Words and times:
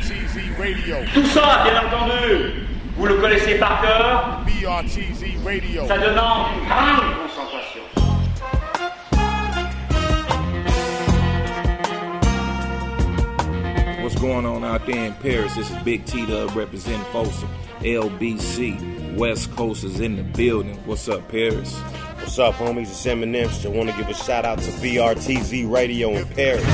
BRTZ 0.00 0.58
Radio. 0.58 0.96
Tout 1.12 1.26
ça, 1.26 1.62
bien 1.64 1.82
entendu, 1.86 2.66
vous 2.96 3.06
le 3.06 3.16
connaissez 3.16 3.56
par 3.56 3.82
cœur. 3.82 4.40
BRTZ 4.46 5.44
Radio. 5.44 5.86
Ça 5.86 5.98
demande 5.98 6.46
une 6.56 6.68
grande 6.68 7.16
concentration. 7.20 7.82
What's 14.02 14.14
going 14.14 14.46
on 14.46 14.64
out 14.64 14.86
there 14.86 15.04
in 15.04 15.12
Paris? 15.14 15.54
This 15.54 15.70
is 15.70 15.76
Big 15.84 16.06
T 16.06 16.24
Dub 16.24 16.56
representing 16.56 17.04
folks 17.12 17.38
from 17.40 17.50
LBC. 17.82 19.16
West 19.18 19.54
Coast 19.54 19.84
is 19.84 20.00
in 20.00 20.16
the 20.16 20.22
building. 20.22 20.78
What's 20.86 21.08
up, 21.08 21.28
Paris? 21.28 21.78
What's 22.20 22.38
up, 22.38 22.54
homies? 22.54 22.88
It's 22.88 23.04
Eminem. 23.04 23.48
Just 23.48 23.66
want 23.66 23.90
to 23.90 23.96
give 23.98 24.08
a 24.08 24.14
shout 24.14 24.46
out 24.46 24.60
to 24.60 24.70
BRTZ 24.70 25.70
Radio 25.70 26.12
in 26.12 26.26
Paris. 26.28 26.64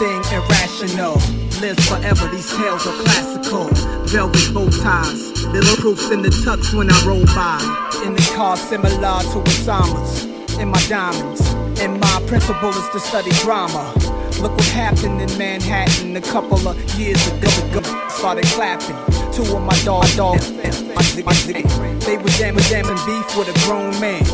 Thing 0.00 0.24
irrational. 0.32 1.20
Lives 1.60 1.86
forever, 1.86 2.26
these 2.28 2.48
tales 2.56 2.86
are 2.86 3.02
classical. 3.02 3.68
Velvet 4.06 4.54
bow 4.54 4.70
ties. 4.70 5.44
Little 5.44 5.76
proofs 5.76 6.10
in 6.10 6.22
the 6.22 6.30
tux 6.30 6.72
when 6.72 6.90
I 6.90 6.96
roll 7.04 7.26
by. 7.26 7.60
In 8.06 8.14
the 8.14 8.32
car 8.34 8.56
similar 8.56 8.96
to 8.96 9.44
Osama's. 9.44 10.24
In 10.58 10.70
my 10.70 10.80
diamonds. 10.88 11.42
And 11.82 12.00
my 12.00 12.22
principle 12.26 12.70
is 12.70 12.88
to 12.92 13.00
study 13.00 13.30
drama. 13.42 13.92
Look 14.40 14.56
what 14.56 14.64
happened 14.68 15.20
in 15.20 15.36
Manhattan 15.36 16.16
a 16.16 16.22
couple 16.22 16.66
of 16.66 16.98
years 16.98 17.20
ago. 17.28 17.82
Started 18.08 18.46
clapping. 18.56 18.96
Two 19.34 19.54
of 19.54 19.62
my 19.62 19.78
dog 19.84 20.08
dogs. 20.16 20.50
They 20.50 22.16
were 22.16 22.30
jamming, 22.40 22.64
jamming 22.72 22.96
beef 23.04 23.36
with 23.36 23.54
a 23.54 23.66
grown 23.66 23.92
man. 24.00 24.24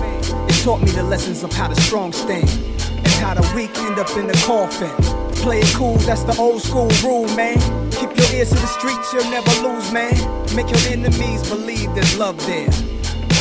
It 0.49 0.63
taught 0.63 0.81
me 0.81 0.93
the 0.93 1.03
lessons 1.03 1.43
of 1.43 1.53
how 1.53 1.67
the 1.67 1.81
strong 1.81 2.13
stand 2.13 2.49
and 2.89 3.09
how 3.19 3.35
the 3.35 3.43
weak 3.57 3.77
end 3.79 3.99
up 3.99 4.17
in 4.17 4.29
the 4.29 4.45
coffin. 4.47 5.16
Play 5.43 5.61
it 5.61 5.75
cool, 5.75 5.97
that's 5.99 6.25
the 6.25 6.37
old 6.39 6.63
school 6.63 6.91
rule, 7.03 7.29
man. 7.37 7.59
Keep 7.93 8.17
your 8.17 8.31
ears 8.35 8.49
to 8.51 8.57
the 8.57 8.67
streets, 8.67 9.13
you'll 9.13 9.31
never 9.31 9.51
lose, 9.63 9.93
man. 9.93 10.15
Make 10.55 10.69
your 10.71 10.85
enemies 10.91 11.49
believe 11.49 11.95
there's 11.95 12.19
love 12.19 12.37
there. 12.47 12.69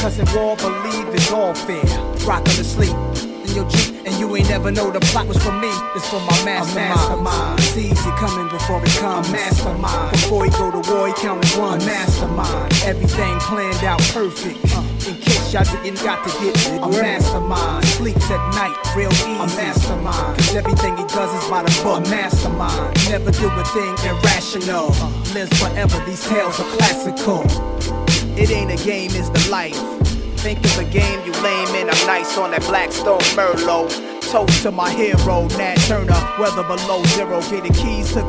Cause 0.02 0.20
if 0.20 0.36
all 0.36 0.56
believe 0.56 1.08
it's 1.16 1.32
all 1.32 1.56
fair. 1.56 1.84
Rockin' 2.28 2.54
to 2.54 2.64
sleep 2.64 2.96
in 3.48 3.56
your 3.56 3.68
Jeep, 3.70 3.96
and 4.06 4.14
you 4.20 4.36
ain't 4.36 4.50
never 4.50 4.70
know 4.72 4.92
the 4.92 5.00
plot 5.00 5.28
was 5.28 5.38
for 5.38 5.52
me. 5.52 5.70
It's 5.96 6.08
for 6.10 6.20
my 6.20 6.46
mastermind. 6.46 7.24
mastermind. 7.24 7.62
Sees 7.62 8.06
it 8.06 8.16
coming 8.18 8.50
before 8.50 8.84
it 8.84 8.92
comes. 9.02 9.30
A 9.30 9.32
mastermind. 9.32 10.12
Before 10.12 10.46
he 10.46 10.52
go 10.52 10.72
to 10.72 10.92
war, 10.92 11.08
he 11.08 11.14
counted 11.14 11.58
one. 11.58 11.82
A 11.82 11.86
mastermind. 11.86 12.74
Everything 12.84 13.40
planned 13.40 13.84
out 13.84 14.02
perfect. 14.14 14.60
Uh, 14.76 14.84
y'all 15.56 15.84
didn't 15.84 16.04
got 16.04 16.20
to 16.28 16.30
get 16.44 16.54
it. 16.68 16.84
A 16.84 16.90
mastermind. 16.90 17.86
Sleeps 17.86 18.30
at 18.30 18.44
night, 18.56 18.76
real 18.96 19.12
easy. 19.12 19.32
A 19.32 19.48
mastermind. 19.56 20.38
Cause 20.38 20.56
everything 20.56 20.98
he 20.98 21.06
does 21.06 21.32
is 21.32 21.50
by 21.50 21.64
the 21.64 21.72
book. 21.82 22.06
A 22.06 22.10
mastermind. 22.10 22.94
Never 23.10 23.32
do 23.32 23.48
a 23.48 23.64
thing 23.72 23.96
irrational. 24.04 24.90
Lives 25.34 25.58
forever, 25.58 26.04
these 26.06 26.28
tales 26.28 26.60
are 26.60 26.70
classical. 26.76 27.44
It 28.38 28.52
ain't 28.52 28.72
a 28.72 28.84
game, 28.84 29.12
it's 29.14 29.30
the 29.30 29.50
life. 29.50 29.80
Think 30.44 30.60
it's 30.60 30.78
a 30.78 30.84
game, 30.84 31.26
you 31.26 31.32
lame 31.42 31.70
and 31.80 31.90
I'm 31.90 32.08
nice 32.08 32.38
on 32.38 32.52
that 32.52 32.62
Blackstone 32.64 33.20
Merlot. 33.38 33.90
Toast 34.30 34.64
to 34.64 34.72
my 34.72 34.92
hero, 34.92 35.48
Nat 35.58 35.76
Turner, 35.88 36.20
weather 36.38 36.64
below 36.64 37.02
zero. 37.16 37.40
Get 37.50 37.64
the 37.64 37.74
keys 37.74 38.12
to 38.14 38.24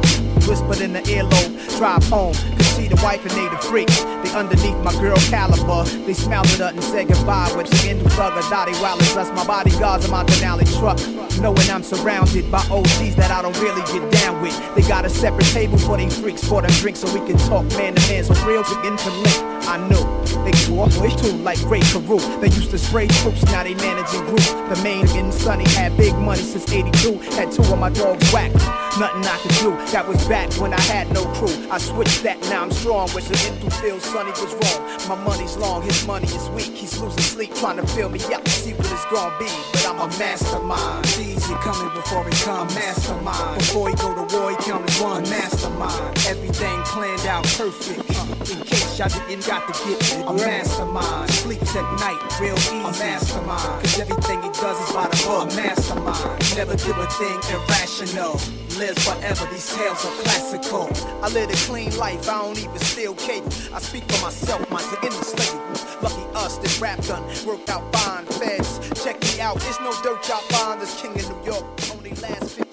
whispered 0.46 0.81
in 0.81 0.93
the 0.93 1.00
earlobe. 1.00 1.56
Drive 1.76 2.05
home. 2.05 2.34
Could 2.56 2.67
see 2.67 2.88
the 2.88 2.96
wife 3.02 3.23
and 3.23 3.31
they 3.32 3.49
the 3.49 3.58
freaks. 3.58 4.02
They 4.02 4.32
underneath 4.34 4.78
my 4.82 4.93
girl 5.00 5.17
caliber. 5.28 5.84
They 6.06 6.14
smiled 6.14 6.46
at 6.46 6.58
her 6.58 6.70
and 6.70 6.82
said 6.82 7.08
goodbye. 7.08 7.52
With 7.56 7.69
the 7.70 7.90
end 7.90 8.00
thugger, 8.00 8.49
Dottie 8.50 8.73
Wallace. 8.81 9.14
That's 9.14 9.31
my 9.31 9.46
bodyguards 9.46 10.05
in 10.05 10.11
my 10.11 10.25
Denali 10.25 10.67
truck. 10.78 10.99
Knowing 11.40 11.70
I'm 11.70 11.82
surrounded 11.82 12.50
by 12.50 12.64
OGs 12.70 13.17
that 13.17 13.31
I 13.31 13.43
don't 13.43 13.58
really 13.61 13.82
get 13.93 14.11
down 14.11 14.40
with. 14.40 14.56
They 14.75 14.82
got 14.82 15.05
a 15.05 15.11
separate 15.11 15.46
table 15.46 15.76
for 15.78 15.96
they 15.96 16.08
freaks 16.08 16.43
for 16.43 16.62
them 16.62 16.70
drinks 16.81 17.00
so 17.00 17.12
we 17.12 17.25
can 17.26 17.37
talk 17.46 17.64
man 17.76 17.94
to 17.94 18.08
man. 18.08 18.25
So 18.25 18.34
real 18.46 18.64
to 18.64 18.75
interlink. 18.88 19.56
I 19.69 19.76
knew 19.88 20.26
they 20.44 20.52
grew 20.64 20.81
up 20.81 20.96
with 21.00 21.20
too 21.20 21.37
like 21.38 21.61
Ray 21.69 21.81
Carew. 21.81 22.20
They 22.40 22.49
used 22.49 22.70
to 22.70 22.79
spray 22.79 23.08
troops, 23.08 23.44
now 23.46 23.64
they 23.64 23.75
managing 23.75 24.25
groups. 24.26 24.52
The 24.52 24.81
main 24.82 25.06
and 25.08 25.34
Sonny 25.34 25.69
had 25.70 25.96
big 25.96 26.14
money 26.14 26.43
since 26.43 26.70
82. 26.70 27.19
Had 27.37 27.52
two 27.52 27.62
of 27.62 27.79
my 27.79 27.90
dogs 27.90 28.32
whacked. 28.32 28.55
Nothing 28.99 29.26
I 29.26 29.38
could 29.43 29.56
do. 29.61 29.70
That 29.93 30.06
was 30.08 30.25
back 30.26 30.52
when 30.55 30.72
I 30.72 30.81
had 30.82 31.12
no 31.12 31.25
crew. 31.34 31.66
I 31.71 31.79
switched 31.79 32.23
that, 32.23 32.41
now 32.51 32.63
I'm 32.63 32.71
strong. 32.71 33.09
With 33.15 33.29
the 33.29 33.37
into 33.49 33.71
feel 33.83 34.01
Sonny 34.01 34.31
was 34.31 34.53
wrong. 34.55 35.09
My 35.09 35.25
money's 35.25 35.57
long, 35.57 35.83
his 35.83 36.07
money 36.07 36.27
is 36.27 36.49
weak. 36.51 36.75
He's 36.77 36.99
losing 36.99 37.23
sleep, 37.23 37.55
trying 37.55 37.77
to 37.77 37.87
fill 37.87 38.09
me 38.09 38.21
up 38.35 38.47
see 38.67 38.75
what 38.75 38.91
it's 38.91 39.07
gonna 39.07 39.39
be. 39.39 39.51
But 39.73 39.87
I'm 39.87 39.99
a 40.03 40.09
mastermind. 40.19 41.05
It's 41.07 41.19
easy 41.21 41.55
coming 41.63 41.93
before 41.95 42.25
he 42.25 42.35
come. 42.43 42.67
Mastermind. 42.75 43.59
Before 43.59 43.89
he 43.89 43.95
go 43.95 44.11
to 44.15 44.27
war, 44.35 44.51
he 44.51 44.57
count 44.57 44.89
as 44.91 45.01
one. 45.01 45.23
Mastermind. 45.31 46.19
Everything 46.27 46.77
planned 46.91 47.27
out 47.27 47.45
perfect. 47.55 48.03
Uh, 48.11 48.27
in 48.53 48.61
case 48.67 48.99
y'all 48.99 49.09
didn't 49.09 49.47
got 49.47 49.63
to 49.69 49.75
get 49.85 49.99
it. 50.03 50.27
A 50.27 50.33
mastermind. 50.33 51.31
Sleeps 51.31 51.77
at 51.77 51.87
night, 52.03 52.21
real 52.41 52.59
easy. 52.59 52.81
A 52.81 52.93
mastermind. 53.07 53.83
Cause 53.83 54.01
everything 54.01 54.43
he 54.43 54.51
does 54.51 54.79
is 54.83 54.93
by 54.93 55.07
the 55.07 55.19
book. 55.27 55.53
A 55.53 55.57
mastermind. 55.57 56.57
Never 56.57 56.77
do 56.77 56.93
a 56.93 57.07
thing 57.19 57.39
irrational. 57.55 58.66
Lives 58.78 59.08
forever, 59.08 59.46
these 59.50 59.75
tales 59.75 60.05
are 60.05 60.12
classical. 60.23 60.90
I 61.23 61.28
live 61.31 61.49
a 61.49 61.55
clean 61.67 61.96
life, 61.96 62.28
I 62.28 62.43
don't 62.43 62.58
even 62.58 62.78
steal 62.78 63.14
cable. 63.14 63.49
I 63.73 63.81
speak 63.81 64.05
for 64.05 64.23
myself, 64.23 64.70
my 64.70 64.82
in 65.02 65.08
the 65.08 65.25
slave. 65.25 66.02
Lucky 66.02 66.23
us, 66.34 66.58
this 66.58 66.78
rap 66.78 67.00
done 67.05 67.25
worked 67.46 67.70
out 67.70 67.90
fine. 67.96 68.26
Feds, 68.26 68.78
check 69.02 69.19
me 69.23 69.40
out. 69.40 69.58
There's 69.61 69.81
no 69.81 69.93
dirt 70.02 70.28
y'all 70.28 70.43
find. 70.50 70.78
This 70.78 71.00
king 71.00 71.12
in 71.17 71.25
New 71.26 71.44
York 71.46 71.64
only 71.90 72.11
lasts 72.17 72.52
15 72.52 72.66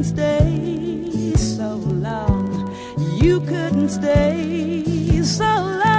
You 0.00 0.06
wouldn't 0.06 0.18
stay 0.18 1.34
so 1.36 1.74
long. 1.74 2.74
You 3.22 3.38
couldn't 3.42 3.90
stay 3.90 5.22
so 5.22 5.44
long. 5.44 5.89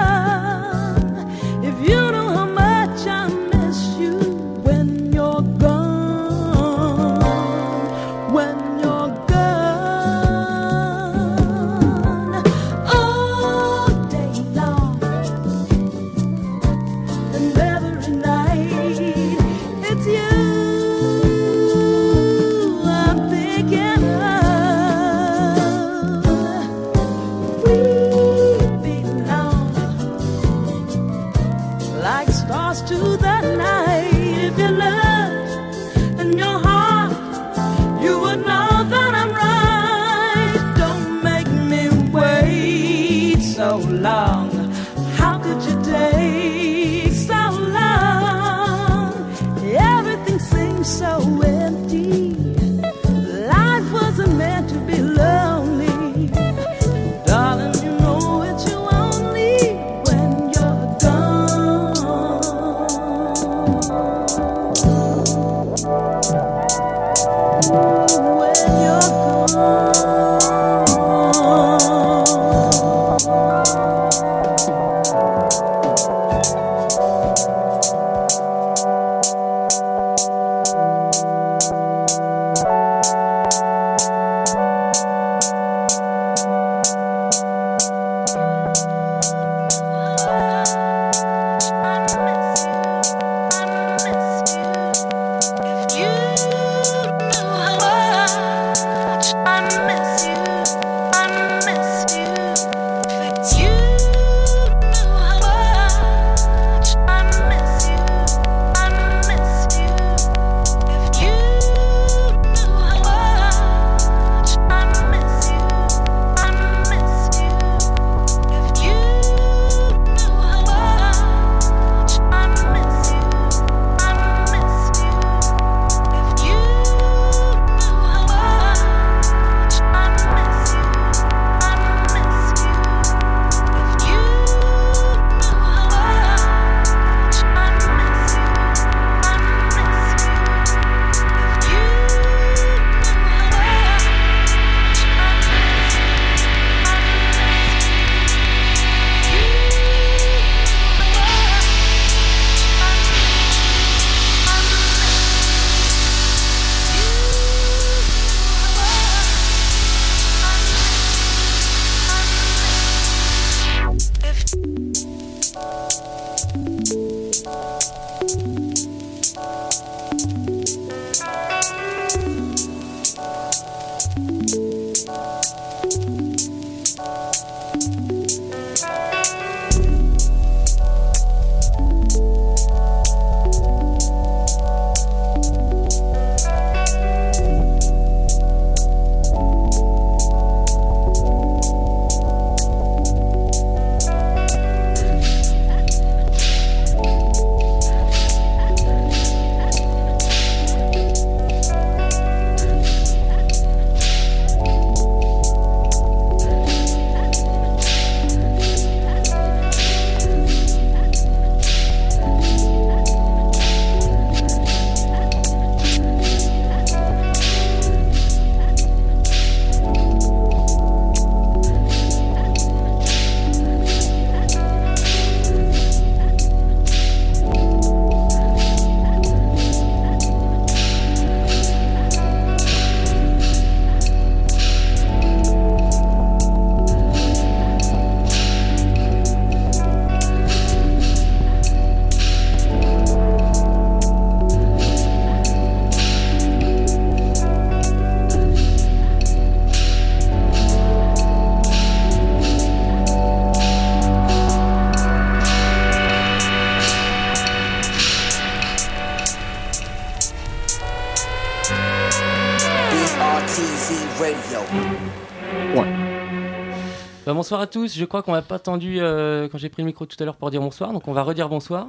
Bonsoir 267.51 267.63
à 267.63 267.67
tous, 267.67 267.97
je 267.97 268.05
crois 268.05 268.23
qu'on 268.23 268.31
m'a 268.31 268.41
pas 268.41 268.55
attendu 268.55 269.01
euh, 269.01 269.49
quand 269.49 269.57
j'ai 269.57 269.67
pris 269.67 269.81
le 269.81 269.87
micro 269.87 270.05
tout 270.05 270.15
à 270.21 270.23
l'heure 270.23 270.37
pour 270.37 270.49
dire 270.51 270.61
bonsoir, 270.61 270.93
donc 270.93 271.09
on 271.09 271.11
va 271.11 271.21
redire 271.21 271.49
bonsoir. 271.49 271.87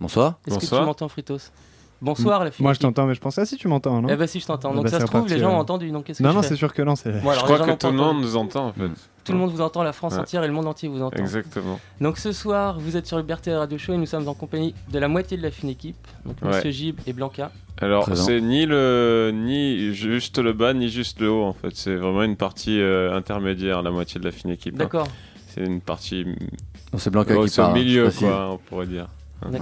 Bonsoir. 0.00 0.40
Est-ce 0.48 0.58
que 0.58 0.66
tu 0.66 0.74
m'entends 0.74 1.08
Fritos? 1.08 1.52
Bonsoir 2.02 2.44
la 2.44 2.50
fille. 2.50 2.62
Moi 2.62 2.74
je 2.74 2.78
t'entends, 2.80 3.06
mais 3.06 3.14
je 3.14 3.20
pense, 3.20 3.38
ah 3.38 3.46
si 3.46 3.56
tu 3.56 3.68
m'entends, 3.68 4.02
non 4.02 4.08
Eh 4.10 4.16
bah 4.16 4.26
si 4.26 4.38
je 4.38 4.46
t'entends, 4.46 4.70
Ah 4.72 4.74
donc 4.74 4.84
bah, 4.84 4.90
ça 4.90 4.98
c'est 5.00 5.06
se 5.06 5.10
trouve 5.10 5.28
les 5.28 5.38
gens 5.38 5.48
ont 5.50 5.54
ouais. 5.54 5.58
entendu, 5.60 5.90
donc 5.90 6.04
qu'est-ce 6.04 6.18
que 6.18 6.22
Non, 6.24 6.34
non, 6.34 6.42
c'est 6.42 6.56
sûr 6.56 6.72
que 6.74 6.82
non, 6.82 6.94
c'est. 6.94 7.10
Bon, 7.22 7.30
alors, 7.30 7.46
Je 7.48 7.52
crois 7.54 7.66
que 7.66 7.72
tout 7.78 7.86
le 7.86 7.92
monde 7.94 8.20
nous 8.20 8.36
entend 8.36 8.66
en 8.68 8.72
fait. 8.72 8.88
Tout 9.24 9.32
le 9.32 9.38
monde 9.38 9.50
vous 9.50 9.60
entend, 9.62 9.82
la 9.82 9.92
France 9.92 10.12
Ouais. 10.14 10.20
entière 10.20 10.44
et 10.44 10.46
le 10.46 10.52
monde 10.52 10.66
entier 10.66 10.88
vous 10.88 11.02
entend. 11.02 11.18
Exactement. 11.18 11.80
Donc 12.00 12.18
ce 12.18 12.30
soir, 12.32 12.78
vous 12.78 12.96
êtes 12.96 13.06
sur 13.06 13.16
le 13.18 13.24
Radio 13.58 13.76
Show 13.78 13.94
et 13.94 13.96
nous 13.96 14.06
sommes 14.06 14.28
en 14.28 14.34
compagnie 14.34 14.74
de 14.92 14.98
la 14.98 15.08
moitié 15.08 15.36
de 15.36 15.42
la 15.42 15.50
fine 15.50 15.68
équipe, 15.70 15.96
donc 16.24 16.36
Ouais. 16.42 16.48
Monsieur 16.56 16.70
Gib 16.70 17.00
et 17.06 17.12
Blanca. 17.12 17.50
Alors 17.80 18.04
Présent. 18.04 18.24
c'est 18.24 18.40
ni 18.40 18.66
le 18.66 19.32
ni 19.34 19.92
juste 19.94 20.38
le 20.38 20.52
bas 20.52 20.72
ni 20.74 20.88
juste 20.88 21.20
le 21.20 21.30
haut 21.30 21.44
en 21.44 21.52
fait. 21.54 21.70
C'est 21.74 21.96
vraiment 21.96 22.22
une 22.22 22.36
partie 22.36 22.80
euh, 22.80 23.14
intermédiaire, 23.16 23.82
la 23.82 23.90
moitié 23.90 24.20
de 24.20 24.24
la 24.24 24.32
fine 24.32 24.50
équipe. 24.50 24.74
hein. 24.74 24.78
D'accord, 24.84 25.08
C'est 25.48 25.64
une 25.64 25.80
partie 25.80 26.24
Non, 26.92 26.98
C'est 26.98 27.10
Blanca 27.10 27.36
au 27.38 27.44
qui 27.46 27.56
parle. 27.56 27.70
hein, 27.72 27.74
milieu 27.74 28.04
je 28.04 28.10
précise. 28.10 28.20
quoi, 28.28 28.50
on 28.52 28.58
pourrait 28.58 28.86
dire. 28.86 29.08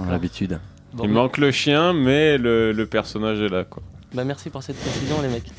L'habitude. 0.09 0.59
Bon, 0.95 1.03
Il 1.03 1.09
manque 1.11 1.37
le 1.37 1.51
chien, 1.51 1.93
mais 1.93 2.37
le, 2.37 2.71
le 2.71 2.85
personnage 2.85 3.39
est 3.41 3.49
là 3.49 3.63
quoi. 3.65 3.83
Bah 4.13 4.23
merci 4.23 4.49
pour 4.49 4.63
cette 4.63 4.77
précision 4.79 5.21
les 5.21 5.27
mecs. 5.27 5.51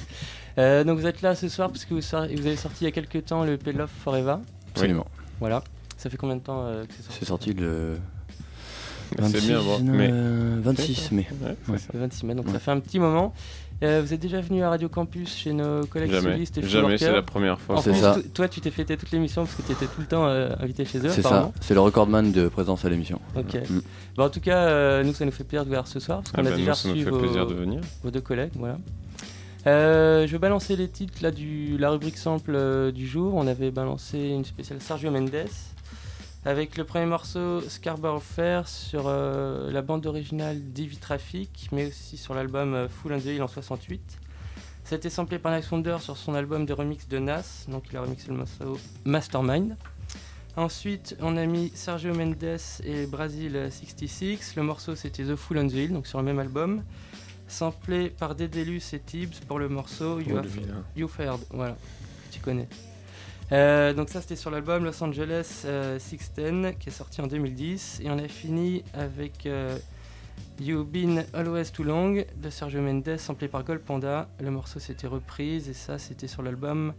Euh, 0.59 0.83
donc 0.85 0.99
vous 0.99 1.07
êtes 1.07 1.21
là 1.21 1.35
ce 1.35 1.49
soir 1.49 1.69
parce 1.71 1.85
que 1.85 1.93
vous, 1.95 2.01
sor- 2.01 2.27
vous 2.35 2.47
avez 2.47 2.57
sorti 2.57 2.79
il 2.83 2.85
y 2.85 2.89
a 2.89 2.91
quelques 2.91 3.27
temps 3.27 3.45
le 3.45 3.59
Pay 3.59 3.73
Love 3.75 3.91
Forever. 4.03 4.37
Absolument. 4.75 5.07
Voilà. 5.41 5.63
Ça 5.99 6.09
fait 6.09 6.17
combien 6.17 6.37
de 6.37 6.41
temps 6.41 6.65
euh, 6.65 6.85
que 6.87 6.93
c'est 6.95 7.03
sorti 7.03 7.19
C'est 7.21 7.25
sorti 7.27 7.53
le 7.55 7.99
C'est 9.31 9.41
bien, 9.47 9.59
bon, 9.63 9.79
26, 9.79 9.83
mais 9.91 10.09
euh, 10.11 10.61
26 10.63 11.13
mai. 11.13 11.27
Ouais, 11.43 11.49
Ouais. 11.49 11.57
c'est 11.69 11.79
ça. 11.79 11.91
Le 11.93 12.01
26 12.01 12.25
mai, 12.27 12.35
donc 12.35 12.47
Ouais. 12.47 12.53
ça 12.53 12.59
fait 12.59 12.71
un 12.71 12.81
petit 12.81 12.99
moment. 12.99 13.35
Euh, 13.83 14.01
vous 14.03 14.15
êtes 14.15 14.21
déjà 14.21 14.41
venu 14.41 14.63
à 14.63 14.71
Radio 14.71 14.89
Campus 14.89 15.37
chez 15.37 15.53
nos 15.53 15.85
collègues 15.85 16.11
Jamais, 16.11 16.33
solistes 16.33 16.57
et 16.59 16.63
jamais, 16.63 16.97
c'est 16.97 17.13
la 17.13 17.21
première 17.23 17.61
fois. 17.61 17.77
En 17.77 17.83
C'est 17.83 17.91
plus, 17.91 18.01
ça. 18.01 18.15
to- 18.15 18.23
toi, 18.33 18.49
tu 18.49 18.63
t'es 18.63 18.71
fêté 18.71 18.97
toute 18.97 19.11
l'émission 19.11 19.45
parce 19.45 19.55
que 19.55 19.63
tu 19.63 19.73
étais 19.73 19.85
tout 19.85 20.01
le 20.01 20.07
temps 20.07 20.27
euh, 20.27 20.49
invité 20.61 20.87
chez 20.87 20.99
eux. 20.99 21.11
C'est 21.11 21.21
ça. 21.21 21.29
apparemment. 21.29 21.53
C'est 21.61 21.75
le 21.75 21.81
recordman 21.81 22.33
de 22.33 22.49
présence 22.49 22.87
à 22.87 22.89
l'émission. 22.89 23.21
Ok. 23.37 23.55
Mm. 23.69 23.81
Bon, 24.17 24.25
en 24.25 24.31
tout 24.31 24.41
cas, 24.41 24.57
euh, 24.69 25.05
nous, 25.05 25.13
ça 25.13 25.27
nous 25.27 25.31
fait 25.31 25.45
plaisir 25.45 25.65
de 25.65 25.69
vous 25.69 25.75
voir 25.75 25.87
ce 25.89 26.01
soir 26.01 26.19
parce 26.23 26.31
Ah 26.35 26.39
qu'on 26.41 26.47
a 26.47 26.51
bah, 26.51 26.57
déjà 26.57 26.71
nous, 26.71 26.75
ça 26.77 26.89
nous 26.89 26.95
reçu 26.95 27.05
fait 27.05 27.11
vos, 27.11 27.19
plaisir 27.19 27.47
de 27.47 27.55
venir. 27.55 27.81
vos 28.03 28.11
deux 28.11 28.21
collègues. 28.23 28.53
Voilà. 28.55 28.79
Euh, 29.67 30.27
je 30.27 30.33
vais 30.33 30.39
balancer 30.39 30.75
les 30.77 30.89
titres 30.89 31.19
là, 31.23 31.31
du 31.31 31.77
la 31.77 31.91
rubrique 31.91 32.17
sample 32.17 32.53
euh, 32.55 32.91
du 32.93 33.07
jour. 33.07 33.35
On 33.35 33.47
avait 33.47 33.71
balancé 33.71 34.19
une 34.19 34.45
spéciale 34.45 34.81
Sergio 34.81 35.11
Mendes 35.11 35.33
avec 36.47 36.77
le 36.77 36.85
premier 36.85 37.07
morceau 37.07 37.61
Scarborough 37.61 38.23
Fair 38.23 38.69
sur 38.69 39.05
euh, 39.07 39.71
la 39.73 39.83
bande 39.83 40.07
originale 40.07 40.61
d'Ivy 40.61 40.97
Traffic, 40.97 41.69
mais 41.73 41.87
aussi 41.89 42.17
sur 42.17 42.35
l'album 42.35 42.73
euh, 42.75 42.89
Full 42.89 43.13
on 43.13 43.19
the 43.19 43.25
Hill 43.27 43.43
en 43.43 43.49
68. 43.49 44.01
Ça 44.85 44.95
a 44.95 44.99
été 44.99 45.11
samplé 45.11 45.41
par 45.41 45.55
Nice 45.55 45.69
Wonder 45.71 45.97
sur 46.01 46.17
son 46.17 46.35
album 46.35 46.65
de 46.65 46.73
remix 46.73 47.09
de 47.09 47.19
Nas, 47.19 47.65
donc 47.69 47.85
il 47.91 47.97
a 47.97 48.03
remixé 48.03 48.29
le 48.29 48.37
morceau 48.37 48.79
Mastermind. 49.05 49.77
Ensuite, 50.55 51.17
on 51.21 51.37
a 51.37 51.45
mis 51.45 51.71
Sergio 51.75 52.15
Mendes 52.15 52.59
et 52.85 53.07
Brazil 53.07 53.69
66. 53.71 54.55
Le 54.57 54.63
morceau 54.63 54.95
c'était 54.95 55.25
The 55.25 55.35
Full 55.35 55.59
on 55.59 55.67
the 55.67 55.73
Hill, 55.73 55.93
donc 55.93 56.07
sur 56.07 56.19
le 56.19 56.25
même 56.25 56.39
album. 56.39 56.83
Samplé 57.49 58.09
par 58.11 58.35
Dedelus 58.35 58.83
et 58.93 58.99
Tibbs 59.01 59.41
pour 59.47 59.59
le 59.59 59.69
morceau 59.69 60.19
You, 60.21 60.37
Oh, 60.37 60.39
Have- 60.39 61.09
Fared, 61.09 61.41
voilà, 61.51 61.77
tu 62.31 62.41
connais. 62.41 62.69
Euh, 63.53 63.93
donc 63.93 64.09
ça 64.09 64.21
c'était 64.21 64.35
sur 64.35 64.51
l'album 64.51 64.85
Los 64.85 65.01
Angeles 65.05 65.63
euh, 65.67 66.01
610 66.01 66.77
qui 66.81 66.89
est 66.89 66.93
sorti 66.93 67.21
en 67.21 67.29
2010 67.29 68.01
et 68.03 68.11
on 68.11 68.19
a 68.19 68.27
fini 68.27 68.83
avec 68.93 69.47
euh, 69.47 69.79
You've 70.59 70.85
Been 70.85 71.25
Always 71.33 71.67
Too 71.67 71.85
Long 71.85 72.25
de 72.37 72.51
Sergio 72.51 72.81
Mendes 72.81 73.17
samplé 73.19 73.47
par 73.47 73.63
Gold 73.63 73.83
Panda. 73.83 74.29
Le 74.41 74.51
morceau 74.51 74.81
c'était 74.81 75.07
reprise 75.07 75.69
et 75.69 75.75
ça 75.75 75.99
c'était 75.99 76.27
sur 76.27 76.43
l'album 76.43 76.93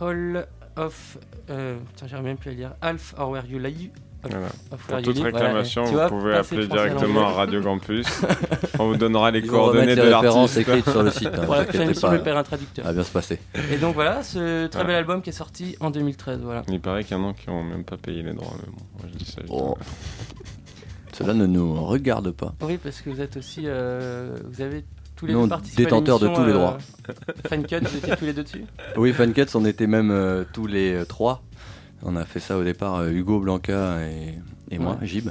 Hall 0.00 0.46
of... 0.76 1.18
Euh, 1.50 1.78
j'arrive 2.06 2.24
même 2.24 2.38
plus. 2.38 2.56
Half 2.80 3.14
or 3.18 3.30
Where 3.30 3.46
You 3.46 3.58
Lie. 3.58 3.90
Voilà. 4.22 4.48
Pour 4.88 5.02
toute 5.02 5.18
réclamation, 5.20 5.84
voilà. 5.84 6.08
Vous 6.08 6.14
vois, 6.18 6.20
pouvez 6.20 6.34
appeler 6.34 6.66
directement 6.66 7.28
à. 7.28 7.32
Radio 7.32 7.62
Campus. 7.62 8.06
On 8.78 8.88
vous 8.88 8.96
donnera 8.96 9.30
les 9.30 9.38
Ils 9.40 9.46
coordonnées 9.46 9.94
de 9.94 10.02
l'artiste. 10.02 10.56
écrites 10.58 10.88
sur 10.90 11.02
le 11.02 11.10
site. 11.10 11.28
hein, 11.28 11.46
pas. 11.46 11.64
je 11.72 11.78
vais 12.08 12.18
faire 12.18 12.36
un 12.36 12.42
traducteur. 12.42 12.84
Ça 12.84 12.90
va 12.90 12.94
bien 12.94 13.04
se 13.04 13.12
passer. 13.12 13.38
Et 13.72 13.76
donc 13.76 13.94
voilà, 13.94 14.22
ce 14.22 14.66
très 14.66 14.84
bel 14.84 14.96
album 14.96 15.22
qui 15.22 15.30
est 15.30 15.32
sorti 15.32 15.76
en 15.80 15.90
2013. 15.90 16.40
Voilà. 16.42 16.62
Il 16.68 16.80
paraît 16.80 17.04
qu'il 17.04 17.16
y 17.16 17.20
en 17.20 17.30
a 17.30 17.32
qui 17.32 17.48
n'ont 17.48 17.62
même 17.62 17.84
pas 17.84 17.96
payé 17.96 18.22
les 18.22 18.32
droits, 18.32 18.54
mais 18.60 18.66
bon, 18.66 18.82
moi 18.98 19.08
je 19.12 19.18
dis 19.18 19.24
ça. 19.24 19.40
je 19.40 19.46
dis 19.46 19.52
Oh. 19.52 19.76
Cela 21.12 21.34
ne 21.34 21.46
nous 21.46 21.74
regarde 21.84 22.30
pas. 22.32 22.54
Oui, 22.62 22.78
parce 22.82 23.00
que 23.00 23.10
vous 23.10 23.20
êtes 23.20 23.36
aussi. 23.36 23.62
euh, 23.64 24.36
vous 24.48 24.62
avez 24.62 24.84
tous 25.16 25.26
les 25.26 25.32
Non, 25.34 25.42
deux 25.44 25.48
participé 25.48 25.84
détenteurs 25.84 26.20
de 26.20 26.28
tous 26.28 26.44
les 26.44 26.50
euh, 26.52 26.54
droits. 26.54 26.78
Funcut, 27.48 27.80
vous 27.82 27.96
étiez 27.96 28.16
tous 28.16 28.24
les 28.24 28.32
deux 28.32 28.44
dessus 28.44 28.64
Oui, 28.96 29.12
Funcuts, 29.12 29.46
on 29.56 29.64
était 29.64 29.88
même 29.88 30.10
euh, 30.12 30.44
tous 30.52 30.66
les 30.68 30.92
euh, 30.92 31.04
trois. 31.04 31.42
On 32.02 32.16
a 32.16 32.24
fait 32.24 32.40
ça 32.40 32.56
au 32.58 32.64
départ, 32.64 32.96
euh, 32.96 33.10
Hugo, 33.10 33.40
Blanca 33.40 33.98
et, 34.02 34.34
et 34.74 34.78
moi, 34.78 34.96
Ouais. 35.00 35.06
Gib. 35.06 35.30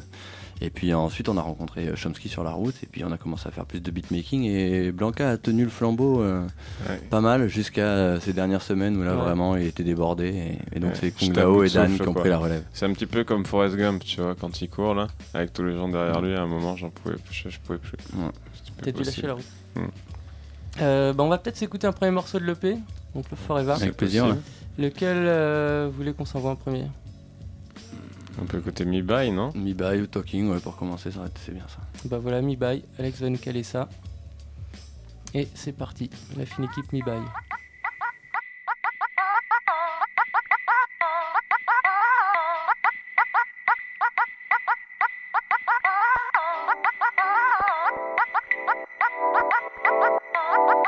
Et 0.60 0.72
puis 0.72 0.92
ensuite, 0.92 1.30
on 1.30 1.38
a 1.38 1.42
rencontré 1.42 1.88
euh, 1.88 1.96
Chomsky 1.96 2.30
sur 2.30 2.44
la 2.44 2.50
route. 2.50 2.74
Et 2.82 2.88
puis 2.88 3.04
on 3.06 3.12
a 3.12 3.18
commencé 3.18 3.48
à 3.48 3.52
faire 3.52 3.66
plus 3.66 3.80
de 3.80 3.92
beatmaking. 3.92 4.44
Et 4.46 4.92
Blanca 4.92 5.30
a 5.30 5.38
tenu 5.38 5.64
le 5.64 5.70
flambeau 5.70 6.20
euh, 6.24 6.42
Ouais. 6.90 6.98
pas 7.12 7.22
mal 7.22 7.48
jusqu'à 7.48 7.82
euh, 7.86 8.20
ces 8.20 8.34
dernières 8.34 8.64
semaines 8.64 8.98
où 8.98 9.04
là 9.04 9.16
Ouais. 9.16 9.22
vraiment 9.22 9.56
il 9.56 9.68
était 9.68 9.84
débordé. 9.84 10.58
Et, 10.74 10.78
et 10.78 10.80
donc 10.80 10.94
Ouais, 10.94 10.98
c'est 11.00 11.12
Kung 11.12 11.28
j'étais 11.28 11.42
à 11.42 11.44
Lao 11.44 11.54
bout 11.54 11.62
de 11.62 11.68
et 11.68 11.74
Dan 11.74 11.96
qui 11.96 12.08
ont 12.08 12.14
pris 12.14 12.30
la 12.30 12.40
relève. 12.40 12.64
C'est 12.74 12.86
un 12.88 12.94
petit 12.94 13.06
peu 13.06 13.24
comme 13.24 13.46
Forrest 13.46 13.76
Gump, 13.76 14.04
tu 14.04 14.20
vois, 14.20 14.34
quand 14.34 14.60
il 14.60 14.68
court 14.68 14.96
là, 14.96 15.08
avec 15.36 15.54
tous 15.54 15.64
les 15.64 15.76
gens 15.76 15.90
derrière 15.90 16.22
lui, 16.22 16.34
à 16.34 16.42
un 16.42 16.48
moment 16.48 16.76
j'en 16.76 16.90
pouvais 16.90 17.18
plus, 17.18 17.36
je, 17.46 17.50
je 17.50 17.60
pouvais 17.60 17.78
plus. 17.78 17.98
T'as 18.82 18.92
dû 18.92 19.04
lâcher 19.04 19.28
la 19.28 19.34
route. 19.34 19.46
Euh, 20.82 21.14
bah, 21.14 21.24
on 21.24 21.28
va 21.30 21.38
peut-être 21.38 21.58
s'écouter 21.58 21.88
un 21.88 21.92
premier 21.92 22.12
morceau 22.12 22.40
de 22.40 22.46
l'EP, 22.46 22.78
donc 23.16 23.26
le 23.30 23.38
Forever. 23.38 23.74
Avec 23.74 23.98
plaisir. 23.98 24.36
Lequel 24.78 25.18
euh, 25.18 25.88
vous 25.90 25.98
voulez 25.98 26.14
qu'on 26.14 26.26
s'envoie 26.26 26.52
en 26.52 26.56
premier? 26.56 26.86
On 28.40 28.46
peut 28.46 28.60
écouter 28.60 28.86
Me 28.86 29.02
By, 29.02 29.32
non? 29.32 29.52
Mi 29.56 29.74
Bye 29.74 30.02
ou 30.02 30.08
Talking, 30.08 30.50
ouais, 30.52 30.60
pour 30.60 30.76
commencer, 30.78 31.10
ça 31.12 31.26
c'est 31.44 31.54
bien 31.54 31.66
ça. 31.68 31.80
Bah 32.06 32.20
voilà, 32.20 32.42
Me 32.42 32.56
By, 32.56 32.84
Alex 33.00 33.20
va 33.22 33.30
nous 33.30 33.40
caler 33.40 33.64
ça. 33.64 33.90
Et 35.34 35.48
c'est 35.56 35.74
parti, 35.74 36.10
la 36.38 36.46
fine 36.46 36.66
équipe 36.66 36.94
Me 36.94 37.04
By. 37.04 37.26
Oh 50.60 50.88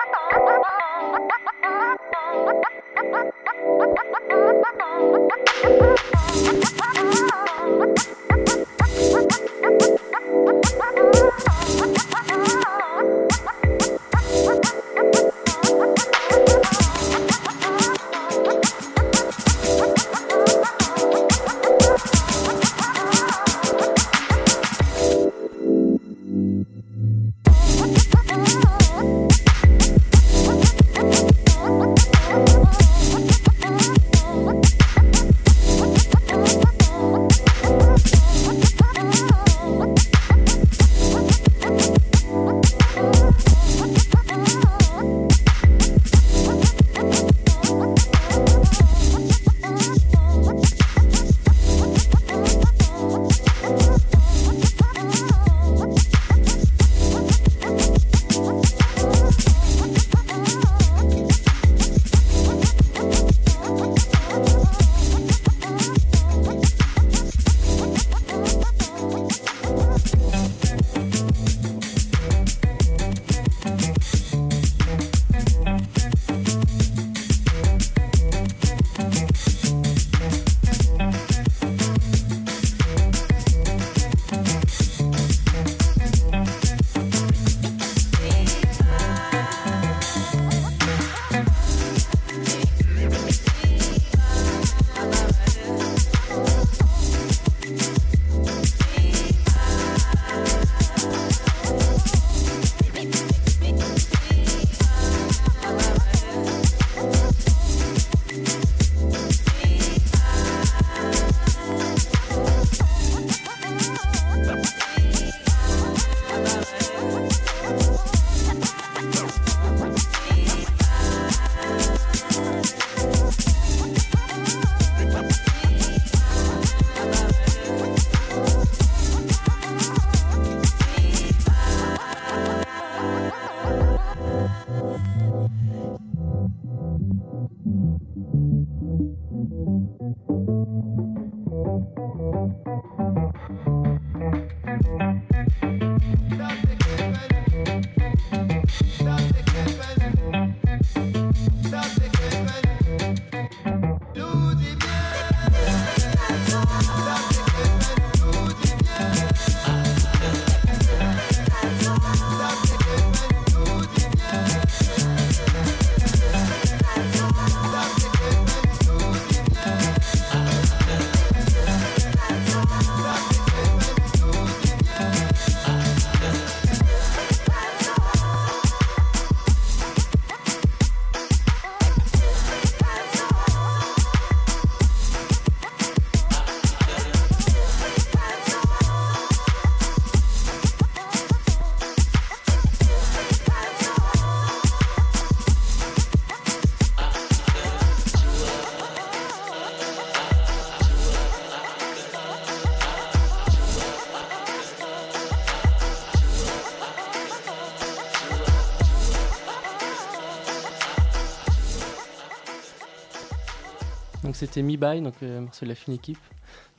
Me 214.62 214.76
By, 214.78 215.02
donc 215.02 215.14
euh, 215.24 215.42
morceau 215.42 215.66
de 215.66 215.70
la 215.70 215.76
fine 215.76 215.94
équipe. 215.94 216.18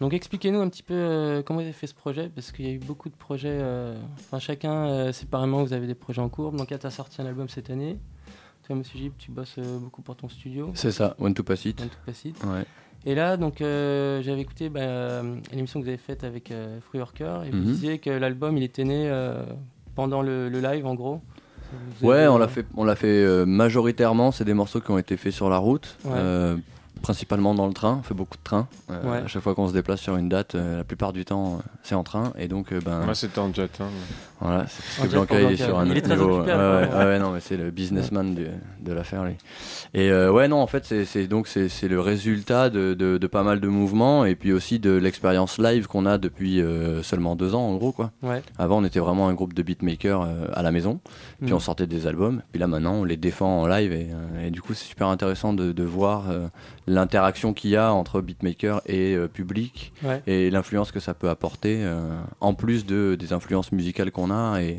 Donc 0.00 0.12
expliquez-nous 0.14 0.60
un 0.60 0.68
petit 0.68 0.82
peu 0.82 0.94
euh, 0.94 1.42
comment 1.42 1.58
vous 1.60 1.64
avez 1.64 1.72
fait 1.72 1.86
ce 1.86 1.94
projet, 1.94 2.28
parce 2.34 2.52
qu'il 2.52 2.66
y 2.66 2.70
a 2.70 2.72
eu 2.72 2.78
beaucoup 2.78 3.08
de 3.08 3.14
projets, 3.14 3.48
euh, 3.60 3.94
enfin 4.18 4.38
chacun 4.38 4.72
euh, 4.88 5.12
séparément 5.12 5.62
vous 5.62 5.72
avez 5.72 5.86
des 5.86 5.94
projets 5.94 6.20
en 6.22 6.28
cours. 6.28 6.52
Donc 6.52 6.70
là 6.70 6.78
tu 6.78 6.86
as 6.86 6.90
sorti 6.90 7.20
un 7.22 7.26
album 7.26 7.48
cette 7.48 7.70
année. 7.70 7.98
Toi 8.66 8.76
Monsieur 8.76 8.98
Gib, 8.98 9.12
tu 9.18 9.30
bosses 9.30 9.58
beaucoup 9.80 10.02
pour 10.02 10.16
ton 10.16 10.28
studio. 10.28 10.70
C'est 10.74 10.92
ça, 10.92 11.14
One 11.18 11.34
to 11.34 11.42
Pass 11.42 11.64
It. 11.64 11.80
One 11.80 11.88
to 11.88 11.96
Pass 12.06 12.24
It. 12.24 12.36
Ouais. 12.44 12.64
Et 13.06 13.14
là, 13.14 13.38
donc, 13.38 13.62
euh, 13.62 14.20
j'avais 14.20 14.42
écouté 14.42 14.68
bah, 14.68 15.22
l'émission 15.52 15.80
que 15.80 15.84
vous 15.86 15.88
avez 15.88 15.96
faite 15.96 16.22
avec 16.22 16.50
euh, 16.50 16.78
Fruit 16.82 17.00
Worker, 17.00 17.44
et 17.44 17.50
vous 17.50 17.56
Mhm. 17.56 17.64
disiez 17.64 17.98
que 17.98 18.10
l'album, 18.10 18.58
il 18.58 18.62
était 18.62 18.84
né 18.84 19.08
euh, 19.08 19.42
pendant 19.94 20.20
le, 20.20 20.50
le 20.50 20.60
live, 20.60 20.84
en 20.84 20.94
gros. 20.94 21.22
Vous 22.00 22.08
Ouais, 22.08 22.18
avez, 22.18 22.28
on 22.28 22.36
l'a 22.36 22.46
fait, 22.48 22.66
on 22.76 22.84
l'a 22.84 22.96
fait 22.96 23.46
majoritairement. 23.46 24.32
C'est 24.32 24.44
des 24.44 24.52
morceaux 24.52 24.80
qui 24.82 24.90
ont 24.90 24.98
été 24.98 25.16
faits 25.16 25.32
sur 25.32 25.48
la 25.48 25.56
route, 25.56 25.96
Ouais. 26.04 26.12
Principalement 27.02 27.54
dans 27.54 27.66
le 27.66 27.72
train. 27.72 27.98
On 28.00 28.02
fait 28.02 28.14
beaucoup 28.14 28.36
de 28.36 28.42
trains. 28.44 28.68
Euh, 28.90 29.10
Ouais. 29.10 29.18
À 29.18 29.26
chaque 29.26 29.42
fois 29.42 29.54
qu'on 29.54 29.68
se 29.68 29.72
déplace 29.72 30.00
sur 30.00 30.16
une 30.16 30.28
date, 30.28 30.54
euh, 30.54 30.78
la 30.78 30.84
plupart 30.84 31.12
du 31.12 31.24
temps, 31.24 31.54
euh, 31.54 31.58
c'est 31.82 31.94
en 31.94 32.04
train. 32.04 32.32
Et 32.38 32.48
donc, 32.48 32.72
euh, 32.72 32.80
ben, 32.84 33.00
Moi, 33.04 33.14
c'était 33.14 33.38
en 33.38 33.52
jet. 33.52 33.70
hein. 33.80 33.86
voilà, 34.40 34.66
c'est 34.68 34.82
parce 34.82 34.98
En 35.00 35.02
que 35.04 35.08
Blanca 35.12 35.40
il 35.42 35.52
est 35.52 35.56
sur 35.56 35.78
un 35.78 35.86
il 35.86 35.96
autre 35.98 36.08
niveau. 36.08 36.24
occupé, 36.36 36.46
Ouais, 36.46 36.52
alors, 36.52 36.80
ouais, 36.82 36.88
ouais. 36.88 36.94
ouais, 36.98 37.04
ouais, 37.04 37.18
non, 37.18 37.30
mais 37.32 37.40
c'est 37.40 37.56
le 37.56 37.70
businessman 37.70 38.34
de, 38.34 38.46
de 38.80 38.92
l'affaire, 38.92 39.24
lui. 39.24 39.34
Et 39.94 40.10
euh, 40.10 40.30
ouais, 40.32 40.48
non, 40.48 40.60
en 40.60 40.66
fait, 40.66 40.84
c'est 40.84 41.04
c'est- 41.04 41.26
donc 41.26 41.46
c'est 41.48 41.68
c'est 41.68 41.88
le 41.88 42.00
résultat 42.00 42.70
de, 42.70 42.94
de, 42.94 43.18
de 43.18 43.26
pas 43.26 43.42
mal 43.42 43.60
de 43.60 43.68
mouvements 43.68 44.24
et 44.24 44.34
puis 44.36 44.52
aussi 44.52 44.78
de 44.78 44.92
l'expérience 44.92 45.58
live 45.58 45.86
qu'on 45.86 46.06
a 46.06 46.18
depuis 46.18 46.60
euh, 46.60 47.02
seulement 47.02 47.34
deux 47.36 47.54
ans, 47.54 47.62
en 47.62 47.74
gros, 47.76 47.92
quoi. 47.92 48.12
Ouais. 48.22 48.42
Avant, 48.58 48.78
on 48.78 48.84
était 48.84 49.00
vraiment 49.00 49.28
un 49.28 49.34
groupe 49.34 49.52
de 49.54 49.62
beatmakers 49.62 50.22
euh, 50.22 50.46
à 50.52 50.62
la 50.62 50.70
maison, 50.70 51.00
puis 51.40 51.50
Mhm. 51.50 51.56
on 51.56 51.60
sortait 51.60 51.86
des 51.86 52.06
albums, 52.06 52.42
puis 52.52 52.60
là 52.60 52.66
maintenant, 52.66 52.94
on 52.94 53.04
les 53.04 53.16
défend 53.16 53.62
en 53.62 53.66
live, 53.66 53.92
et, 53.92 54.08
euh, 54.12 54.46
et 54.46 54.50
du 54.50 54.62
coup, 54.62 54.74
c'est 54.74 54.84
super 54.86 55.08
intéressant 55.08 55.52
de, 55.52 55.72
de 55.72 55.82
voir 55.84 56.30
euh, 56.30 56.48
l'interaction 56.94 57.53
qu'il 57.55 57.70
y 57.70 57.76
a 57.76 57.92
entre 57.92 58.20
beatmakers 58.20 58.81
et 58.87 59.14
euh, 59.14 59.29
public, 59.29 59.92
Ouais. 60.03 60.22
et 60.26 60.50
l'influence 60.50 60.90
que 60.92 61.00
ça 61.00 61.14
peut 61.14 61.29
apporter, 61.29 61.79
euh, 61.83 62.18
en 62.40 62.53
plus 62.55 62.85
de, 62.87 63.16
des 63.18 63.33
influences 63.33 63.70
musicales 63.72 64.11
qu'on 64.11 64.31
a 64.31 64.61
et, 64.61 64.79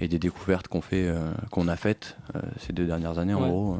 et 0.00 0.08
des 0.08 0.18
découvertes 0.18 0.68
qu'on 0.68 0.80
fait, 0.80 1.06
euh, 1.06 1.30
qu'on 1.50 1.68
a 1.68 1.76
faites 1.76 2.16
ces 2.58 2.72
deux 2.72 2.86
dernières 2.86 3.18
années, 3.18 3.34
en 3.34 3.46
gros. 3.46 3.76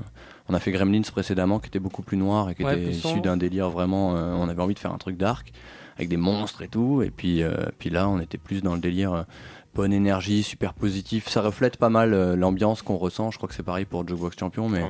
On 0.49 0.55
a 0.55 0.59
fait 0.59 0.73
Gremlins 0.73 1.03
précédemment, 1.03 1.59
qui 1.61 1.69
était 1.69 1.79
beaucoup 1.79 2.03
plus 2.03 2.17
noir 2.17 2.51
et 2.51 2.55
qui 2.55 2.65
Ouais, 2.65 2.79
était 2.81 2.91
issu 2.91 3.21
d'un 3.21 3.37
délire 3.37 3.71
vraiment. 3.71 4.09
on 4.11 4.49
avait 4.49 4.63
envie 4.63 4.75
de 4.75 4.81
faire 4.81 4.93
un 4.93 4.99
truc 4.99 5.17
dark 5.17 5.53
avec 5.97 6.09
des 6.09 6.17
monstres 6.17 6.63
et 6.63 6.69
tout. 6.69 7.03
Et 7.03 7.11
puis, 7.11 7.43
puis 7.79 7.89
là, 7.91 8.09
on 8.09 8.19
était 8.21 8.39
plus 8.39 8.61
dans 8.63 8.75
le 8.75 8.81
délire 8.81 9.27
bonne 9.75 9.93
énergie, 9.93 10.43
super 10.43 10.75
positif. 10.75 11.29
Ça 11.29 11.43
reflète 11.43 11.77
pas 11.77 11.89
mal 11.91 12.13
euh, 12.15 12.37
l'ambiance 12.37 12.83
qu'on 12.83 12.97
ressent. 12.97 13.31
Je 13.31 13.37
crois 13.37 13.49
que 13.49 13.55
c'est 13.55 13.63
pareil 13.63 13.85
pour 13.85 14.07
Jogbox 14.07 14.37
Champion, 14.39 14.69
mais 14.69 14.83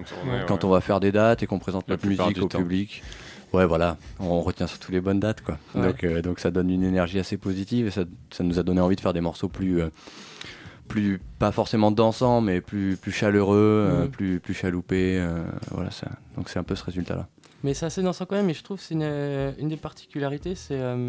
quand 0.47 0.55
ouais. 0.57 0.65
on 0.65 0.71
va 0.71 0.81
faire 0.81 1.01
des 1.01 1.13
dates 1.13 1.43
et 1.43 1.47
qu'on 1.47 1.59
présente 1.59 1.89
La 1.89 1.95
notre 1.97 2.07
musique 2.07 2.43
au 2.43 2.47
temps. 2.49 2.59
public. 2.59 3.03
Ouais, 3.53 3.67
voilà, 3.67 3.97
on 4.21 4.41
retient 4.43 4.69
surtout 4.69 4.93
les 4.93 5.01
bonnes 5.01 5.19
dates, 5.19 5.41
quoi. 5.43 5.59
Ouais. 5.75 5.89
Donc, 5.89 6.05
euh, 6.05 6.23
donc 6.23 6.39
ça 6.39 6.53
donne 6.53 6.71
une 6.71 6.85
énergie 6.85 7.19
assez 7.19 7.37
positive 7.37 7.89
et 7.89 7.91
ça, 7.91 8.03
ça 8.31 8.45
nous 8.45 8.61
a 8.61 8.63
donné 8.63 8.81
envie 8.81 8.95
de 8.95 9.01
faire 9.01 9.13
des 9.13 9.21
morceaux 9.21 9.49
plus, 9.49 9.81
euh, 9.81 9.89
plus 10.87 11.21
pas 11.41 11.51
forcément 11.51 11.91
dansants, 11.91 12.41
mais 12.41 12.61
plus, 12.61 12.97
plus 12.97 13.11
chaleureux, 13.11 14.09
plus, 14.13 14.39
plus 14.39 14.55
chaloupés. 14.55 15.19
euh, 15.19 15.43
voilà, 15.73 15.91
ça. 15.91 16.07
Donc 16.37 16.49
c'est 16.49 16.61
un 16.61 16.63
peu 16.63 16.77
ce 16.77 16.85
résultat-là. 16.85 17.27
Mais 17.65 17.75
c'est 17.75 17.87
assez 17.87 18.03
dansant 18.03 18.25
quand 18.25 18.37
même, 18.37 18.49
et 18.49 18.55
je 18.55 18.63
trouve 18.63 18.79
que 18.79 18.85
c'est 18.85 18.95
une, 18.95 19.53
une 19.59 19.69
des 19.69 19.77
particularités, 19.77 20.55
c'est 20.55 20.79
euh, 20.81 21.09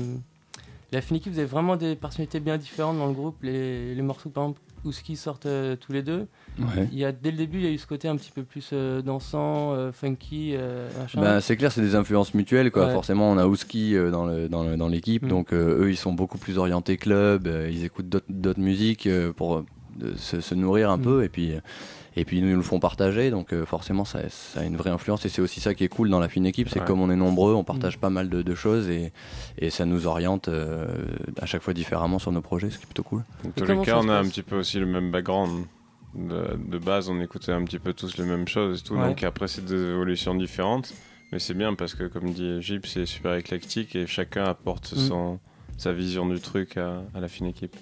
la 0.92 1.02
Finiki, 1.02 1.30
vous 1.30 1.40
avez 1.40 1.48
vraiment 1.48 1.76
des 1.78 1.96
personnalités 1.96 2.40
bien 2.40 2.58
différentes 2.58 2.98
dans 2.98 3.08
le 3.08 3.14
groupe. 3.14 3.38
Les, 3.44 3.96
les 3.96 4.02
morceaux, 4.02 4.30
par 4.30 4.44
exemple, 4.44 4.62
Ouski 4.84 5.16
sortent 5.16 5.46
euh, 5.46 5.76
tous 5.76 5.92
les 5.94 6.02
deux. 6.04 6.28
Ouais. 6.60 6.90
Il 6.92 6.98
y 6.98 7.06
a, 7.06 7.12
dès 7.12 7.32
le 7.32 7.38
début, 7.38 7.60
il 7.60 7.64
y 7.64 7.68
a 7.68 7.72
eu 7.72 7.78
ce 7.78 7.86
côté 7.88 8.08
un 8.08 8.16
petit 8.18 8.32
peu 8.32 8.44
plus 8.44 8.72
euh, 8.74 9.02
dansant, 9.02 9.74
euh, 9.74 9.92
funky. 9.92 10.56
Ben, 11.16 11.40
c'est 11.40 11.56
clair, 11.56 11.72
c'est 11.72 11.82
des 11.82 11.96
influences 11.96 12.34
mutuelles. 12.34 12.72
Quoi. 12.72 12.88
Ouais. 12.88 12.94
Forcément, 12.94 13.32
on 13.32 13.38
a 13.38 13.46
Ouski 13.46 13.94
dans, 14.12 14.26
le, 14.26 14.50
dans, 14.50 14.64
le- 14.64 14.76
dans 14.76 14.88
l'équipe, 14.88 15.24
Mm. 15.24 15.28
donc 15.30 15.54
eux, 15.54 15.88
ils 15.90 15.98
sont 15.98 16.14
beaucoup 16.14 16.38
plus 16.38 16.58
orientés 16.58 16.98
club, 16.98 17.48
ils 17.70 17.86
écoutent 17.86 18.10
d'autres, 18.10 18.26
d'autres 18.30 18.60
musiques 18.60 19.08
pour 19.38 19.64
se, 20.18 20.42
se 20.42 20.56
nourrir 20.56 20.90
un 20.90 20.98
Mm. 20.98 21.02
peu, 21.04 21.24
et 21.24 21.30
puis, 21.30 21.54
et 22.16 22.26
puis 22.26 22.40
ils 22.40 22.46
nous 22.50 22.56
le 22.56 22.62
font 22.62 22.80
partager, 22.80 23.30
donc 23.32 23.54
euh, 23.54 23.66
forcément, 23.66 24.04
ça, 24.06 24.20
ça 24.30 24.62
a 24.62 24.64
une 24.64 24.76
vraie 24.78 24.90
influence, 24.90 25.26
et 25.26 25.30
c'est 25.30 25.42
aussi 25.42 25.60
ça 25.60 25.74
qui 25.74 25.84
est 25.84 25.88
cool 25.90 26.10
dans 26.10 26.20
la 26.20 26.28
fine 26.30 26.46
équipe, 26.46 26.70
c'est 26.70 26.80
Ouais. 26.80 26.86
que 26.86 26.88
comme 26.88 27.02
on 27.02 27.10
est 27.10 27.16
nombreux, 27.16 27.54
on 27.54 27.64
partage 27.64 27.98
Mm. 27.98 28.02
pas 28.02 28.10
mal 28.10 28.30
de, 28.30 28.42
de 28.42 28.56
choses, 28.56 28.90
et, 28.90 29.14
et 29.58 29.70
ça 29.70 29.86
nous 29.86 30.08
oriente 30.08 30.48
euh, 30.50 30.88
à 31.42 31.46
chaque 31.46 31.62
fois 31.62 31.74
différemment 31.74 32.20
sur 32.20 32.32
nos 32.32 32.42
projets, 32.42 32.70
ce 32.70 32.78
qui 32.78 32.84
est 32.84 32.88
plutôt 32.88 33.04
cool. 33.04 33.24
Dans 33.44 33.52
tous 33.52 33.66
les 33.66 33.82
cas, 33.82 33.98
on 34.00 34.10
a 34.10 34.16
un 34.18 34.24
petit 34.26 34.44
peu 34.44 34.58
aussi 34.58 34.80
le 34.80 34.86
même 34.86 35.12
background. 35.12 35.66
De, 36.14 36.58
de 36.70 36.78
base, 36.78 37.08
on 37.10 37.22
écoutait 37.22 37.54
un 37.54 37.64
petit 37.64 37.80
peu 37.80 37.94
tous 37.94 38.18
les 38.18 38.26
mêmes 38.26 38.46
choses 38.46 38.82
et 38.82 38.84
tout. 38.84 38.96
Ouais. 38.96 39.08
Donc 39.08 39.24
après, 39.24 39.48
c'est 39.48 39.64
des 39.64 39.82
évolutions 39.82 40.36
différentes. 40.36 40.94
Mais 41.32 41.40
c'est 41.40 41.54
bien 41.54 41.74
parce 41.74 41.96
que, 41.96 42.04
comme 42.04 42.32
dit 42.34 42.62
Jeep, 42.62 42.86
c'est 42.86 43.06
super 43.06 43.36
éclectique 43.36 43.96
et 43.96 44.06
chacun 44.08 44.44
apporte 44.44 44.92
Mm. 44.92 44.98
son, 45.08 45.40
sa 45.78 45.94
vision 45.94 46.28
du 46.28 46.42
truc 46.42 46.76
à, 46.76 47.04
à 47.16 47.22
la 47.22 47.30
fine 47.30 47.46
équipe. 47.46 47.78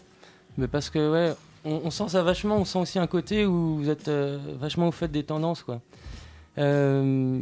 Mais 0.60 0.68
parce 0.68 0.92
que, 0.92 1.12
ouais, 1.12 1.34
on, 1.66 1.82
on 1.86 1.92
sent 1.92 2.10
ça 2.10 2.24
vachement, 2.24 2.58
on 2.58 2.66
sent 2.66 2.80
aussi 2.80 3.00
un 3.00 3.08
côté 3.08 3.46
où 3.46 3.78
vous 3.78 3.90
êtes 3.90 4.08
euh, 4.08 4.38
vachement 4.60 4.88
au 4.88 4.92
fait 4.92 5.08
des 5.10 5.24
tendances, 5.24 5.64
quoi. 5.64 5.82
Euh, 6.58 7.42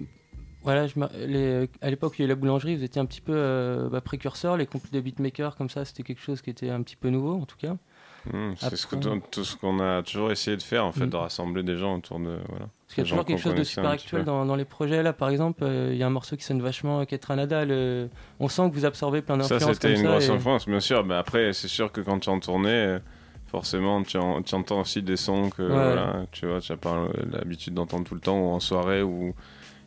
voilà, 0.63 0.87
je 0.87 0.99
me- 0.99 1.09
les- 1.25 1.69
à 1.81 1.89
l'époque 1.89 2.13
où 2.13 2.15
il 2.17 2.21
y 2.21 2.23
a 2.23 2.25
eu 2.25 2.29
la 2.29 2.35
boulangerie, 2.35 2.75
vous 2.75 2.83
étiez 2.83 3.01
un 3.01 3.05
petit 3.05 3.21
peu 3.21 3.33
euh, 3.35 3.89
bah, 3.89 4.01
précurseur, 4.01 4.57
les 4.57 4.65
comptes 4.65 4.91
de 4.91 4.99
beatmakers 4.99 5.55
comme 5.55 5.69
ça, 5.69 5.85
c'était 5.85 6.03
quelque 6.03 6.21
chose 6.21 6.41
qui 6.41 6.49
était 6.49 6.69
un 6.69 6.81
petit 6.81 6.95
peu 6.95 7.09
nouveau, 7.09 7.35
en 7.35 7.45
tout 7.45 7.57
cas. 7.57 7.75
Mm, 8.33 8.55
c'est 8.57 8.75
ce 8.75 8.87
tout 9.31 9.43
ce 9.45 9.55
qu'on 9.55 9.79
a 9.79 10.03
toujours 10.03 10.31
essayé 10.31 10.57
de 10.57 10.61
faire, 10.61 10.83
en 10.83 10.91
fait, 10.91 11.05
Mm. 11.05 11.09
de 11.11 11.15
rassembler 11.15 11.63
des 11.63 11.77
gens 11.77 11.95
autour 11.95 12.19
de. 12.19 12.37
Voilà. 12.49 12.65
Parce 12.85 12.95
qu'il 12.95 13.03
y 13.03 13.07
a 13.07 13.09
toujours 13.09 13.25
quelque 13.25 13.39
chose 13.41 13.55
de 13.55 13.63
super 13.63 13.89
actuel 13.91 14.25
dans, 14.25 14.45
dans 14.45 14.55
les 14.57 14.65
projets. 14.65 15.01
Là, 15.03 15.13
par 15.13 15.29
exemple, 15.29 15.63
euh, 15.63 15.91
il 15.93 15.97
y 15.97 16.03
a 16.03 16.07
un 16.07 16.09
morceau 16.09 16.35
qui 16.35 16.43
sonne 16.43 16.61
vachement 16.61 17.05
Ketranada. 17.05 17.63
Le... 17.63 18.09
On 18.41 18.49
sent 18.49 18.69
que 18.69 18.75
vous 18.75 18.85
absorbez 18.85 19.21
plein 19.21 19.41
Ça, 19.43 19.55
d'influences 19.55 19.75
c'était 19.75 19.93
comme 19.93 20.01
une 20.01 20.07
ça. 20.07 20.11
grosse 20.11 20.27
et- 20.27 20.31
influence, 20.31 20.67
bien 20.67 20.79
sûr. 20.81 21.05
Mais 21.05 21.15
après, 21.15 21.53
c'est 21.53 21.67
sûr 21.69 21.91
que 21.91 22.01
quand 22.01 22.19
tu 22.19 22.29
es 22.29 22.33
en 22.33 22.39
tournée, 22.41 22.69
euh, 22.69 22.99
forcément, 23.47 24.03
tu, 24.03 24.17
en- 24.17 24.41
tu 24.41 24.55
entends 24.55 24.81
aussi 24.81 25.01
des 25.01 25.17
sons 25.17 25.49
que 25.49 25.61
Ouais. 25.63 25.67
voilà, 25.69 26.25
tu 26.31 26.45
vois, 26.45 26.59
tu 26.61 26.71
n'as 26.71 26.77
pas 26.77 26.95
euh, 26.95 27.07
l'habitude 27.31 27.73
d'entendre 27.73 28.03
tout 28.05 28.15
le 28.15 28.21
temps 28.21 28.39
ou 28.39 28.45
en 28.49 28.59
soirée 28.59 29.01
ou 29.01 29.33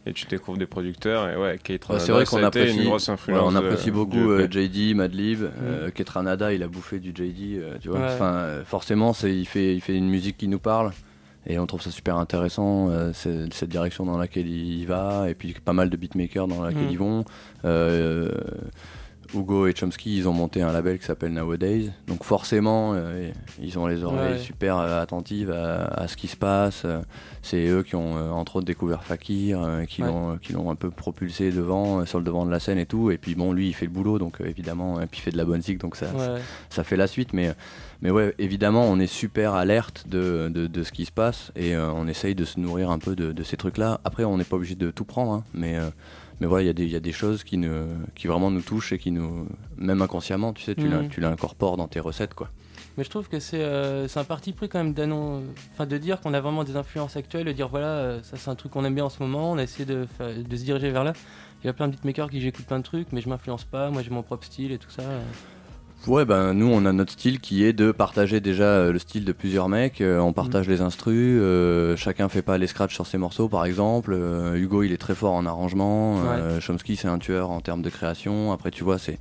et 0.06 0.14
tu 0.14 0.24
découvres 0.26 0.56
des 0.56 0.66
producteurs. 0.66 1.28
Et 1.28 1.36
ouais, 1.36 1.58
Kate 1.62 1.82
Ouais, 1.82 1.96
Ranada, 1.98 2.04
c'est 2.06 2.12
vrai 2.12 2.24
qu'on 2.24 2.42
apprécie, 2.42 2.78
une 2.78 2.84
grosse 2.84 3.08
ouais, 3.08 3.14
influence. 3.14 3.52
on 3.52 3.54
apprécie 3.54 3.86
de- 3.86 3.90
beaucoup 3.90 4.16
du 4.16 4.22
euh. 4.22 4.48
JD, 4.50 4.94
Madlib, 4.96 5.42
Mm. 5.42 5.48
euh, 5.62 5.90
Ketranada, 5.90 6.54
il 6.54 6.62
a 6.62 6.68
bouffé 6.68 7.00
du 7.00 7.10
JD, 7.10 7.58
euh, 7.58 7.74
tu 7.82 7.88
vois. 7.90 7.98
Ouais. 8.00 8.06
Enfin, 8.06 8.32
euh, 8.32 8.64
forcément, 8.64 9.12
c'est, 9.12 9.36
il 9.36 9.44
fait, 9.46 9.74
il 9.74 9.80
fait 9.82 9.94
une 9.94 10.08
musique 10.08 10.38
qui 10.38 10.48
nous 10.48 10.58
parle. 10.58 10.92
Et 11.46 11.58
on 11.58 11.66
trouve 11.66 11.80
ça 11.82 11.90
super 11.90 12.16
intéressant, 12.16 12.88
euh, 12.90 13.12
c'est- 13.14 13.52
cette 13.52 13.68
direction 13.70 14.04
dans 14.06 14.16
laquelle 14.18 14.46
il 14.48 14.84
va, 14.86 15.28
et 15.28 15.34
puis 15.34 15.54
pas 15.62 15.72
mal 15.74 15.88
de 15.90 15.96
beatmakers 15.98 16.48
dans 16.48 16.62
laquelle 16.62 16.86
Mm. 16.86 16.90
ils 16.92 16.98
vont. 16.98 17.24
Hugo 19.34 19.66
et 19.66 19.74
Chomsky, 19.74 20.16
ils 20.16 20.28
ont 20.28 20.32
monté 20.32 20.62
un 20.62 20.72
label 20.72 20.98
qui 20.98 21.04
s'appelle 21.06 21.32
Nowadays. 21.32 21.90
Donc 22.06 22.24
forcément, 22.24 22.92
euh, 22.94 23.30
ils 23.62 23.78
ont 23.78 23.86
les 23.86 24.02
oreilles 24.04 24.32
Ouais. 24.32 24.38
super 24.38 24.78
euh, 24.78 25.00
attentives 25.02 25.50
à, 25.50 25.84
à 25.86 26.08
ce 26.08 26.16
qui 26.16 26.26
se 26.28 26.36
passe. 26.36 26.82
Euh, 26.84 27.00
C'est 27.42 27.68
eux 27.68 27.82
qui 27.82 27.96
ont 27.96 28.16
euh, 28.18 28.30
entre 28.30 28.56
autres 28.56 28.66
découvert 28.66 29.02
Fakir, 29.04 29.60
qui 29.88 30.02
Ouais. 30.02 30.08
l'ont 30.52 30.70
un 30.70 30.74
peu 30.74 30.90
propulsé 30.90 31.50
devant, 31.50 32.04
sur 32.06 32.18
le 32.18 32.24
devant 32.24 32.44
de 32.44 32.50
la 32.50 32.60
scène 32.60 32.78
et 32.78 32.86
tout. 32.86 33.10
Et 33.10 33.18
puis 33.18 33.34
bon, 33.34 33.52
lui, 33.52 33.68
il 33.68 33.72
fait 33.72 33.86
le 33.86 33.92
boulot, 33.92 34.18
donc 34.18 34.40
évidemment, 34.44 35.00
et 35.00 35.06
puis 35.06 35.20
il 35.20 35.22
fait 35.22 35.30
de 35.30 35.36
la 35.38 35.44
bonne 35.44 35.56
musique, 35.58 35.78
donc 35.78 35.96
ça, 35.96 36.06
Ouais. 36.14 36.40
ça 36.68 36.84
fait 36.84 36.96
la 36.96 37.06
suite. 37.06 37.32
Mais, 37.32 37.54
mais 38.02 38.10
ouais, 38.10 38.34
évidemment, 38.38 38.84
on 38.84 38.98
est 38.98 39.06
super 39.06 39.54
alerte 39.54 40.06
de, 40.08 40.50
de, 40.52 40.66
de 40.66 40.82
ce 40.82 40.92
qui 40.92 41.04
se 41.06 41.12
passe 41.12 41.50
et 41.56 41.76
on 41.76 42.06
essaye 42.08 42.34
de 42.34 42.44
se 42.44 42.58
nourrir 42.60 42.90
un 42.90 42.98
peu 42.98 43.14
de, 43.16 43.32
de 43.32 43.42
ces 43.42 43.56
trucs-là. 43.56 44.00
Après, 44.04 44.24
on 44.24 44.36
n'est 44.38 44.44
pas 44.44 44.56
obligé 44.56 44.74
de 44.74 44.90
tout 44.90 45.04
prendre, 45.04 45.32
hein, 45.32 45.44
mais, 45.54 45.78
mais 46.40 46.46
voilà, 46.46 46.64
il 46.64 46.66
y, 46.66 46.70
a 46.70 46.72
des- 46.72 46.85
il 46.85 46.90
y 46.90 46.96
a 46.96 47.00
des 47.00 47.12
choses 47.12 47.44
qui, 47.44 47.57
ne, 47.59 47.87
qui 48.14 48.26
vraiment 48.26 48.50
nous 48.50 48.62
touchent 48.62 48.92
et 48.92 48.98
qui 48.98 49.11
nous, 49.11 49.46
même 49.76 50.00
inconsciemment, 50.03 50.53
tu 50.53 50.62
sais, 50.62 50.74
tu 50.74 50.88
tu 51.11 51.20
l'incorpores 51.20 51.76
dans 51.76 51.88
tes 51.88 52.00
recettes, 52.00 52.35
quoi. 52.35 52.48
Mais 52.96 53.05
je 53.05 53.11
trouve 53.11 53.29
que 53.29 53.38
c'est 53.40 53.62
euh, 53.62 54.09
un 54.16 54.24
parti 54.24 54.53
pris 54.53 54.68
quand 54.68 54.83
même 54.83 54.94
enfin, 55.72 55.87
de 55.87 55.96
dire 55.98 56.20
qu'on 56.20 56.35
a 56.35 56.40
vraiment 56.40 56.64
des 56.64 56.76
influences 56.76 57.16
actuelles, 57.16 57.46
de 57.46 57.53
dire 57.53 57.68
voilà, 57.68 57.87
euh, 57.87 58.22
ça 58.22 58.37
c'est 58.37 58.50
un 58.50 58.55
truc 58.57 58.72
qu'on 58.72 58.85
aime 58.85 58.94
bien 58.94 59.05
en 59.05 59.09
ce 59.11 59.22
moment, 59.22 59.53
on 59.53 59.59
a 59.59 59.62
essayé 59.62 59.85
de, 59.85 60.07
de 60.20 60.57
se 60.57 60.64
diriger 60.64 60.90
vers 60.90 61.05
là. 61.05 61.12
Il 61.62 61.66
y 61.66 61.70
a 61.70 61.72
plein 61.72 61.87
de 61.88 61.92
beatmakers 61.92 62.31
qui 62.31 62.40
j'écoute 62.40 62.64
plein 62.66 62.79
de 62.79 62.85
trucs, 62.85 63.12
mais 63.12 63.20
je 63.20 63.29
m'influence 63.29 63.64
pas, 63.64 63.90
moi 63.90 64.03
j'ai 64.03 64.11
mon 64.11 64.22
propre 64.22 64.44
style 64.44 64.72
et 64.72 64.79
tout 64.79 64.90
ça. 64.90 65.03
euh. 65.03 65.20
Ouais, 66.06 66.24
ben 66.24 66.54
nous 66.54 66.66
on 66.66 66.86
a 66.86 66.92
notre 66.94 67.12
style 67.12 67.40
qui 67.40 67.62
est 67.62 67.74
de 67.74 67.92
partager 67.92 68.40
déjà 68.40 68.64
euh, 68.64 68.92
le 68.92 68.98
style 68.98 69.24
de 69.26 69.32
plusieurs 69.32 69.68
mecs. 69.68 70.00
euh, 70.00 70.18
on 70.18 70.32
partage 70.32 70.66
les 70.66 70.80
instrus, 70.80 71.38
euh, 71.40 71.94
chacun 71.94 72.30
fait 72.30 72.40
pas 72.40 72.56
les 72.56 72.66
scratchs 72.66 72.94
sur 72.94 73.06
ses 73.06 73.18
morceaux 73.18 73.48
par 73.48 73.66
exemple. 73.66 74.12
euh, 74.14 74.54
Hugo 74.56 74.82
il 74.82 74.92
est 74.92 74.96
très 74.96 75.14
fort 75.14 75.34
en 75.34 75.44
arrangement, 75.44 76.22
euh, 76.24 76.58
Chomsky 76.58 76.96
c'est 76.96 77.06
un 77.08 77.18
tueur 77.18 77.50
en 77.50 77.60
termes 77.60 77.82
de 77.82 77.90
création. 77.90 78.50
Après 78.50 78.70
tu 78.70 78.82
vois 78.82 78.98
c'est 78.98 79.18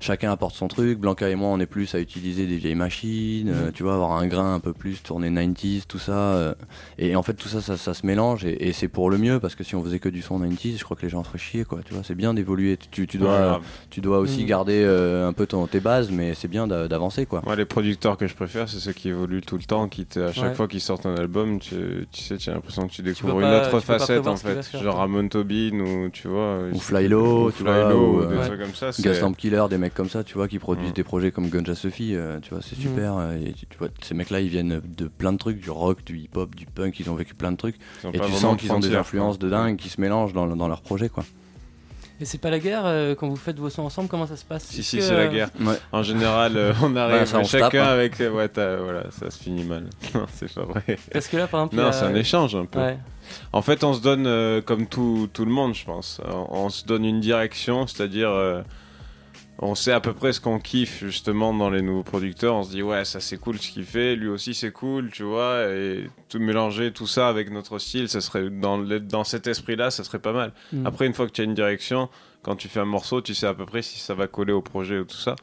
chacun 0.00 0.30
apporte 0.30 0.54
son 0.54 0.68
truc. 0.68 0.98
Blanca 0.98 1.28
et 1.28 1.34
moi, 1.34 1.48
on 1.48 1.58
est 1.60 1.66
plus 1.66 1.94
à 1.94 1.98
utiliser 2.00 2.46
des 2.46 2.56
vieilles 2.56 2.74
machines, 2.74 3.48
euh, 3.48 3.70
tu 3.72 3.82
vois, 3.82 3.94
avoir 3.94 4.12
un 4.12 4.26
grain 4.26 4.54
un 4.54 4.60
peu 4.60 4.72
plus 4.72 5.02
tourné 5.02 5.30
90s, 5.30 5.84
tout 5.88 5.98
ça. 5.98 6.12
euh, 6.12 6.54
et 6.98 7.16
en 7.16 7.22
fait, 7.22 7.34
tout 7.34 7.48
ça, 7.48 7.60
ça, 7.60 7.76
ça 7.76 7.94
se 7.94 8.06
mélange 8.06 8.44
et, 8.44 8.68
et 8.68 8.72
c'est 8.72 8.88
pour 8.88 9.10
le 9.10 9.18
mieux 9.18 9.40
parce 9.40 9.54
que 9.54 9.64
si 9.64 9.74
on 9.74 9.82
faisait 9.82 9.98
que 9.98 10.08
du 10.08 10.22
son 10.22 10.38
90s, 10.38 10.78
je 10.78 10.84
crois 10.84 10.96
que 10.96 11.02
les 11.02 11.08
gens 11.08 11.22
se 11.24 11.28
feraient 11.28 11.38
chier, 11.38 11.64
quoi. 11.64 11.80
Tu 11.84 11.94
vois, 11.94 12.02
c'est 12.04 12.14
bien 12.14 12.34
d'évoluer. 12.34 12.76
Tu, 12.90 13.06
tu 13.06 13.18
dois, 13.18 13.30
Ouais, 13.32 13.38
grave. 13.38 13.62
tu 13.90 14.00
dois 14.00 14.18
aussi 14.18 14.44
Mm. 14.44 14.46
garder 14.46 14.82
euh, 14.84 15.28
un 15.28 15.32
peu 15.32 15.46
ton, 15.46 15.66
tes 15.66 15.80
bases, 15.80 16.10
mais 16.10 16.34
c'est 16.34 16.48
bien 16.48 16.66
d'a- 16.66 16.88
d'avancer, 16.88 17.26
quoi. 17.26 17.42
Moi, 17.44 17.56
les 17.56 17.64
producteurs 17.64 18.16
que 18.16 18.26
je 18.26 18.34
préfère, 18.34 18.68
c'est 18.68 18.78
ceux 18.78 18.92
qui 18.92 19.08
évoluent 19.08 19.40
tout 19.42 19.56
le 19.56 19.64
temps, 19.64 19.88
qui 19.88 20.04
te- 20.06 20.20
à 20.20 20.32
chaque 20.32 20.44
Ouais. 20.50 20.54
fois 20.54 20.68
qu'ils 20.68 20.80
sortent 20.80 21.06
un 21.06 21.14
album, 21.16 21.58
tu, 21.58 22.06
tu 22.12 22.22
sais, 22.22 22.36
tu 22.36 22.50
as 22.50 22.54
l'impression 22.54 22.86
que 22.86 22.92
tu 22.92 23.02
découvres 23.02 23.34
peux 23.36 23.42
une 23.42 23.48
pas- 23.48 23.56
autre 23.56 23.64
tu 23.66 23.70
peux 23.72 23.76
pas 23.80 23.98
facette 23.98 24.16
prévoir 24.16 24.34
en 24.34 24.36
ce 24.36 24.42
qu'il 24.44 24.54
va 24.54 24.62
fait. 24.62 24.70
faire, 24.70 24.82
Genre 24.82 24.92
toi. 24.94 25.00
Ramon 25.02 25.28
Tobin 25.28 25.80
ou 25.80 26.08
tu 26.10 26.28
vois. 26.28 26.58
Ou 26.72 26.78
Flylo, 26.78 27.46
ou 27.46 27.52
tu 27.52 27.62
vois, 27.62 27.86
Flylo, 27.86 27.98
ou, 28.00 28.18
ou 28.22 28.26
des 28.26 28.34
euh, 28.36 28.46
trucs 28.46 28.60
comme 28.60 28.74
ça. 28.74 28.92
c'est- 28.92 29.02
Gaslamp 29.02 29.32
Killer, 29.32 29.64
des 29.70 29.78
mecs 29.78 29.85
comme 29.94 30.08
ça, 30.08 30.24
tu 30.24 30.34
vois, 30.34 30.48
qui 30.48 30.58
produisent 30.58 30.90
Mm. 30.90 30.94
des 30.94 31.04
projets 31.04 31.30
comme 31.30 31.48
Gunja 31.48 31.74
Sophie, 31.74 32.14
euh, 32.14 32.38
tu 32.40 32.50
vois, 32.50 32.60
c'est 32.62 32.78
Mm. 32.78 32.82
super. 32.82 33.16
euh, 33.16 33.36
et 33.36 33.52
tu, 33.52 33.66
tu 33.66 33.78
vois, 33.78 33.88
ces 34.02 34.14
mecs-là, 34.14 34.40
ils 34.40 34.48
viennent 34.48 34.80
de 34.84 35.08
plein 35.08 35.32
de 35.32 35.38
trucs, 35.38 35.60
du 35.60 35.70
rock, 35.70 36.04
du 36.04 36.18
hip-hop, 36.18 36.54
du 36.54 36.66
punk, 36.66 36.98
ils 37.00 37.08
ont 37.10 37.14
vécu 37.14 37.34
plein 37.34 37.52
de 37.52 37.56
trucs. 37.56 37.76
Et 38.12 38.18
tu 38.20 38.32
sens 38.32 38.56
qu'ils 38.56 38.72
ont 38.72 38.80
des 38.80 38.94
influences 38.96 39.38
quoi. 39.38 39.46
de 39.46 39.50
dingue 39.50 39.76
qui 39.76 39.88
se 39.88 40.00
mélangent 40.00 40.32
dans, 40.32 40.46
dans 40.46 40.68
leurs 40.68 40.82
projets, 40.82 41.08
quoi. 41.08 41.24
Et 42.18 42.24
c'est 42.24 42.38
pas 42.38 42.48
la 42.48 42.58
guerre 42.58 42.84
euh, 42.86 43.14
quand 43.14 43.28
vous 43.28 43.36
faites 43.36 43.58
vos 43.58 43.68
sons 43.68 43.82
ensemble 43.82 44.08
Comment 44.08 44.26
ça 44.26 44.36
se 44.36 44.44
passe? 44.46 44.64
Si, 44.64 44.82
si, 44.82 44.96
que, 44.96 45.02
c'est 45.02 45.14
la 45.14 45.26
guerre. 45.26 45.50
Ouais. 45.60 45.74
En 45.92 46.02
général, 46.02 46.56
euh, 46.56 46.72
on 46.82 46.96
arrive 46.96 47.18
Ouais, 47.20 47.26
ça, 47.26 47.38
on 47.40 47.44
se 47.44 47.50
chacun 47.50 47.68
tape, 47.68 47.74
hein. 47.74 47.92
avec. 47.92 48.18
Ouais, 48.20 48.48
t'as- 48.48 48.76
voilà, 48.78 49.10
ça 49.10 49.30
se 49.30 49.38
finit 49.42 49.64
mal. 49.64 49.84
Non, 50.14 50.24
c'est 50.32 50.50
pas 50.54 50.62
vrai. 50.62 50.96
Parce 51.12 51.28
que 51.28 51.36
là, 51.36 51.46
par 51.46 51.60
exemple. 51.60 51.76
Non, 51.76 51.88
a- 51.88 51.92
c'est 51.92 52.06
un 52.06 52.14
échange 52.14 52.54
un 52.54 52.64
peu. 52.64 52.78
Ouais. 52.78 52.96
En 53.52 53.60
fait, 53.60 53.84
on 53.84 53.92
se 53.92 54.00
donne, 54.00 54.26
euh, 54.26 54.62
comme 54.62 54.86
tout, 54.86 55.28
tout 55.30 55.44
le 55.44 55.50
monde, 55.50 55.74
je 55.74 55.84
pense, 55.84 56.22
on 56.48 56.70
se 56.70 56.86
donne 56.86 57.04
une 57.04 57.20
direction, 57.20 57.86
c'est-à-dire, 57.86 58.30
euh, 58.30 58.62
on 59.58 59.74
sait 59.74 59.92
à 59.92 60.00
peu 60.00 60.12
près 60.12 60.32
ce 60.32 60.40
qu'on 60.40 60.58
kiffe 60.58 61.02
justement 61.04 61.54
dans 61.54 61.70
les 61.70 61.80
nouveaux 61.82 62.02
producteurs. 62.02 62.54
On 62.56 62.62
se 62.62 62.70
dit, 62.70 62.82
ouais, 62.82 63.04
ça 63.04 63.20
c'est 63.20 63.38
cool 63.38 63.58
ce 63.58 63.70
qu'il 63.70 63.84
fait, 63.84 64.14
lui 64.16 64.28
aussi 64.28 64.52
c'est 64.54 64.70
cool, 64.72 65.10
tu 65.10 65.22
vois, 65.22 65.62
et 65.68 66.10
tout 66.28 66.38
mélanger 66.38 66.92
tout 66.92 67.06
ça 67.06 67.28
avec 67.28 67.50
notre 67.50 67.78
style, 67.78 68.08
ça 68.08 68.20
serait 68.20 68.50
dans, 68.50 68.76
le- 68.78 69.00
dans 69.00 69.24
cet 69.24 69.46
esprit-là, 69.46 69.90
ça 69.90 70.04
serait 70.04 70.18
pas 70.18 70.32
mal. 70.34 70.52
Mm. 70.72 70.86
Après, 70.86 71.06
une 71.06 71.14
fois 71.14 71.26
que 71.26 71.32
tu 71.32 71.40
as 71.40 71.44
une 71.44 71.54
direction, 71.54 72.08
quand 72.42 72.56
tu 72.56 72.68
fais 72.68 72.80
un 72.80 72.84
morceau, 72.84 73.20
tu 73.22 73.34
sais 73.34 73.46
à 73.46 73.54
peu 73.54 73.64
près 73.66 73.82
si 73.82 73.98
ça 73.98 74.14
va 74.14 74.26
coller 74.26 74.52
au 74.52 74.62
projet 74.62 74.98
ou 74.98 75.04
tout 75.04 75.16
ça. 75.16 75.34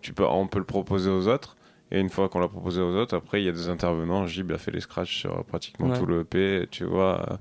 Tu 0.00 0.12
peux, 0.12 0.26
on 0.26 0.48
peut 0.48 0.58
le 0.58 0.64
proposer 0.64 1.08
aux 1.10 1.28
autres. 1.28 1.56
Et 1.92 2.00
une 2.00 2.08
fois 2.08 2.28
qu'on 2.30 2.40
l'a 2.40 2.48
proposé 2.48 2.80
aux 2.80 2.96
autres, 2.96 3.14
après 3.14 3.42
il 3.42 3.44
y 3.44 3.48
a 3.48 3.52
des 3.52 3.68
intervenants. 3.68 4.26
Gib 4.26 4.50
a 4.50 4.58
fait 4.58 4.70
les 4.70 4.80
scratchs 4.80 5.14
sur 5.18 5.44
pratiquement 5.44 5.88
Ouais. 5.90 5.98
tout 5.98 6.06
le 6.06 6.20
EP, 6.22 6.66
tu 6.70 6.84
vois. 6.84 7.38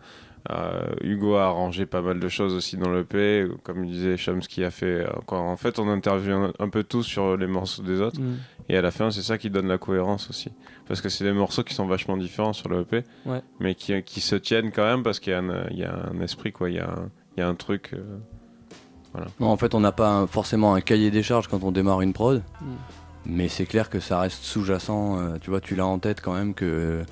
Euh, 0.49 0.87
Hugo 1.01 1.35
a 1.35 1.45
arrangé 1.45 1.85
pas 1.85 2.01
mal 2.01 2.19
de 2.19 2.27
choses 2.27 2.55
aussi 2.55 2.75
dans 2.75 2.89
le 2.89 3.01
EP. 3.01 3.47
Comme 3.63 3.85
disait, 3.85 4.17
Chomsky 4.17 4.63
a 4.63 4.71
fait. 4.71 5.05
encore 5.15 5.43
En 5.43 5.55
fait, 5.57 5.77
on 5.77 5.87
intervient 5.87 6.51
un 6.57 6.69
peu 6.69 6.83
tous 6.83 7.03
sur 7.03 7.37
les 7.37 7.45
morceaux 7.47 7.83
des 7.83 8.01
autres. 8.01 8.19
Mm. 8.19 8.37
Et 8.69 8.77
à 8.77 8.81
la 8.81 8.89
fin, 8.91 9.11
c'est 9.11 9.21
ça 9.21 9.37
qui 9.37 9.49
donne 9.51 9.67
la 9.67 9.77
cohérence 9.77 10.29
aussi. 10.29 10.49
Parce 10.87 10.99
que 11.01 11.09
c'est 11.09 11.23
des 11.23 11.31
morceaux 11.33 11.63
qui 11.63 11.73
sont 11.75 11.85
vachement 11.85 12.17
différents 12.17 12.53
sur 12.53 12.69
le 12.69 12.81
EP, 12.81 13.03
Ouais. 13.25 13.41
mais 13.59 13.75
qui, 13.75 14.01
qui 14.03 14.19
se 14.21 14.35
tiennent 14.35 14.71
quand 14.71 14.83
même 14.83 15.03
parce 15.03 15.19
qu'il 15.19 15.31
y, 15.31 15.35
a 15.35 15.39
un- 15.39 15.67
il 15.69 15.77
y 15.77 15.83
a 15.83 15.93
un 16.11 16.19
esprit, 16.21 16.51
quoi. 16.51 16.69
Il 16.69 16.77
y 16.77 16.79
a 16.79 16.89
un, 16.89 17.09
il 17.37 17.41
y 17.41 17.43
a 17.43 17.47
un 17.47 17.55
truc. 17.55 17.91
euh, 17.93 18.01
Non, 19.39 19.47
en 19.49 19.57
fait, 19.57 19.75
on 19.75 19.79
n'a 19.81 19.91
pas 19.91 20.09
un- 20.09 20.27
forcément 20.27 20.73
un 20.73 20.81
cahier 20.81 21.11
des 21.11 21.21
charges 21.23 21.47
quand 21.47 21.63
on 21.63 21.71
démarre 21.71 22.01
une 22.01 22.13
prod, 22.13 22.41
Mm. 22.61 22.65
mais 23.25 23.47
c'est 23.49 23.65
clair 23.65 23.89
que 23.89 23.99
ça 23.99 24.19
reste 24.19 24.43
sous-jacent. 24.43 25.19
euh, 25.19 25.37
tu 25.39 25.49
vois, 25.49 25.59
tu 25.61 25.75
l'as 25.75 25.85
en 25.85 25.99
tête 25.99 26.21
quand 26.21 26.33
même 26.33 26.53
que 26.53 27.03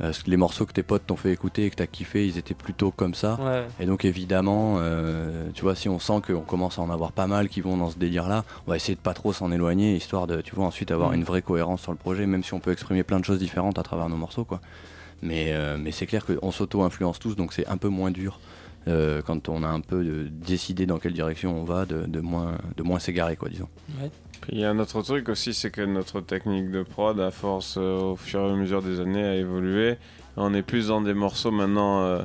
euh, 0.00 0.12
les 0.26 0.36
morceaux 0.36 0.64
que 0.66 0.72
tes 0.72 0.82
potes 0.82 1.06
t'ont 1.06 1.16
fait 1.16 1.32
écouter 1.32 1.66
et 1.66 1.70
que 1.70 1.76
t'as 1.76 1.86
kiffé, 1.86 2.26
ils 2.26 2.38
étaient 2.38 2.54
plutôt 2.54 2.90
comme 2.90 3.14
ça. 3.14 3.38
Ouais. 3.40 3.66
Et 3.78 3.86
donc 3.86 4.04
évidemment, 4.04 4.76
euh, 4.78 5.48
tu 5.54 5.62
vois, 5.62 5.74
si 5.74 5.88
on 5.88 5.98
sent 5.98 6.22
qu'on 6.26 6.40
commence 6.40 6.78
à 6.78 6.82
en 6.82 6.90
avoir 6.90 7.12
pas 7.12 7.26
mal 7.26 7.48
qui 7.48 7.60
vont 7.60 7.76
dans 7.76 7.90
ce 7.90 7.98
délire-là, 7.98 8.44
on 8.66 8.70
va 8.70 8.76
essayer 8.76 8.94
de 8.94 9.00
pas 9.00 9.14
trop 9.14 9.32
s'en 9.32 9.52
éloigner, 9.52 9.94
histoire 9.94 10.26
de, 10.26 10.40
tu 10.40 10.54
vois, 10.54 10.64
ensuite 10.66 10.90
avoir 10.90 11.10
Mm. 11.10 11.14
une 11.16 11.24
vraie 11.24 11.42
cohérence 11.42 11.82
sur 11.82 11.92
le 11.92 11.98
projet, 11.98 12.26
même 12.26 12.42
si 12.42 12.54
on 12.54 12.60
peut 12.60 12.72
exprimer 12.72 13.02
plein 13.02 13.20
de 13.20 13.24
choses 13.24 13.38
différentes 13.38 13.78
à 13.78 13.82
travers 13.82 14.08
nos 14.08 14.16
morceaux, 14.16 14.44
quoi. 14.44 14.60
Mais, 15.20 15.52
euh, 15.52 15.76
mais 15.78 15.92
c'est 15.92 16.06
clair 16.06 16.24
qu'on 16.26 16.50
s'auto-influence 16.50 17.18
tous, 17.20 17.36
donc 17.36 17.52
c'est 17.52 17.66
un 17.68 17.76
peu 17.76 17.88
moins 17.88 18.10
dur 18.10 18.40
euh, 18.88 19.22
quand 19.22 19.48
on 19.48 19.62
a 19.62 19.68
un 19.68 19.80
peu 19.80 20.28
décidé 20.28 20.86
dans 20.86 20.98
quelle 20.98 21.12
direction 21.12 21.56
on 21.60 21.64
va, 21.64 21.86
de, 21.86 22.06
de 22.06 22.20
moins, 22.20 22.58
de 22.76 22.82
moins 22.82 22.98
s'égarer, 22.98 23.36
quoi, 23.36 23.48
disons. 23.48 23.68
Puis 24.42 24.52
il 24.54 24.60
y 24.60 24.64
a 24.64 24.70
un 24.70 24.78
autre 24.78 25.00
truc 25.02 25.28
aussi, 25.28 25.54
c'est 25.54 25.70
que 25.70 25.82
notre 25.82 26.20
technique 26.20 26.70
de 26.70 26.82
prod, 26.82 27.18
à 27.20 27.30
force, 27.30 27.76
euh, 27.78 27.98
au 28.12 28.16
fur 28.16 28.40
et 28.40 28.50
à 28.50 28.54
mesure 28.56 28.82
des 28.82 29.00
années, 29.00 29.24
a 29.24 29.36
évolué. 29.36 29.96
On 30.36 30.52
est 30.54 30.62
plus 30.62 30.88
dans 30.88 31.00
des 31.00 31.14
morceaux 31.14 31.50
maintenant 31.50 32.02
euh, 32.02 32.22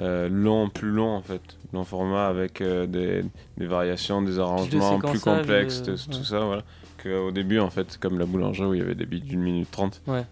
euh, 0.00 0.28
longs, 0.28 0.68
plus 0.68 0.90
longs 0.90 1.14
en 1.14 1.20
fait, 1.22 1.40
long 1.72 1.84
format 1.84 2.26
avec 2.26 2.60
euh, 2.60 2.86
des, 2.86 3.24
des 3.58 3.66
variations, 3.66 4.22
des 4.22 4.38
arrangements 4.40 4.98
plus 4.98 5.20
complexes, 5.20 5.82
euh, 5.86 5.96
tout, 6.10 6.16
ouais. 6.18 6.24
ça, 6.24 6.40
voilà. 6.40 6.62
Qu'au 7.02 7.30
début, 7.30 7.60
en 7.60 7.70
fait, 7.70 7.96
comme 7.98 8.18
la 8.18 8.26
boulangerie 8.26 8.66
où 8.68 8.74
il 8.74 8.80
y 8.80 8.82
avait 8.82 8.94
des 8.94 9.06
beats 9.06 9.18
d'une 9.24 9.40
minute 9.40 9.70
trente. 9.70 10.02
Ouais. 10.06 10.24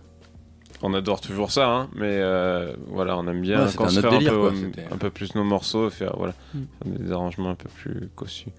On 0.83 0.95
adore 0.95 1.21
toujours 1.21 1.51
ça, 1.51 1.69
hein, 1.69 1.89
mais 1.95 2.07
euh, 2.21 2.73
voilà, 2.89 3.17
on 3.19 3.27
aime 3.27 3.41
bien 3.41 3.67
Ouais, 3.67 3.73
quand 3.77 3.87
un 3.97 4.03
peu, 4.03 4.39
quoi, 4.39 4.53
un 4.93 4.97
peu 4.97 5.11
plus 5.11 5.35
nos 5.35 5.45
morceaux, 5.45 5.91
faire, 5.91 6.15
voilà, 6.17 6.35
Mm. 6.55 6.59
faire 6.83 6.99
des 6.99 7.13
arrangements 7.13 7.51
un 7.51 7.55
peu 7.55 7.69
plus 7.69 8.09
cossus. 8.15 8.51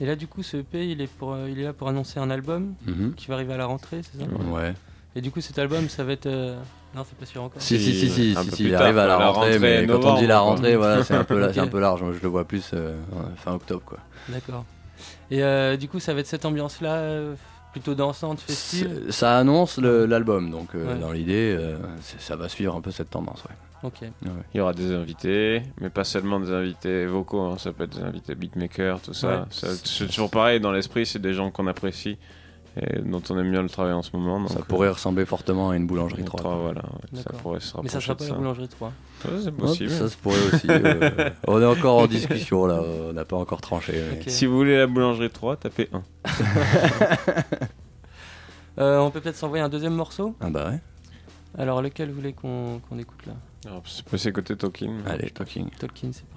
Et 0.00 0.06
là, 0.06 0.14
du 0.16 0.26
coup, 0.26 0.42
ce 0.42 0.58
EP, 0.58 0.88
il 0.88 1.00
est, 1.00 1.06
pour, 1.06 1.32
euh, 1.32 1.48
il 1.50 1.58
est 1.58 1.64
là 1.64 1.72
pour 1.72 1.88
annoncer 1.88 2.18
un 2.20 2.30
album 2.30 2.74
qui 3.16 3.28
va 3.28 3.34
arriver 3.34 3.54
à 3.54 3.56
la 3.56 3.66
rentrée, 3.66 4.00
c'est 4.02 4.18
ça? 4.18 4.24
Ouais. 4.50 4.74
Et 5.14 5.20
du 5.22 5.30
coup, 5.30 5.40
cet 5.40 5.58
album, 5.58 5.88
ça 5.88 6.04
va 6.04 6.12
être. 6.12 6.26
euh, 6.26 6.58
Non, 6.94 7.02
c'est 7.08 7.16
pas 7.18 7.24
sûr 7.24 7.42
encore. 7.42 7.62
Si, 7.62 7.78
si, 7.80 7.94
si, 7.94 8.10
si, 8.10 8.28
il 8.64 8.72
tard, 8.72 8.82
arrive 8.82 8.98
à 8.98 9.06
la 9.06 9.18
la 9.18 9.26
rentrée, 9.28 9.52
rentrée 9.54 9.58
mais 9.58 9.86
quand 9.86 10.04
on 10.04 10.18
dit 10.18 10.26
la 10.26 10.34
quoi. 10.34 10.40
rentrée, 10.42 10.76
voilà, 10.76 11.02
c'est 11.02 11.14
un 11.14 11.24
peu, 11.24 11.50
c'est 11.54 11.60
un 11.60 11.66
peu 11.68 11.80
large. 11.80 12.02
Moi, 12.02 12.12
je 12.16 12.22
le 12.22 12.28
vois 12.28 12.44
plus 12.44 12.70
euh, 12.74 12.94
fin 13.36 13.54
octobre, 13.54 13.82
quoi. 13.86 13.98
D'accord. 14.28 14.64
Et 15.30 15.42
euh, 15.42 15.76
du 15.78 15.88
coup, 15.88 15.98
ça 16.00 16.12
va 16.12 16.20
être 16.20 16.26
cette 16.26 16.44
ambiance-là, 16.44 16.94
euh, 16.96 17.34
plutôt 17.80 17.94
dansante, 17.94 18.40
festive 18.40 19.10
Ça 19.10 19.38
annonce 19.38 19.76
le- 19.78 20.06
l'album, 20.06 20.50
donc 20.50 20.74
euh, 20.74 20.94
Ouais. 20.94 20.98
dans 20.98 21.12
l'idée, 21.12 21.54
euh, 21.58 21.76
ça 22.18 22.34
va 22.36 22.48
suivre 22.48 22.74
un 22.74 22.80
peu 22.80 22.90
cette 22.90 23.10
tendance, 23.10 23.44
ouais. 23.44 23.54
Ok. 23.82 23.98
Ouais. 24.02 24.30
Il 24.54 24.58
y 24.58 24.60
aura 24.60 24.72
des 24.72 24.92
invités, 24.92 25.62
mais 25.80 25.90
pas 25.90 26.04
seulement 26.04 26.40
des 26.40 26.50
invités 26.52 27.04
vocaux, 27.06 27.40
hein, 27.42 27.56
ça 27.58 27.72
peut 27.72 27.84
être 27.84 27.98
des 27.98 28.02
invités 28.02 28.34
beatmakers, 28.34 29.00
tout 29.02 29.12
ça. 29.12 29.28
Ouais. 29.28 29.44
Ça- 29.50 29.68
C'est 29.84 30.06
toujours 30.06 30.30
pareil, 30.30 30.58
dans 30.60 30.72
l'esprit, 30.72 31.04
c'est 31.04 31.18
des 31.20 31.34
gens 31.34 31.50
qu'on 31.50 31.66
apprécie 31.66 32.16
et 32.78 32.98
dont 33.00 33.22
on 33.30 33.38
aime 33.38 33.50
bien 33.50 33.62
le 33.62 33.68
travail 33.68 33.92
en 33.94 34.02
ce 34.02 34.14
moment. 34.16 34.38
Donc, 34.40 34.50
Ça 34.50 34.58
euh, 34.58 34.62
pourrait 34.62 34.88
ressembler 34.90 35.24
fortement 35.24 35.70
à 35.70 35.76
une 35.76 35.86
boulangerie 35.86 36.24
3. 36.24 36.40
trois, 36.40 36.56
voilà, 36.56 36.82
ouais, 36.82 37.20
ça 37.22 37.30
pourrait 37.32 37.60
se 37.60 37.76
Mais 37.82 37.88
ça 37.88 37.98
rapprocher 37.98 38.04
sera 38.06 38.14
pas 38.16 38.24
la 38.24 38.30
ça. 38.30 38.36
boulangerie 38.36 38.68
3. 38.68 38.88
Ouais, 38.88 39.30
c'est 39.42 39.48
Hop, 39.48 39.56
possible. 39.56 39.90
ça 39.90 40.08
se 40.08 40.16
pourrait 40.16 40.46
aussi. 40.52 40.66
euh, 40.68 41.30
on 41.48 41.60
est 41.62 41.64
encore 41.66 41.98
en 41.98 42.06
discussion 42.06 42.66
là, 42.66 42.82
on 43.08 43.12
n'a 43.14 43.24
pas 43.24 43.36
encore 43.36 43.60
tranché. 43.60 43.94
mais-. 44.24 44.28
Si 44.30 44.44
vous 44.46 44.56
voulez 44.56 44.76
la 44.76 44.86
boulangerie 44.86 45.30
3, 45.30 45.56
tapez 45.56 45.88
1. 45.92 46.02
Euh, 48.78 48.98
on 48.98 49.10
peut 49.10 49.22
peut-être 49.22 49.36
s'envoyer 49.36 49.64
un 49.64 49.70
deuxième 49.70 49.94
morceau? 49.94 50.36
Ah 50.38 50.50
bah 50.50 50.68
ouais. 50.70 50.78
Alors, 51.56 51.80
lequel 51.80 52.10
vous 52.10 52.16
voulez 52.16 52.34
qu'on 52.34 52.78
qu'on 52.86 52.98
écoute 52.98 53.24
là? 53.26 53.32
Alors, 53.66 53.82
c'est 53.86 54.32
côté 54.32 54.54
Talking. 54.54 54.98
Allez, 55.06 55.30
talking. 55.30 55.70
Tolkien, 55.78 56.10
c'est 56.12 56.26
parti. 56.26 56.35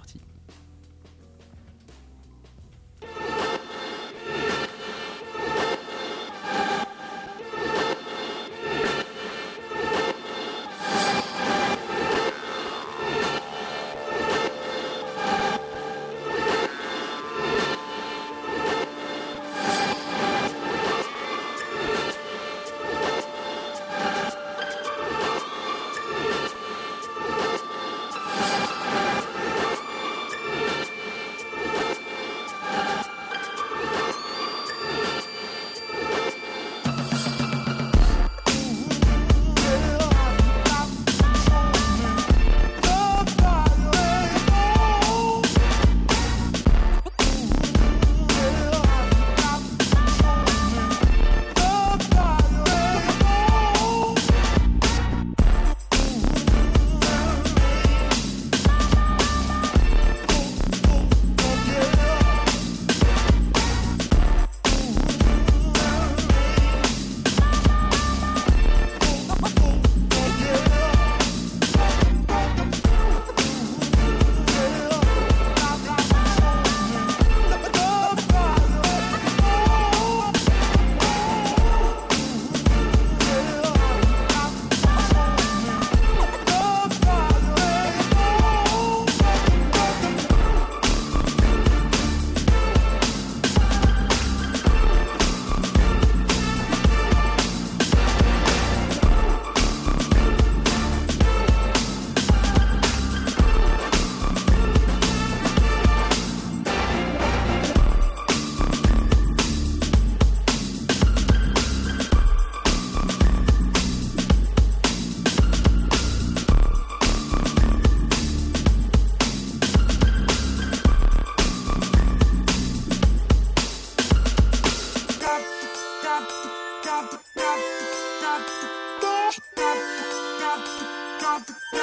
up. 131.39 131.79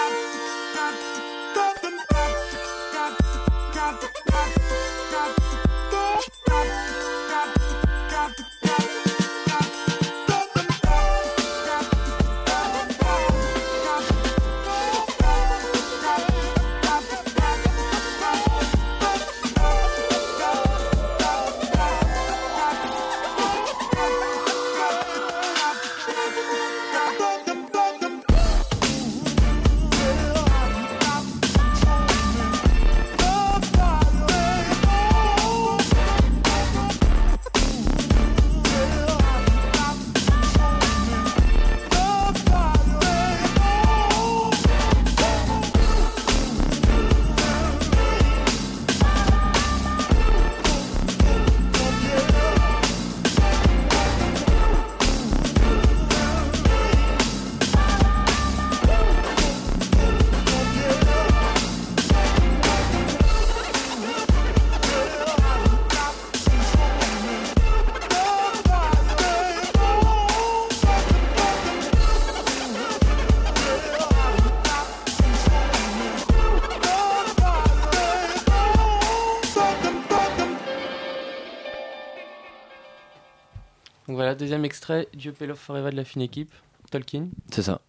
Deuxième 84.37 84.65
extrait, 84.65 85.09
Dieu 85.15 85.35
Love 85.41 85.57
Forever 85.59 85.91
de 85.91 85.97
la 85.97 86.05
fine 86.05 86.23
équipe, 86.23 86.53
Tolkien. 86.91 87.27
C'est 87.51 87.63
ça. 87.63 87.81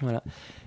Voilà. 0.00 0.22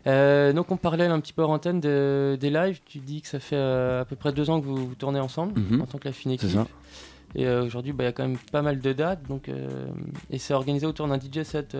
Euh, 0.08 0.52
donc 0.52 0.72
on 0.72 0.78
parlait 0.78 1.06
un 1.06 1.20
petit 1.22 1.32
peu 1.34 1.44
en 1.46 1.54
antenne 1.54 1.80
de- 1.80 2.38
des 2.40 2.50
lives. 2.50 2.80
Tu 2.86 3.00
dis 3.00 3.22
que 3.22 3.28
ça 3.30 3.40
fait 3.40 3.56
euh, 3.56 4.02
à 4.02 4.06
peu 4.06 4.16
près 4.18 4.34
deux 4.34 4.50
ans 4.50 4.60
que 4.60 4.66
vous, 4.66 4.76
vous 4.88 4.96
tournez 4.96 5.20
ensemble 5.22 5.60
Mhm. 5.60 5.82
en 5.82 5.86
tant 5.86 5.98
que 5.98 6.08
la 6.08 6.12
fine 6.12 6.32
C'est 6.38 6.48
équipe. 6.48 6.58
ça. 6.60 6.68
Et 7.34 7.48
euh, 7.48 7.64
aujourd'hui, 7.64 7.94
bah, 7.94 8.04
il 8.04 8.08
y 8.08 8.10
a 8.10 8.12
quand 8.12 8.28
même 8.28 8.38
pas 8.52 8.62
mal 8.62 8.82
de 8.82 8.92
dates. 8.92 9.26
Donc, 9.30 9.48
euh, 9.48 9.70
et 10.32 10.38
c'est 10.38 10.54
organisé 10.54 10.86
autour 10.86 11.08
d'un 11.08 11.18
DJ 11.18 11.44
set 11.44 11.78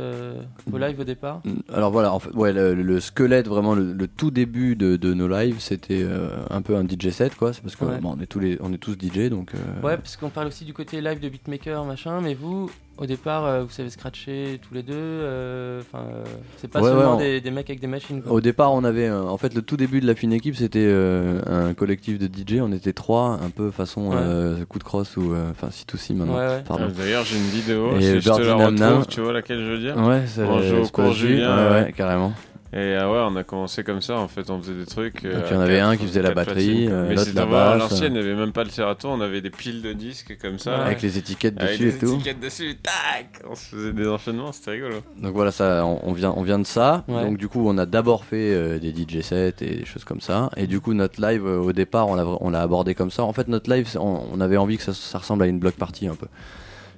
au 0.72 0.78
live 0.78 0.98
au 0.98 1.04
départ. 1.04 1.42
Alors 1.74 1.92
voilà, 1.92 2.14
en 2.14 2.20
fait, 2.20 2.30
ouais, 2.30 2.54
le, 2.54 2.74
le 2.74 3.00
squelette, 3.02 3.50
vraiment 3.50 3.76
le, 3.76 3.92
le 3.92 4.08
tout 4.08 4.32
début 4.32 4.78
de, 4.78 4.96
de 4.96 5.14
nos 5.14 5.28
lives, 5.28 5.60
c'était 5.60 6.08
un 6.50 6.62
peu 6.62 6.78
un 6.78 6.86
DJ 6.88 7.10
set, 7.10 7.36
quoi. 7.36 7.52
C'est 7.52 7.62
parce 7.62 7.76
que 7.76 7.84
Ouais. 7.84 7.98
bon, 8.00 8.16
on 8.18 8.22
est 8.22 8.28
tous 8.28 8.40
les, 8.40 8.58
on 8.62 8.72
est 8.72 8.78
tous 8.78 8.94
DJ, 8.98 9.28
donc. 9.30 9.52
Ouais, 9.84 9.98
parce 9.98 10.16
qu'on 10.16 10.30
parle 10.30 10.48
aussi 10.48 10.64
du 10.64 10.74
côté 10.74 11.02
live 11.02 11.20
de 11.20 11.28
beatmaker, 11.28 11.84
machin. 11.84 12.22
Mais 12.22 12.34
vous, 12.34 12.72
au 13.02 13.06
départ, 13.08 13.46
euh, 13.46 13.64
vous 13.64 13.70
savez 13.72 13.90
scratcher 13.90 14.60
tous 14.66 14.74
les 14.74 14.84
deux. 14.84 14.94
euh, 14.96 15.82
Enfin, 15.82 16.04
euh, 16.14 16.24
c'est 16.58 16.68
pas 16.70 16.80
Ouais, 16.82 16.90
seulement 16.90 17.02
ouais, 17.02 17.16
on- 17.16 17.18
des, 17.18 17.42
des 17.42 17.52
mecs 17.52 17.70
avec 17.70 17.80
des 17.82 17.88
machines. 17.88 18.22
quoi. 18.22 18.32
Au 18.32 18.40
départ, 18.42 18.72
on 18.74 18.84
avait, 18.84 19.08
euh, 19.08 19.24
en 19.24 19.38
fait, 19.38 19.54
le 19.56 19.62
tout 19.64 19.76
début 19.76 20.00
de 20.02 20.08
la 20.08 20.14
fine 20.16 20.32
équipe, 20.34 20.56
c'était 20.56 20.86
euh, 20.88 21.42
un 21.48 21.74
collectif 21.74 22.20
de 22.20 22.28
DJ. 22.28 22.60
On 22.62 22.72
était 22.72 22.94
trois, 22.94 23.40
un 23.44 23.50
peu 23.50 23.72
façon 23.72 24.10
Ouais. 24.12 24.18
euh, 24.20 24.66
coup 24.66 24.78
de 24.80 24.84
crosse 24.84 25.18
ou, 25.18 25.34
euh, 25.34 25.50
enfin, 25.52 25.70
si 25.72 25.86
tout 25.86 25.98
si 25.98 26.14
maintenant. 26.14 26.36
Ouais, 26.38 26.48
ouais. 26.48 26.64
Pardon. 26.68 26.84
Euh, 26.86 26.90
D'ailleurs, 26.98 27.24
j'ai 27.26 27.38
une 27.38 27.44
vidéo. 27.50 27.98
Et 27.98 28.02
si 28.02 28.22
je 28.22 28.30
te 28.32 28.42
la 28.42 28.56
retrouve, 28.68 29.08
tu 29.08 29.22
vois 29.22 29.34
laquelle 29.34 29.60
je 29.60 29.72
veux 29.72 29.80
dire 29.80 29.98
Ouais, 29.98 30.22
c'est 30.28 30.46
c'est 30.46 30.92
cours 30.92 31.12
Julien. 31.12 31.72
ouais, 31.72 31.92
carrément. 31.94 32.34
Et 32.74 32.78
euh, 32.78 33.12
ouais, 33.12 33.20
on 33.30 33.36
a 33.36 33.44
commencé 33.44 33.84
comme 33.84 34.02
ça. 34.02 34.18
En 34.18 34.30
fait, 34.30 34.50
on 34.50 34.62
faisait 34.62 34.74
des 34.74 34.86
trucs. 34.86 35.26
euh, 35.26 35.40
Et 35.40 35.44
puis, 35.44 35.54
à 35.54 35.58
on 35.58 35.62
avait 35.62 35.76
quatre- 35.80 35.88
un 35.90 35.98
qui 35.98 36.08
faisait 36.08 36.22
la 36.22 36.34
batterie, 36.34 36.88
euh, 36.88 37.04
Mais 37.10 37.16
l'autre 37.16 37.28
c'était 37.28 37.40
la 37.42 37.46
basse. 37.46 37.80
l'ancienne. 37.80 38.14
Il 38.16 38.22
n'y 38.22 38.26
avait 38.30 38.36
même 38.36 38.54
pas 38.54 38.64
le 38.64 38.70
Serato. 38.70 39.10
On 39.10 39.20
avait 39.20 39.42
des 39.42 39.50
piles 39.50 39.82
de 39.82 39.92
disques 39.92 40.38
comme 40.42 40.58
ça. 40.58 40.78
Ouais. 40.78 40.86
Avec 40.86 41.02
les 41.02 41.18
étiquettes 41.18 41.56
Avec 41.60 41.74
dessus 41.80 41.84
des 41.92 41.96
et 41.96 42.00
tout. 42.00 42.14
étiquettes 42.16 42.40
dessus. 42.40 42.78
Tac 42.82 43.42
On 43.50 43.56
se 43.56 43.76
faisait 43.76 43.92
des 43.92 44.08
enchaînements. 44.08 44.54
C'était 44.54 44.72
rigolo. 44.72 44.96
Donc 45.18 45.34
voilà, 45.34 45.52
ça, 45.52 45.86
on, 45.86 46.00
on 46.04 46.14
vient, 46.14 46.34
on 46.38 46.44
vient 46.44 46.60
de 46.60 46.66
ça. 46.66 47.04
Ouais. 47.10 47.24
Donc 47.26 47.38
du 47.38 47.50
coup, 47.50 47.62
on 47.68 47.78
a 47.78 47.86
d'abord 47.86 48.24
fait 48.24 48.54
euh, 48.54 48.80
des 48.80 48.92
DJ 48.94 49.22
sets 49.22 49.56
et 49.62 49.66
des 49.80 49.86
choses 49.86 50.06
comme 50.06 50.22
ça. 50.22 50.50
Et 50.56 50.66
du 50.66 50.80
coup, 50.80 50.94
notre 50.94 51.22
live 51.22 51.46
euh, 51.46 51.60
au 51.60 51.74
départ, 51.74 52.08
on 52.08 52.16
l'a, 52.16 52.26
on 52.26 52.50
l'a 52.52 52.62
abordé 52.62 52.96
comme 52.96 53.12
ça. 53.12 53.24
En 53.24 53.34
fait, 53.34 53.50
notre 53.50 53.70
live, 53.70 53.90
on 54.00 54.40
avait 54.40 54.56
envie 54.56 54.78
que 54.78 54.84
ça, 54.84 54.94
ça 54.94 55.18
ressemble 55.18 55.44
à 55.44 55.48
une 55.48 55.60
block 55.60 55.76
party 55.76 56.08
un 56.08 56.16
peu. 56.16 56.28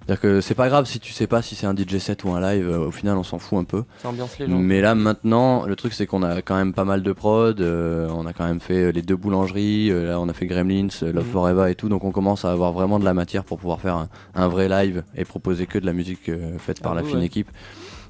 C'est-à-dire 0.06 0.22
que 0.22 0.41
c'est 0.41 0.56
pas 0.56 0.68
grave 0.68 0.86
si 0.86 0.99
tu 0.99 1.14
sais 1.14 1.28
pas 1.28 1.41
si 1.41 1.56
c'est 1.56 1.66
un 1.66 1.76
DJ 1.76 1.97
set 1.99 2.24
ou 2.26 2.32
un 2.32 2.41
live. 2.41 2.68
euh, 2.70 2.88
au 2.88 2.91
final, 2.91 3.18
on 3.18 3.24
s'en 3.24 3.39
fout 3.39 3.58
un 3.60 3.64
peu. 3.64 3.84
Ambiance 4.04 4.38
les 4.39 4.47
gens. 4.47 4.58
Mais 4.58 4.82
là, 4.82 4.95
maintenant, 4.95 5.66
le 5.66 5.76
truc, 5.76 5.93
c'est 5.93 6.06
qu'on 6.06 6.24
a 6.24 6.41
quand 6.41 6.56
même 6.56 6.74
pas 6.74 6.84
mal 6.86 7.04
de 7.04 7.12
prod. 7.14 7.60
euh, 7.62 8.10
on 8.10 8.26
a 8.26 8.34
quand 8.34 8.45
même 8.45 8.60
fait 8.60 8.86
euh, 8.86 8.91
les 8.91 9.01
deux 9.01 9.16
boulangeries. 9.16 9.91
euh, 9.91 10.08
là, 10.10 10.20
on 10.20 10.28
a 10.28 10.34
fait 10.34 10.45
Gremlins, 10.45 10.88
Love 11.01 11.16
Mhm. 11.26 11.32
Forever 11.32 11.72
et 11.72 11.76
tout. 11.76 11.88
Donc, 11.89 12.04
on 12.04 12.12
commence 12.12 12.43
à 12.43 12.51
avoir 12.51 12.74
vraiment 12.74 12.99
de 12.99 13.06
la 13.06 13.14
matière 13.14 13.43
pour 13.45 13.60
pouvoir 13.60 13.80
faire 13.80 13.95
un, 13.95 14.10
un 14.36 14.47
vrai 14.49 14.68
live 14.68 15.04
et 15.16 15.24
proposer 15.26 15.68
que 15.68 15.80
de 15.80 15.86
la 15.86 15.93
musique 15.93 16.28
euh, 16.30 16.58
faite 16.58 16.82
par 16.82 16.91
Ah 16.91 16.95
la 16.95 17.04
fine 17.04 17.22
équipe. 17.22 17.49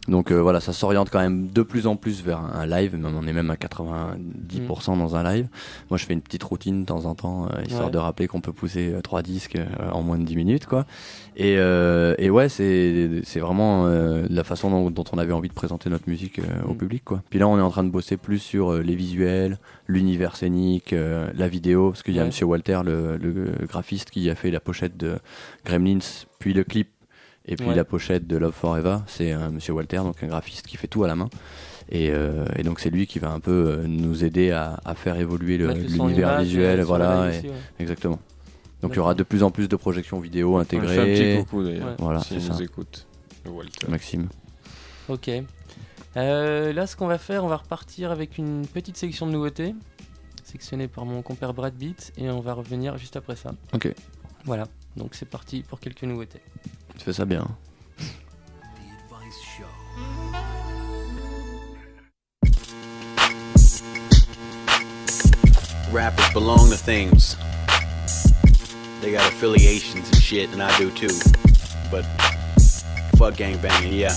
Donc 0.09 0.31
euh, 0.31 0.41
voilà, 0.41 0.59
ça 0.59 0.73
s'oriente 0.73 1.09
quand 1.09 1.21
même 1.21 1.47
de 1.47 1.61
plus 1.61 1.87
en 1.87 1.95
plus 1.95 2.21
vers 2.23 2.39
un 2.39 2.65
live, 2.65 2.93
même 2.97 3.15
on 3.15 3.25
est 3.25 3.31
même 3.31 3.49
à 3.49 3.55
90% 3.55 4.97
dans 4.97 5.15
un 5.15 5.23
live. 5.23 5.47
Moi 5.89 5.97
je 5.97 6.05
fais 6.05 6.13
une 6.13 6.21
petite 6.21 6.43
routine 6.43 6.81
de 6.81 6.85
temps 6.85 7.05
en 7.05 7.15
temps, 7.15 7.45
euh, 7.45 7.61
histoire 7.65 7.85
Ouais. 7.85 7.91
de 7.91 7.97
rappeler 7.97 8.27
qu'on 8.27 8.41
peut 8.41 8.51
pousser 8.51 8.91
euh, 8.93 9.01
trois 9.01 9.21
disques 9.21 9.55
euh, 9.55 9.65
en 9.91 10.01
moins 10.03 10.17
de 10.17 10.25
10 10.25 10.35
minutes 10.35 10.65
quoi. 10.65 10.85
Et, 11.37 11.55
euh, 11.57 12.15
et 12.17 12.29
ouais, 12.29 12.49
c'est 12.49 13.21
c'est 13.23 13.39
vraiment 13.39 13.87
la 13.87 14.43
façon 14.43 14.69
dont, 14.69 14.91
dont 14.91 15.03
on 15.13 15.17
avait 15.17 15.31
envie 15.33 15.49
de 15.49 15.53
présenter 15.53 15.89
notre 15.89 16.09
musique 16.09 16.39
au 16.67 16.73
Mm. 16.73 16.77
public 16.77 17.03
quoi. 17.05 17.23
Puis 17.29 17.39
là 17.39 17.47
on 17.47 17.57
est 17.57 17.61
en 17.61 17.69
train 17.69 17.83
de 17.85 17.89
bosser 17.89 18.17
plus 18.17 18.39
sur 18.39 18.73
les 18.73 18.95
visuels, 18.95 19.57
l'univers 19.87 20.35
scénique, 20.35 20.93
la 20.93 21.47
vidéo, 21.47 21.91
parce 21.91 22.03
qu'il 22.03 22.13
y 22.15 22.19
a 22.19 22.23
Ouais. 22.23 22.27
Monsieur 22.27 22.45
Walter, 22.45 22.81
le, 22.85 23.17
le 23.17 23.51
graphiste 23.67 24.11
qui 24.11 24.29
a 24.29 24.35
fait 24.35 24.51
la 24.51 24.59
pochette 24.59 24.95
de 24.97 25.17
Gremlins, 25.65 25.99
puis 26.39 26.53
le 26.53 26.63
clip 26.63 26.89
et 27.45 27.55
puis 27.55 27.67
Ouais. 27.67 27.75
la 27.75 27.83
pochette 27.85 28.25
de 28.27 28.37
Love 28.37 28.53
Forever, 28.53 28.97
c'est 29.07 29.33
euh, 29.33 29.49
Monsieur 29.49 29.73
Walter, 29.73 29.97
donc 29.97 30.21
un 30.23 30.27
graphiste 30.27 30.65
qui 30.67 30.77
fait 30.77 30.87
tout 30.87 31.03
à 31.03 31.07
la 31.07 31.15
main. 31.15 31.29
Et, 31.89 32.09
euh, 32.11 32.45
et 32.55 32.63
donc 32.63 32.79
c'est 32.79 32.89
lui 32.89 33.05
qui 33.07 33.19
va 33.19 33.29
un 33.31 33.39
peu 33.41 33.51
euh, 33.51 33.87
nous 33.87 34.23
aider 34.23 34.51
à, 34.51 34.79
à 34.85 34.95
faire 34.95 35.17
évoluer 35.19 35.57
l'univers 35.57 36.39
visuel, 36.41 36.81
voilà, 36.81 37.25
live 37.27 37.33
et- 37.35 37.37
aussi, 37.39 37.47
ouais. 37.49 37.53
exactement. 37.79 38.19
Donc 38.81 38.91
il 38.93 38.97
y 38.97 38.99
aura 38.99 39.13
de 39.15 39.23
plus 39.23 39.43
en 39.43 39.51
plus 39.51 39.67
de 39.67 39.75
projections 39.75 40.19
vidéo 40.19 40.55
On 40.55 40.59
lui 40.59 40.65
fait 40.65 40.75
un 40.77 40.79
petit 40.81 40.99
intégrées. 40.99 41.37
coucou 41.43 41.63
d'ailleurs. 41.63 41.87
Ouais. 41.89 41.95
Voilà, 41.99 42.19
c'est 42.21 42.35
nous 42.35 42.41
ça. 42.41 42.63
écoute. 42.63 43.05
Walter. 43.45 43.87
Maxime. 43.89 44.27
Ok. 45.09 45.29
Euh, 46.15 46.73
là, 46.73 46.85
ce 46.87 46.95
qu'on 46.95 47.07
va 47.07 47.17
faire, 47.17 47.43
on 47.43 47.47
va 47.47 47.57
repartir 47.57 48.11
avec 48.11 48.37
une 48.37 48.65
petite 48.67 48.95
sélection 48.97 49.25
de 49.25 49.31
nouveautés, 49.31 49.73
sélectionnée 50.43 50.87
par 50.87 51.05
mon 51.05 51.21
compère 51.21 51.53
Brad 51.53 51.73
Beat, 51.73 52.13
et 52.17 52.29
on 52.29 52.39
va 52.39 52.53
revenir 52.53 52.97
juste 52.97 53.15
après 53.15 53.35
ça. 53.35 53.53
Ok, 53.73 53.93
Voilà. 54.45 54.67
Donc 54.95 55.15
c'est 55.15 55.27
parti 55.27 55.63
pour 55.63 55.79
quelques 55.79 56.03
nouveautés. 56.03 56.41
Tu 56.97 57.05
fais 57.05 57.13
ça 57.13 57.25
bien. 57.25 57.47
rappers 65.93 66.33
belong 66.33 66.71
to 66.71 66.75
things. 66.75 67.37
They 68.99 69.11
got 69.11 69.31
affiliations 69.31 70.09
and 70.09 70.21
shit, 70.21 70.49
and 70.51 70.61
I 70.61 70.75
do 70.77 70.89
too. 70.89 71.15
But 71.91 72.03
fuck 73.15 73.35
gangbanging, 73.35 73.93
yeah. 73.93 74.15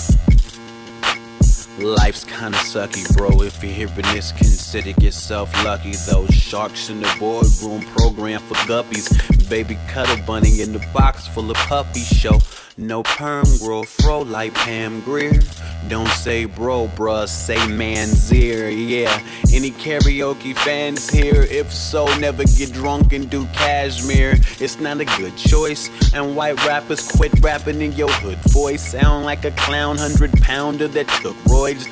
Life's 1.79 2.25
kinda 2.25 2.57
sucky, 2.59 3.15
bro. 3.17 3.43
If 3.43 3.63
you're 3.63 3.73
hearing 3.73 3.95
this, 4.15 4.33
consider 4.33 4.91
yourself 5.03 5.53
lucky. 5.65 5.93
Those 6.11 6.33
sharks 6.33 6.89
in 6.89 7.03
the 7.03 7.15
boardroom 7.19 7.83
program 7.95 8.41
for 8.41 8.55
guppies. 8.67 9.36
Baby 9.49 9.79
cuddle 9.89 10.25
bunny 10.27 10.61
in 10.61 10.73
the 10.73 10.85
box 10.93 11.27
full 11.29 11.51
of 11.51 11.57
puppies. 11.57 12.09
Show 12.09 12.41
no 12.79 13.03
perm, 13.03 13.47
grow 13.59 13.85
fro 13.85 14.21
like 14.21 14.53
Pam 14.53 15.01
Greer. 15.01 15.41
Don't 15.89 16.09
say 16.09 16.47
bro, 16.47 16.89
bruh, 16.89 17.29
say 17.29 17.65
man's-ear, 17.69 18.69
yeah. 18.69 19.23
Any 19.53 19.71
karaoke 19.71 20.55
fans 20.57 21.09
here? 21.09 21.43
If 21.43 21.73
so, 21.73 22.07
never 22.19 22.43
get 22.43 22.73
drunk 22.73 23.13
and 23.13 23.31
do 23.31 23.47
cashmere. 23.47 24.35
It's 24.59 24.81
not 24.81 25.01
a 25.01 25.05
good 25.05 25.37
choice. 25.37 25.89
And 26.13 26.37
white 26.37 26.63
rappers 26.67 27.07
quit 27.13 27.33
rapping 27.41 27.81
in 27.81 27.93
your 27.93 28.11
hood 28.11 28.39
voice. 28.51 28.91
Sound 28.91 29.25
like 29.25 29.45
a 29.45 29.53
clown 29.53 29.97
hundred 29.97 30.33
pounder 30.43 30.89
that 30.89 31.07
took 31.23 31.37
roids. 31.45 31.87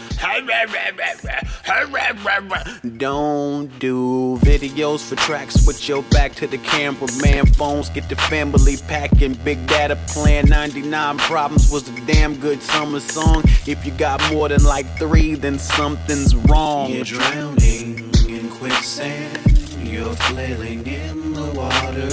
Don't 2.98 3.78
do 3.78 4.38
videos 4.42 5.08
for 5.08 5.16
tracks 5.16 5.66
with 5.66 5.88
your 5.88 6.02
back 6.04 6.34
to 6.34 6.46
the 6.46 6.58
camera. 6.58 7.08
Man, 7.22 7.43
phones 7.46 7.88
get 7.90 8.08
the 8.08 8.16
family 8.16 8.76
packing. 8.88 9.34
Big 9.44 9.66
data 9.66 9.96
plan 10.08 10.46
99 10.46 11.18
problems 11.18 11.70
was 11.70 11.88
a 11.88 12.06
damn 12.06 12.36
good 12.40 12.62
summer 12.62 13.00
song. 13.00 13.42
If 13.66 13.84
you 13.84 13.92
got 13.92 14.20
more 14.32 14.48
than 14.48 14.64
like 14.64 14.86
three, 14.98 15.34
then 15.34 15.58
something's 15.58 16.34
wrong. 16.34 16.90
You're 16.90 17.04
drowning 17.04 18.10
in 18.28 18.50
quicksand. 18.50 19.38
You're 19.82 20.14
flailing 20.14 20.86
in 20.86 21.32
the 21.34 21.46
water. 21.54 22.10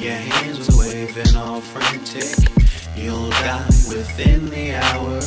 Your 0.00 0.14
hands 0.14 0.68
are 0.68 0.78
waving 0.78 1.36
all 1.36 1.60
frantic. 1.60 2.36
You'll 2.96 3.30
die 3.30 3.66
within 3.88 4.48
the 4.50 4.74
hour. 4.74 5.20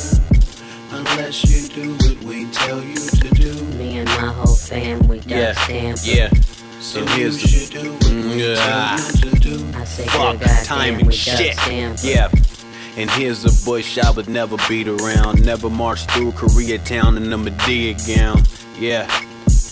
Unless 0.90 1.44
you 1.44 1.68
do 1.68 1.92
what 1.92 2.24
we 2.24 2.46
tell 2.50 2.82
you 2.82 2.94
to 2.96 3.28
do. 3.34 3.52
Me 3.76 3.98
and 3.98 4.08
my 4.08 4.32
whole 4.32 4.56
family, 4.56 5.18
we 5.18 5.24
done 5.24 5.38
Yeah, 5.38 5.52
stand 5.64 6.00
yeah. 6.06 6.30
So 6.80 7.04
here's 7.06 7.42
the 7.42 7.48
Mm, 8.08 8.56
ah, 8.58 8.94
I 8.94 9.84
say 9.84 10.06
fuck 10.06 10.38
good 10.38 10.40
goddamn, 10.40 10.64
timing 10.64 11.06
we 11.06 11.12
shit. 11.12 11.56
done 11.56 11.64
stand 11.64 12.00
for- 12.00 12.06
Yeah. 12.06 12.28
And 12.96 13.10
here's 13.10 13.42
the 13.42 13.62
bush 13.64 13.98
I 13.98 14.10
would 14.10 14.28
never 14.28 14.56
beat 14.68 14.88
around. 14.88 15.44
Never 15.44 15.70
march 15.70 16.04
through 16.06 16.32
Koreatown 16.32 17.16
in 17.16 17.32
a 17.32 17.38
Medea 17.38 17.94
gown. 18.06 18.42
Yeah. 18.80 19.06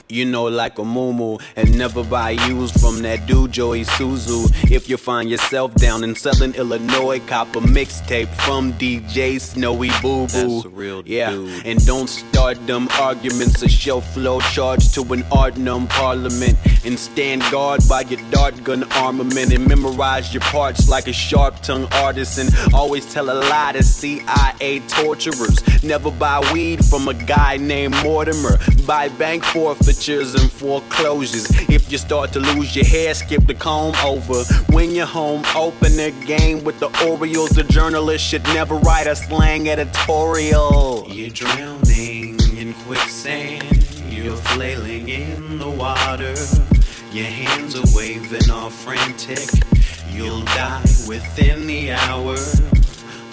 You 0.09 0.25
know, 0.25 0.45
like 0.45 0.79
a 0.79 0.85
moo 0.85 1.39
and 1.57 1.77
never 1.77 2.05
buy 2.05 2.31
used 2.31 2.81
from 2.81 3.03
that 3.03 3.27
dude 3.27 3.51
Joey 3.51 3.83
Suzu. 3.83 4.49
If 4.71 4.89
you 4.89 4.97
find 4.97 5.29
yourself 5.29 5.75
down 5.75 6.05
in 6.05 6.15
Southern 6.15 6.55
Illinois, 6.55 7.19
cop 7.27 7.57
a 7.57 7.61
mixtape 7.61 8.33
from 8.45 8.73
DJ 8.75 9.41
Snowy 9.41 9.89
Boo 10.03 10.27
Boo. 10.27 10.27
That's 10.29 10.65
a 10.65 10.69
real 10.69 11.03
yeah. 11.07 11.31
dude. 11.31 11.67
And 11.67 11.85
don't 11.85 12.09
start 12.09 12.65
them 12.69 12.87
arguments. 13.01 13.63
A 13.63 13.69
show 13.69 14.01
flow 14.01 14.39
charge 14.41 14.93
to 14.93 15.01
an 15.13 15.23
Ardenum 15.25 15.89
parliament. 15.89 16.57
And 16.85 16.97
stand 16.97 17.43
guard 17.51 17.81
by 17.89 18.03
your 18.03 18.21
dart 18.31 18.63
gun 18.63 18.85
armament. 18.93 19.53
And 19.53 19.67
memorize 19.67 20.33
your 20.33 20.43
parts 20.43 20.89
like 20.89 21.09
a 21.09 21.13
sharp 21.13 21.61
tongue 21.63 21.89
artisan. 21.93 22.47
Always 22.73 23.13
tell 23.13 23.29
a 23.29 23.35
lie 23.35 23.73
to 23.73 23.83
CIA 23.83 24.81
torturers. 24.87 25.83
Never 25.83 26.13
buy 26.13 26.49
weed 26.53 26.85
from 26.85 27.09
a 27.09 27.15
guy 27.15 27.57
named 27.57 27.97
Mortimer. 28.05 28.59
Buy 28.87 29.09
bank 29.09 29.43
forfeitures 29.97 30.35
and 30.35 30.53
foreclosures. 30.53 31.47
If 31.69 31.91
you 31.91 31.99
start 31.99 32.33
to 32.33 32.41
lose 32.41 32.77
your 32.77 32.85
hair, 32.85 33.15
skip 33.15 33.47
the 33.47 33.55
comb 33.55 33.95
over. 34.05 34.45
When 34.73 34.91
you're 34.91 35.07
home, 35.07 35.43
open 35.55 35.97
the 35.97 36.13
game 36.27 36.65
with 36.65 36.79
the 36.81 36.89
Orioles. 37.09 37.51
The 37.51 37.65
journalist 37.65 38.25
should 38.25 38.45
never 38.45 38.75
write 38.77 39.07
a 39.07 39.17
slang 39.17 39.69
editorial. 39.69 41.07
You're 41.09 41.31
drowning 41.31 42.39
in 42.57 42.75
quicksand. 42.85 43.65
You're 44.11 44.37
flailing 44.37 45.09
in 45.09 45.59
the 45.59 45.71
water. 45.71 46.35
Your 47.13 47.27
hands 47.27 47.75
are 47.75 47.97
waving 47.97 48.51
all 48.51 48.71
frantic. 48.71 49.49
You'll 50.11 50.45
die 50.45 50.83
within 51.09 51.67
the 51.67 51.93
hour. 51.93 52.37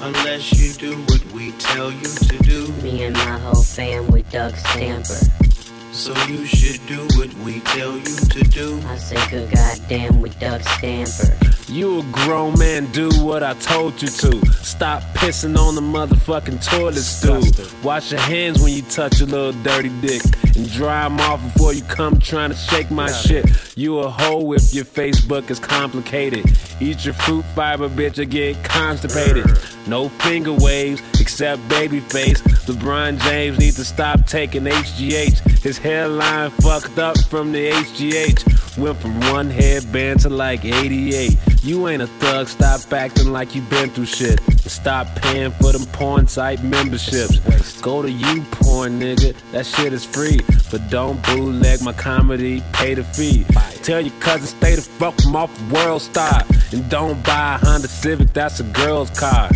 Unless 0.02 0.60
you 0.60 0.74
do 0.74 0.98
what 1.04 1.26
we 1.34 1.52
tell 1.54 1.92
you 1.92 2.04
to 2.04 2.38
do. 2.40 2.68
Me 2.82 3.04
and 3.04 3.16
my 3.16 3.38
whole 3.40 3.64
fam, 3.64 4.08
we 4.08 4.24
Doug 4.24 4.56
Stamper. 4.56 5.53
So 5.94 6.12
you 6.26 6.46
should 6.48 6.86
do 6.88 7.08
what 7.18 7.32
we 7.46 7.60
tell 7.60 7.96
you 7.96 8.04
to 8.04 8.44
do. 8.46 8.82
I 8.88 8.98
say 8.98 9.30
good 9.30 9.52
goddamn, 9.52 10.22
we 10.22 10.30
Doug 10.32 10.64
Stamper. 10.64 11.38
You 11.72 12.00
a 12.00 12.04
grown 12.12 12.58
man, 12.58 12.92
do 12.92 13.10
what 13.24 13.44
I 13.44 13.54
told 13.54 14.02
you 14.02 14.08
to. 14.08 14.46
Stop 14.64 15.04
pissing 15.14 15.56
on 15.56 15.76
the 15.76 15.82
motherfucking 15.82 16.66
toilet 16.66 16.96
stool. 16.96 17.44
Wash 17.84 18.12
your 18.12 18.22
hands 18.22 18.62
when 18.62 18.74
you 18.74 18.82
touch 18.82 19.22
a 19.22 19.26
little 19.26 19.54
dirty 19.62 19.90
dick. 20.02 20.24
And 20.56 20.70
dry 20.72 21.06
'em 21.06 21.20
off 21.22 21.42
before 21.54 21.74
you 21.74 21.84
come 21.84 22.20
trying 22.20 22.50
to 22.50 22.56
shake 22.58 22.90
my 22.92 23.12
shit. 23.12 23.46
You 23.76 24.00
a 24.00 24.10
hoe 24.10 24.52
if 24.54 24.74
your 24.74 24.86
Facebook 24.86 25.50
is 25.50 25.60
complicated. 25.60 26.44
Eat 26.80 27.06
your 27.06 27.14
fruit 27.14 27.46
fiber, 27.56 27.88
bitch, 27.88 28.18
or 28.18 28.26
get 28.26 28.64
constipated. 28.64 29.46
No 29.88 30.10
finger 30.10 30.54
waves 30.54 31.02
except 31.20 31.68
baby 31.68 32.00
face. 32.00 32.42
LeBron 32.68 33.20
James 33.20 33.60
needs 33.60 33.76
to 33.76 33.86
stop 33.86 34.26
taking 34.26 34.64
HGH. 34.64 35.62
His 35.62 35.78
hairline 35.78 36.52
fucked 36.52 37.00
up 37.00 37.18
from 37.26 37.52
the 37.52 37.72
HGH. 37.72 38.78
Went 38.78 38.98
from 39.00 39.20
one 39.32 39.50
headband 39.50 40.22
to 40.22 40.30
like 40.30 40.66
88. 40.66 41.38
You 41.64 41.88
ain't 41.88 42.02
a 42.02 42.08
thug, 42.08 42.48
stop 42.48 42.92
acting 42.92 43.32
like 43.32 43.56
you 43.56 43.62
been 43.64 43.90
through 43.90 44.06
shit. 44.06 44.40
And 44.48 44.72
stop 44.72 45.08
paying 45.16 45.52
for 45.52 45.72
them 45.72 45.86
porn 45.88 46.28
site 46.28 46.64
memberships. 46.64 47.40
Go 47.82 48.02
to 48.02 48.10
you 48.10 48.42
porn, 48.52 49.00
nigga. 49.00 49.36
That 49.52 49.66
shit 49.66 49.94
is 49.94 50.06
free. 50.06 50.40
But 50.72 50.90
don't 50.90 51.22
bootleg 51.26 51.82
my 51.82 51.94
comedy, 51.94 52.64
pay 52.74 52.94
the 52.94 53.04
fee. 53.04 53.46
Tell 53.84 54.02
your 54.02 54.14
cousin 54.20 54.48
stay 54.48 54.76
the 54.76 54.82
fuck 54.82 55.20
from 55.22 55.36
off 55.36 55.56
the 55.58 55.74
world 55.74 56.02
star. 56.02 56.42
And 56.72 56.90
don't 56.90 57.24
buy 57.24 57.56
a 57.56 57.66
Honda 57.66 57.88
Civic, 57.88 58.34
that's 58.34 58.60
a 58.60 58.64
girl's 58.64 59.10
car. 59.12 59.50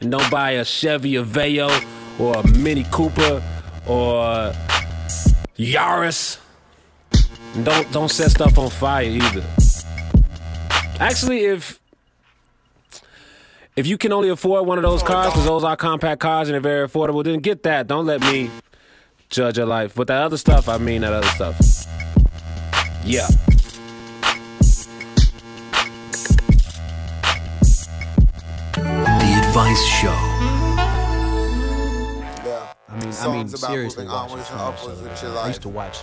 And 0.00 0.10
don't 0.10 0.30
buy 0.30 0.52
a 0.52 0.64
Chevy 0.64 1.12
Aveo 1.12 1.70
or 2.18 2.36
a 2.36 2.46
Mini 2.58 2.84
Cooper 2.90 3.42
or 3.86 4.52
Yaris. 5.56 6.38
And 7.54 7.64
don't 7.64 7.90
don't 7.92 8.10
set 8.10 8.30
stuff 8.30 8.58
on 8.58 8.70
fire 8.70 9.04
either. 9.04 9.44
Actually, 11.00 11.44
if 11.44 11.80
if 13.76 13.86
you 13.86 13.98
can 13.98 14.12
only 14.12 14.30
afford 14.30 14.66
one 14.66 14.78
of 14.78 14.82
those 14.82 15.02
oh, 15.02 15.06
cars, 15.06 15.26
because 15.26 15.44
those 15.44 15.64
are 15.64 15.76
compact 15.76 16.20
cars 16.20 16.48
and 16.48 16.54
they're 16.54 16.60
very 16.60 16.88
affordable, 16.88 17.22
then 17.22 17.40
get 17.40 17.62
that. 17.64 17.86
Don't 17.86 18.06
let 18.06 18.20
me 18.22 18.50
judge 19.28 19.58
your 19.58 19.66
life. 19.66 19.94
But 19.94 20.06
that 20.08 20.22
other 20.22 20.38
stuff, 20.38 20.68
I 20.68 20.78
mean 20.78 21.02
that 21.02 21.12
other 21.12 21.28
stuff. 21.28 21.86
Yeah. 23.04 23.28
The 29.56 29.62
Advice 29.62 29.86
Show. 29.86 30.08
I 30.08 30.10
mean, 33.00 33.14
I 33.14 33.32
mean, 33.32 33.48
seriously, 33.48 34.04
watch 34.04 34.30
onwards 34.30 34.50
it. 34.50 34.52
and 34.52 34.60
upwards 34.60 35.00
with 35.00 35.22
your 35.22 35.38
I 35.38 35.46
used 35.48 35.62
to 35.62 35.70
watch, 35.70 36.00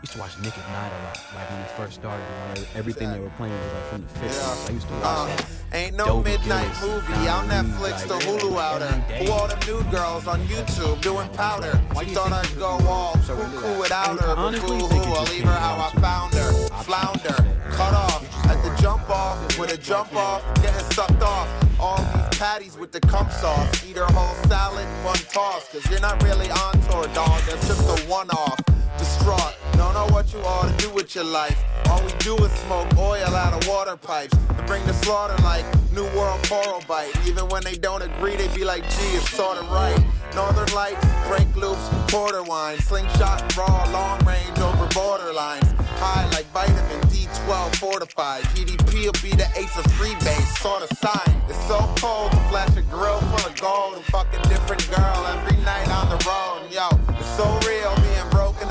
used 0.00 0.14
to 0.14 0.18
watch 0.20 0.38
Nick 0.40 0.56
at 0.56 0.66
Night 0.72 0.90
a 0.90 1.04
lot. 1.04 1.18
Like 1.34 1.50
when 1.50 1.60
he 1.60 1.66
first 1.76 1.96
started, 2.00 2.24
you 2.56 2.62
know, 2.62 2.66
everything 2.74 3.10
they 3.12 3.20
were 3.20 3.28
playing 3.36 3.52
was 3.52 3.72
like 3.74 3.84
from 3.90 4.06
the 4.06 4.12
50s. 4.26 4.70
I 4.70 4.72
used 4.72 4.88
to 4.88 4.94
watch 4.94 5.04
Uh, 5.04 5.26
that. 5.26 5.46
ain't 5.74 5.96
no 5.96 6.06
Dovey 6.06 6.30
midnight 6.30 6.72
Gillis, 6.80 7.02
movie 7.08 7.28
on 7.28 7.36
Don 7.48 7.48
Lee, 7.48 7.54
Netflix, 7.90 8.06
the 8.08 8.14
like, 8.14 8.24
Hulu 8.24 8.58
outer. 8.58 8.92
Who 9.22 9.32
all 9.32 9.48
them 9.48 9.58
nude 9.66 9.90
girls 9.90 10.26
on 10.26 10.40
YouTube 10.46 10.98
doing 11.02 11.28
powder? 11.34 11.78
She 12.00 12.06
thought 12.14 12.32
I'd 12.32 12.56
go 12.58 12.78
all 12.88 13.12
cuckoo 13.26 13.78
without 13.80 14.18
her, 14.18 14.34
but 14.34 14.52
boo 14.62 14.78
hoo, 14.78 15.12
I'll 15.12 15.24
leave 15.24 15.44
her 15.44 15.52
how 15.52 15.90
I 15.92 15.94
found 16.00 16.32
her. 16.32 16.52
Flounder, 16.84 17.36
cut 17.68 17.92
off 17.92 18.24
at 18.46 18.62
the 18.62 18.70
jump 18.80 19.10
off 19.10 19.58
with 19.58 19.74
a 19.74 19.76
jump 19.76 20.14
off, 20.16 20.42
getting 20.62 20.80
sucked 20.92 21.22
off. 21.22 21.46
All 21.78 21.98
these 21.98 22.13
patties 22.38 22.76
with 22.76 22.92
the 22.92 23.00
cum 23.00 23.28
sauce. 23.30 23.84
Eat 23.88 23.96
her 23.96 24.06
whole 24.06 24.34
salad, 24.48 24.86
one 25.04 25.16
toss. 25.32 25.68
Cause 25.70 25.88
you're 25.90 26.00
not 26.00 26.22
really 26.22 26.50
on 26.50 26.72
tour, 26.82 27.06
dog. 27.14 27.40
That's 27.46 27.66
just 27.66 27.80
a 27.80 28.08
one 28.08 28.30
off. 28.30 28.58
Distraught, 28.98 29.54
don't 29.76 29.94
know 29.94 30.06
what 30.14 30.32
you 30.32 30.40
ought 30.40 30.68
to 30.68 30.76
do 30.76 30.90
with 30.90 31.14
your 31.14 31.24
life. 31.24 31.62
All 31.86 32.02
we 32.04 32.12
do 32.18 32.36
is 32.36 32.52
smoke 32.66 32.88
oil 32.96 33.34
out 33.34 33.52
of 33.52 33.68
water 33.68 33.96
pipes. 33.96 34.36
To 34.36 34.62
bring 34.66 34.84
the 34.86 34.94
slaughter 34.94 35.40
like 35.42 35.64
New 35.92 36.04
World 36.16 36.42
Coral 36.48 36.82
Bite. 36.88 37.12
Even 37.26 37.48
when 37.48 37.62
they 37.64 37.74
don't 37.74 38.02
agree, 38.02 38.36
they 38.36 38.48
be 38.54 38.64
like, 38.64 38.82
gee, 38.90 39.16
it's 39.16 39.30
sorta 39.30 39.62
right. 39.62 39.98
Northern 40.34 40.72
Lights, 40.74 41.06
break 41.28 41.46
loops, 41.54 41.88
porter 42.08 42.42
wine. 42.42 42.78
Slingshot, 42.78 43.56
raw, 43.56 43.88
long 43.92 44.18
range 44.26 44.58
over 44.58 44.86
borderlines. 44.86 45.70
High 45.98 46.28
like 46.30 46.46
vitamin 46.46 47.00
D12 47.08 47.76
fortified. 47.76 48.42
GDP 48.54 49.06
will 49.06 49.22
be 49.22 49.36
the 49.36 49.46
ace 49.56 49.76
of 49.78 49.84
freebase, 49.94 50.58
sort 50.58 50.82
of 50.82 50.90
sign. 50.98 51.42
It's 51.48 51.62
so 51.66 51.78
cold 51.98 52.32
to 52.32 52.40
flash 52.50 52.76
a 52.76 52.82
grill 52.82 53.20
full 53.20 53.50
of 53.50 53.60
gold 53.60 53.94
and 53.94 54.04
fuck 54.06 54.26
a 54.34 54.48
different 54.48 54.88
girl 54.90 55.26
every 55.28 55.56
night 55.58 55.88
on 55.88 56.08
the 56.10 56.18
road. 56.26 56.66
Yo, 56.72 56.88
it's 57.16 57.36
so 57.36 57.46
real 57.68 57.94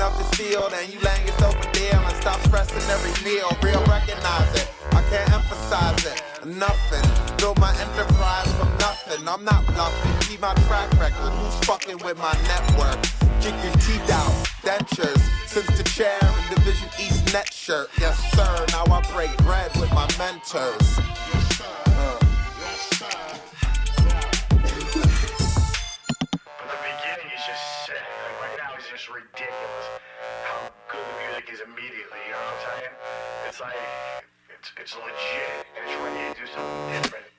up 0.04 0.16
this 0.18 0.28
field 0.36 0.70
and 0.74 0.92
you 0.92 1.00
laying 1.00 1.26
yourself 1.26 1.56
a 1.56 1.72
deal 1.72 1.96
and 1.96 2.16
stop 2.20 2.38
stressing 2.44 2.84
every 2.92 3.14
meal. 3.24 3.48
Real 3.62 3.82
recognize 3.88 4.52
it. 4.54 4.68
I 4.92 5.00
can't 5.08 5.32
emphasize 5.32 6.04
it. 6.04 6.22
Nothing. 6.44 7.04
Build 7.38 7.58
my 7.58 7.72
enterprise 7.80 8.52
from 8.58 8.68
nothing. 8.76 9.26
I'm 9.26 9.44
not 9.44 9.64
bluffing. 9.66 10.12
Keep 10.28 10.42
my 10.42 10.52
track 10.68 10.92
record. 11.00 11.32
Who's 11.32 11.56
fucking 11.64 11.98
with 12.04 12.18
my 12.18 12.36
network? 12.44 13.00
Kick 13.40 13.56
your 13.64 13.72
teeth 13.80 14.10
out. 14.10 14.32
Dentures. 14.60 15.22
Since 15.48 15.72
the 15.78 15.84
chair 15.84 16.18
in 16.20 16.54
Division 16.54 16.88
East 17.00 17.32
net 17.32 17.50
shirt. 17.50 17.88
Yes, 17.98 18.18
sir. 18.36 18.66
Now 18.72 18.84
I 18.92 19.00
break 19.14 19.34
bread 19.38 19.74
with 19.80 19.90
my 19.94 20.06
mentors. 20.18 21.00
The 27.44 28.00
right 28.40 28.56
now 28.58 28.74
it's 28.76 28.90
just 28.90 29.08
ridiculous 29.08 29.53
the 31.58 31.66
music 31.66 31.66
is 31.66 31.68
immediately, 31.68 32.18
you 32.26 32.32
know 32.32 32.38
what 32.38 32.54
I'm 32.54 32.78
saying? 32.78 32.94
It's 33.48 33.60
like 33.60 33.74
it's 34.50 34.72
it's 34.80 34.94
legit. 34.96 35.66
It's 35.76 35.94
ready 36.02 36.34
to 36.34 36.40
do 36.40 36.46
something 36.50 37.02
different. 37.02 37.33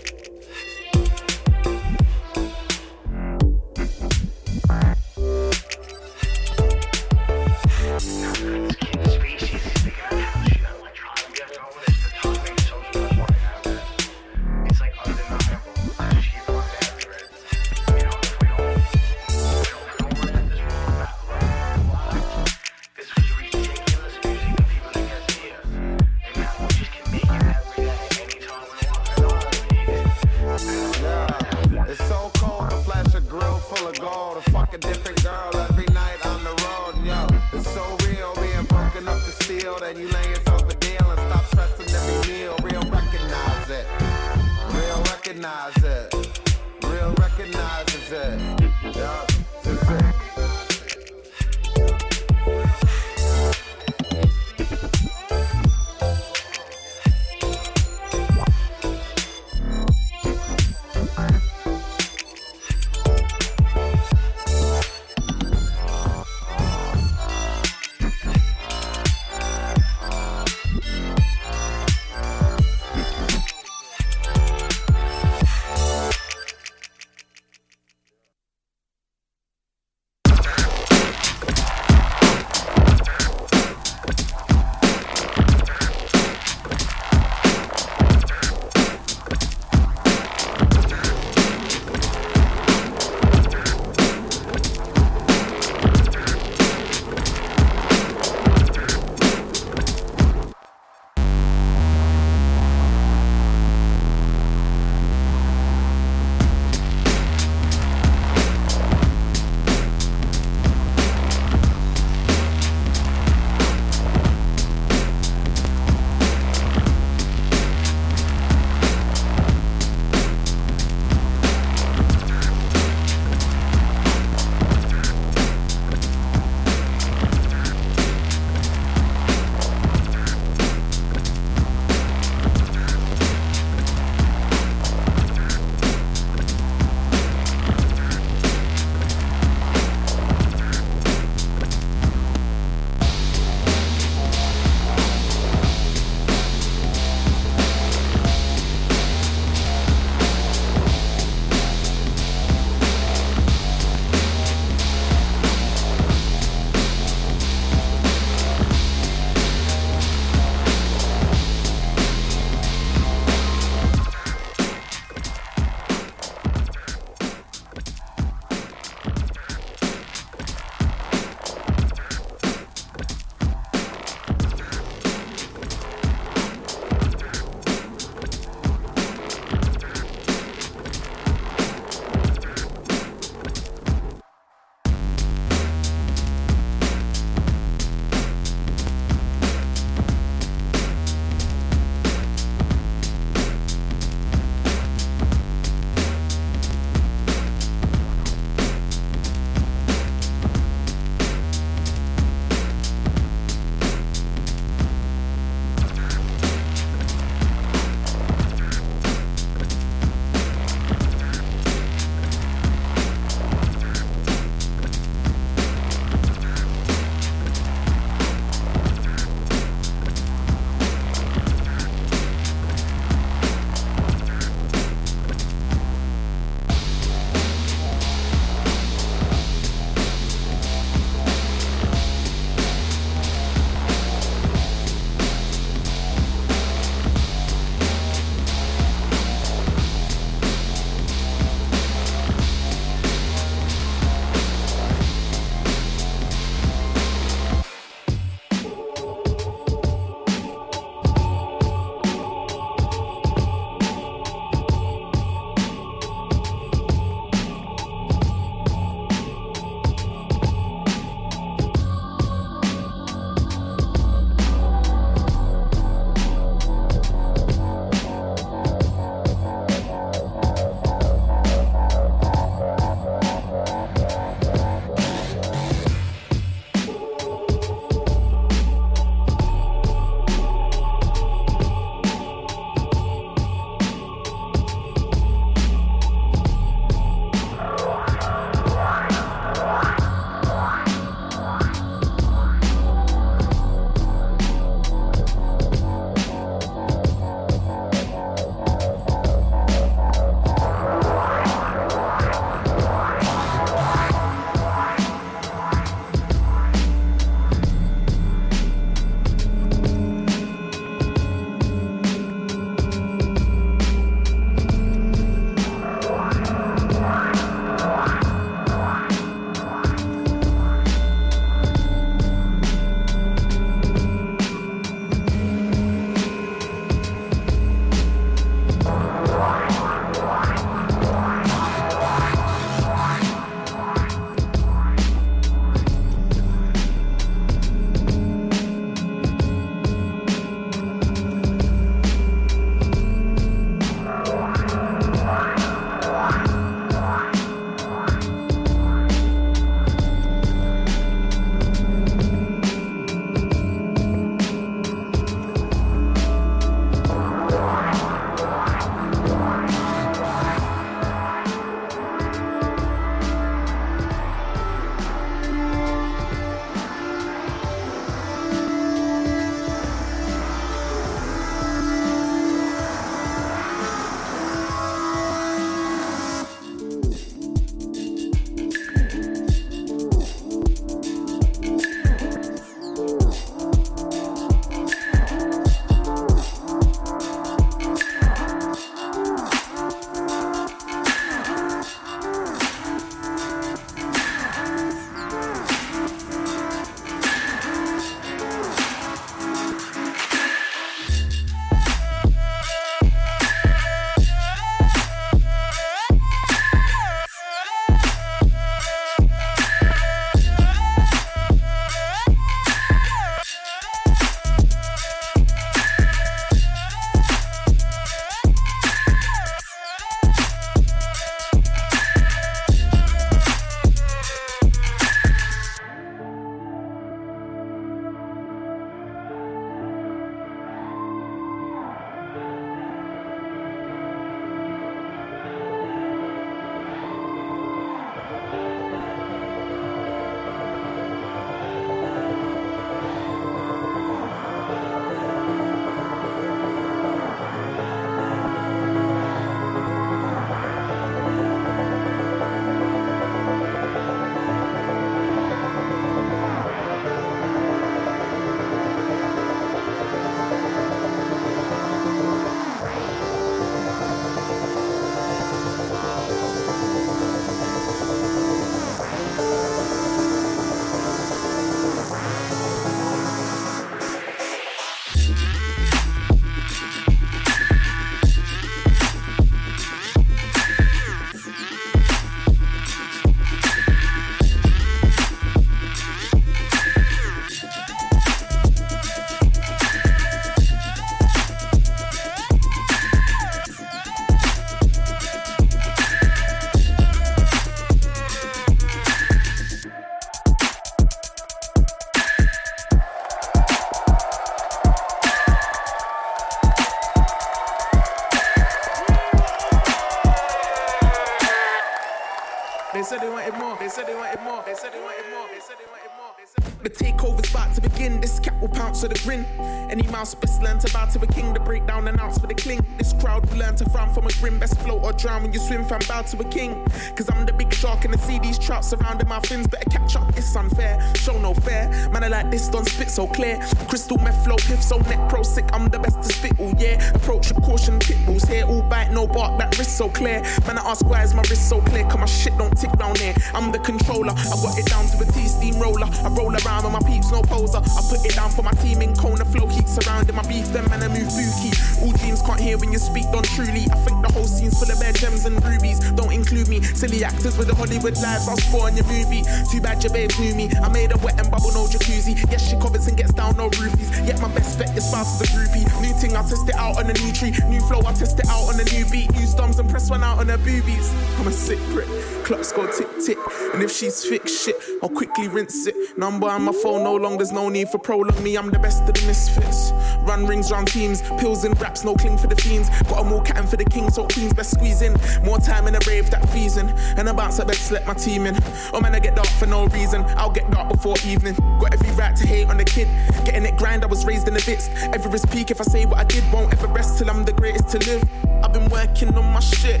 to 519.00 519.08
the 519.08 519.20
grin. 519.22 519.75
Any 519.90 520.02
mouse 520.08 520.34
best 520.34 520.62
learn 520.62 520.78
to 520.80 520.92
bow 520.92 521.06
to 521.06 521.22
a 521.22 521.26
king. 521.26 521.52
The 521.52 521.60
breakdown 521.60 522.08
announce 522.08 522.38
for 522.38 522.46
the 522.46 522.54
cling. 522.54 522.84
This 522.98 523.12
crowd 523.14 523.48
will 523.48 523.58
learn 523.58 523.76
to 523.76 523.88
frown 523.90 524.12
from 524.12 524.26
a 524.26 524.32
grin. 524.40 524.58
Best 524.58 524.78
float 524.80 525.02
or 525.02 525.12
drown 525.12 525.42
when 525.42 525.52
you 525.52 525.60
swim. 525.60 525.84
Fam 525.84 526.00
bow 526.08 526.22
to 526.22 526.38
a 526.38 526.44
king. 526.44 526.84
Cause 527.14 527.28
I'm 527.30 527.46
the 527.46 527.52
big 527.52 527.72
shark 527.72 528.04
and 528.04 528.14
I 528.14 528.18
see 528.18 528.38
these 528.38 528.58
trout 528.58 528.84
surrounding 528.84 529.28
my 529.28 529.40
fins. 529.40 529.66
Better 529.66 529.88
catch 529.90 530.16
up. 530.16 530.36
It's 530.36 530.54
unfair. 530.56 531.00
Show 531.16 531.38
no 531.38 531.54
fair. 531.54 531.88
Man, 532.10 532.24
I 532.24 532.28
like 532.28 532.50
this. 532.50 532.68
Don't 532.68 532.88
spit 532.88 533.10
so 533.10 533.26
clear. 533.26 533.58
Crystal 533.88 534.18
meth 534.18 534.44
flow. 534.44 534.56
Piff 534.56 534.82
so 534.82 534.98
neck 534.98 535.28
pro 535.28 535.42
sick. 535.42 535.68
I'm 535.72 535.88
the 535.88 535.98
best 535.98 536.22
to 536.22 536.32
spit 536.32 536.58
all 536.58 536.74
yeah. 536.78 537.14
Approach 537.14 537.52
with 537.52 537.62
caution. 537.62 537.98
Pit 537.98 538.18
bulls 538.26 538.44
here. 538.44 538.64
All 538.66 538.82
bite 538.82 539.12
no 539.12 539.26
bark. 539.26 539.58
That 539.58 539.78
wrist 539.78 539.96
so 539.96 540.08
clear. 540.08 540.42
Man, 540.66 540.78
I 540.78 540.90
ask 540.90 541.04
why 541.06 541.22
is 541.22 541.34
my 541.34 541.42
wrist 541.42 541.68
so 541.68 541.80
clear? 541.80 542.04
Cause 542.04 542.18
my 542.18 542.26
shit 542.26 542.56
don't 542.58 542.76
tick 542.76 542.92
down 542.98 543.14
there. 543.14 543.34
I'm 543.54 543.72
the 543.72 543.78
controller. 543.78 544.32
I 544.32 544.56
got 544.62 544.78
it 544.78 544.86
down 544.86 545.06
to 545.06 545.18
a 545.22 545.26
T 545.32 545.46
steamroller. 545.46 546.08
I 546.24 546.28
roll 546.30 546.54
around 546.54 546.84
with 546.84 546.92
my 546.92 547.00
peeps, 547.08 547.30
no 547.30 547.42
poser. 547.42 547.78
I 547.78 548.02
put 548.08 548.24
it 548.24 548.34
down 548.34 548.50
for 548.50 548.62
my 548.62 548.72
team 548.72 549.02
in 549.02 549.14
Kona. 549.14 549.44
Flow 549.44 549.66
keep 549.76 549.86
surrounding 549.86 550.34
my 550.34 550.42
beef. 550.48 550.72
Them 550.72 550.88
man, 550.88 551.02
I 551.02 551.08
move 551.08 551.28
bookie. 551.28 551.72
All 552.00 552.12
dreams 552.16 552.40
can't 552.40 552.60
hear 552.60 552.78
when 552.78 552.92
you 552.92 552.98
speak. 552.98 553.28
Don't 553.32 553.44
truly. 553.44 553.84
I 553.92 553.98
think 554.04 554.24
the 554.24 554.32
whole 554.32 554.48
scene's 554.48 554.78
full 554.78 554.90
of 554.90 554.98
bare 555.00 555.12
gems 555.12 555.44
and 555.44 555.60
rubies. 555.64 556.00
Don't 556.16 556.32
include 556.32 556.68
me. 556.68 556.80
Silly 556.82 557.24
actors 557.24 557.58
with 557.58 557.68
the 557.68 557.74
Hollywood 557.74 558.16
lives. 558.16 558.48
I'll 558.48 558.56
score 558.56 558.88
on 558.88 558.96
your 558.96 559.06
movie. 559.06 559.44
Too 559.70 559.80
bad 559.80 560.02
your 560.02 560.12
babes 560.12 560.38
knew 560.40 560.54
me. 560.54 560.70
I 560.82 560.88
made 560.88 561.12
a 561.12 561.18
wet 561.18 561.38
and 561.38 561.50
bubble, 561.50 561.72
no 561.72 561.84
jacuzzi. 561.86 562.34
Yes, 562.50 562.68
she 562.68 562.76
covers 562.76 563.06
and 563.06 563.16
gets 563.16 563.32
down, 563.32 563.56
no 563.56 563.68
roofies. 563.76 564.08
Yet 564.26 564.40
my 564.40 564.48
best 564.54 564.78
bet 564.78 564.96
is 564.96 565.04
fast 565.10 565.42
as 565.42 565.48
a 565.48 565.52
groupie. 565.52 565.84
New 566.00 566.14
thing, 566.14 566.36
I'll 566.36 566.48
test 566.48 566.68
it 566.68 566.75
out 566.86 566.98
on 566.98 567.10
a 567.10 567.12
new 567.14 567.32
tree. 567.32 567.52
New 567.68 567.80
flow, 567.80 568.00
I'll 568.06 568.14
test 568.14 568.38
it 568.38 568.48
out 568.48 568.68
on 568.68 568.78
a 568.80 568.84
new 568.84 569.04
beat. 569.10 569.34
Use 569.34 569.54
thumbs 569.54 569.78
and 569.78 569.88
press 569.90 570.10
one 570.10 570.22
out 570.22 570.38
on 570.38 570.48
her 570.48 570.58
boobies. 570.58 571.12
I'm 571.38 571.46
a 571.48 571.52
sick 571.52 571.78
prick. 571.92 572.08
Clocks 572.44 572.72
go 572.72 572.86
tick 572.86 573.08
tick. 573.24 573.38
And 573.74 573.82
if 573.82 573.90
she's 573.90 574.24
fixed 574.24 574.64
shit, 574.64 574.76
I'll 575.02 575.08
quickly 575.08 575.48
rinse 575.48 575.86
it. 575.86 575.94
Number 576.16 576.48
on 576.48 576.62
my 576.62 576.72
phone, 576.72 577.02
no 577.02 577.16
long, 577.16 577.36
there's 577.36 577.52
no 577.52 577.68
need 577.68 577.88
for 577.88 577.98
prolong 577.98 578.40
me. 578.42 578.56
I'm 578.56 578.70
the 578.70 578.78
best 578.78 579.02
of 579.02 579.14
the 579.14 579.26
misfits. 579.26 579.92
Run 580.22 580.46
rings 580.46 580.70
round 580.70 580.88
teams, 580.88 581.22
pills 581.40 581.64
and 581.64 581.78
raps, 581.80 582.04
no 582.04 582.14
cling 582.14 582.38
for 582.38 582.46
the 582.46 582.56
fiends. 582.56 582.88
Got 583.08 583.20
a 583.22 583.24
more 583.24 583.42
cat 583.42 583.68
for 583.68 583.76
the 583.76 583.84
king, 583.84 584.10
so 584.10 584.26
queens 584.28 584.52
best 584.52 584.70
squeeze 584.70 585.02
in. 585.02 585.16
More 585.44 585.58
time 585.58 585.86
in 585.88 585.94
a 585.94 586.00
rave 586.06 586.30
that 586.30 586.48
feasing. 586.50 586.88
And 587.16 587.28
I 587.28 587.32
bounce, 587.32 587.58
I 587.58 587.64
best 587.64 587.90
let 587.90 588.06
my 588.06 588.14
team 588.14 588.46
in. 588.46 588.56
Oh 588.92 589.00
man, 589.00 589.14
I 589.14 589.18
get 589.18 589.34
dark 589.34 589.48
for 589.48 589.66
no 589.66 589.86
reason. 589.86 590.24
I'll 590.36 590.50
get 590.50 590.70
dark 590.70 590.88
before 590.88 591.16
evening. 591.26 591.54
Got 591.80 591.94
every 591.94 592.10
right 592.12 592.36
to 592.36 592.46
hate 592.46 592.68
on 592.68 592.76
the 592.76 592.84
kid. 592.84 593.08
Getting 593.44 593.64
it 593.64 593.76
grind, 593.76 594.04
I 594.04 594.06
was 594.06 594.24
raised 594.24 594.46
in 594.46 594.54
the 594.54 594.62
bits. 594.64 594.88
Everest 595.12 595.50
peak, 595.50 595.70
if 595.70 595.80
I 595.80 595.84
say 595.84 596.06
what 596.06 596.18
I 596.18 596.24
did, 596.24 596.44
won't 596.52 596.75
ever 596.78 596.92
rest 596.92 597.18
till 597.18 597.30
I'm 597.30 597.44
the 597.44 597.52
greatest 597.52 597.88
to 597.90 597.98
live. 598.10 598.22
I've 598.62 598.72
been 598.72 598.88
working 598.90 599.34
on 599.36 599.52
my 599.52 599.60
shit, 599.60 600.00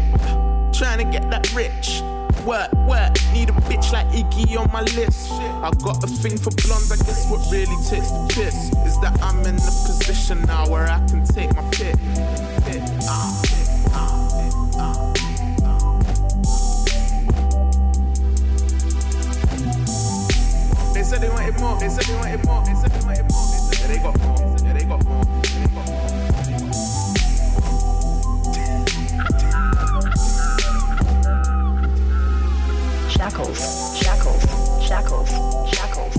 trying 0.72 0.98
to 0.98 1.04
get 1.04 1.30
that 1.30 1.52
rich. 1.54 2.02
Work, 2.44 2.72
work, 2.86 3.12
need 3.32 3.48
a 3.48 3.52
bitch 3.66 3.92
like 3.92 4.06
Iggy 4.08 4.58
on 4.58 4.70
my 4.72 4.82
list. 4.82 5.32
I 5.32 5.70
got 5.82 6.02
a 6.04 6.06
thing 6.06 6.36
for 6.36 6.50
blondes, 6.62 6.92
I 6.92 6.96
guess 6.96 7.30
what 7.30 7.40
really 7.50 7.76
takes 7.88 8.10
the 8.10 8.26
piss 8.28 8.70
is 8.86 9.00
that 9.00 9.18
I'm 9.22 9.40
in 9.40 9.56
a 9.56 9.72
position 9.86 10.42
now 10.42 10.68
where 10.68 10.86
I 10.86 10.98
can 11.06 11.24
take 11.24 11.54
my 11.56 11.62
pick. 11.70 11.96
They 20.94 21.02
said 21.02 21.20
they 21.20 21.28
wanted 21.28 21.60
more. 21.60 21.78
They 21.78 21.88
said 21.88 22.04
they 22.04 22.16
wanted 22.16 22.44
more. 22.46 22.64
They 22.64 22.74
said 22.74 22.90
they 22.90 23.06
wanted 23.06 23.32
more. 23.32 23.46
They 23.46 23.76
said 23.76 23.90
they 23.90 23.98
got 23.98 24.18
more. 24.20 24.45
Shackles, 33.16 33.96
shackles, 33.98 34.42
shackles, 34.86 35.30
shackles, 35.74 36.15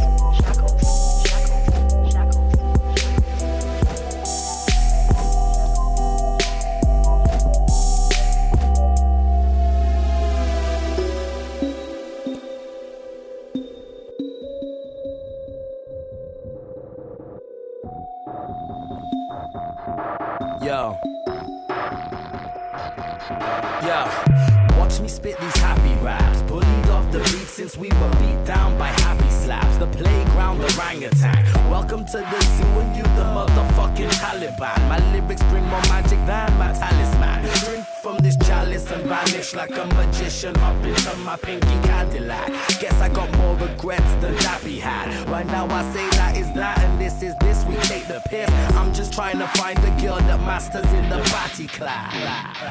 Welcome 31.87 32.05
to 32.07 32.17
the 32.17 32.41
zoo 32.41 32.65
and 32.65 32.97
you 32.97 33.03
the 33.03 33.23
motherfucking 33.23 34.11
Taliban. 34.19 34.89
My 34.89 34.99
lyrics 35.13 35.41
bring 35.43 35.63
more 35.67 35.79
magic 35.83 36.19
than 36.25 36.51
my 36.57 36.73
talisman. 36.73 37.76
This 38.27 38.35
chalice 38.45 38.91
and 38.91 39.03
vanish 39.03 39.55
like 39.55 39.71
a 39.71 39.85
magician 39.95 40.53
up 40.57 40.83
into 40.83 41.15
my 41.23 41.37
pinky 41.37 41.79
Cadillac. 41.87 42.47
Guess 42.77 42.99
I 42.99 43.07
got 43.07 43.31
more 43.37 43.55
regrets 43.55 44.11
than 44.15 44.35
Dappy 44.43 44.79
had. 44.81 45.07
Right 45.29 45.45
now 45.45 45.65
I 45.69 45.81
say 45.93 46.05
that 46.17 46.35
is 46.35 46.51
that 46.51 46.77
and 46.79 46.99
this 46.99 47.23
is 47.23 47.33
this. 47.39 47.63
We 47.63 47.75
take 47.87 48.05
the 48.09 48.21
piss. 48.27 48.49
I'm 48.75 48.93
just 48.93 49.13
trying 49.13 49.39
to 49.39 49.47
find 49.55 49.77
the 49.77 49.91
girl 50.01 50.17
that 50.17 50.41
masters 50.41 50.91
in 50.91 51.07
the 51.07 51.19
batty 51.31 51.67
class. 51.67 52.11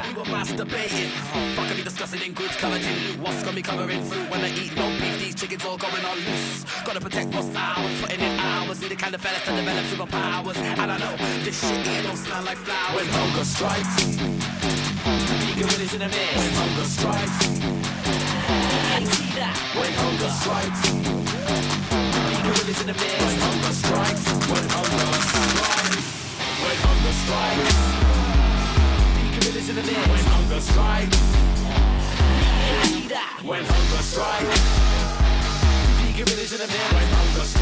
We 0.09 0.13
were 0.21 0.29
masturbating. 0.29 1.09
Fuck, 1.57 1.71
I 1.71 1.75
be 1.75 1.83
discussing 1.83 2.21
in 2.21 2.35
goods 2.35 2.57
covered 2.57 2.83
in 2.83 2.95
loot. 3.07 3.21
What's 3.21 3.43
got 3.43 3.55
me 3.55 3.63
covering 3.63 4.03
fruit 4.05 4.29
when 4.29 4.43
I 4.43 4.51
eat 4.51 4.77
no 4.77 4.91
beef? 5.01 5.25
These 5.25 5.37
chickens 5.37 5.65
all 5.65 5.79
going 5.79 6.05
on 6.05 6.17
loose. 6.17 6.67
Gotta 6.85 7.01
protect 7.01 7.35
what's 7.35 7.49
ours, 7.57 8.01
putting 8.03 8.21
in 8.21 8.39
hours. 8.41 8.83
Need 8.83 8.91
the 8.91 8.97
kind 8.97 9.15
of 9.15 9.23
fellas 9.23 9.43
to 9.47 9.57
develop 9.57 9.87
superpowers. 9.87 10.57
And 10.59 10.93
I 10.93 10.99
know 10.99 11.17
this 11.45 11.59
shit 11.67 11.87
here 11.87 12.03
don't 12.03 12.19
smell 12.19 12.45
like 12.45 12.59
flowers. 12.59 12.95
When 12.95 13.07
hunger 13.09 13.45
strikes, 13.45 15.26
When 15.57 15.65
hunger 15.65 16.85
strikes, 16.85 17.33
see 19.09 19.33
that. 19.41 19.57
When 19.73 19.93
hunger 19.97 20.29
strikes. 20.29 20.83
When 20.93 22.45
hunger 22.45 22.73
strikes, 22.77 23.07
when 23.17 23.41
hunger 23.41 23.73
strikes, 23.73 24.25
when 24.37 24.69
hunger 26.85 27.13
strikes. 27.17 27.73
When 30.05 30.25
hunger 30.29 30.61
strikes. 30.61 31.25
When 33.43 33.65
hunger 33.65 34.03
strikes. 34.03 34.61
When 36.93 37.09
hunger 37.09 37.45
strikes, 37.45 37.56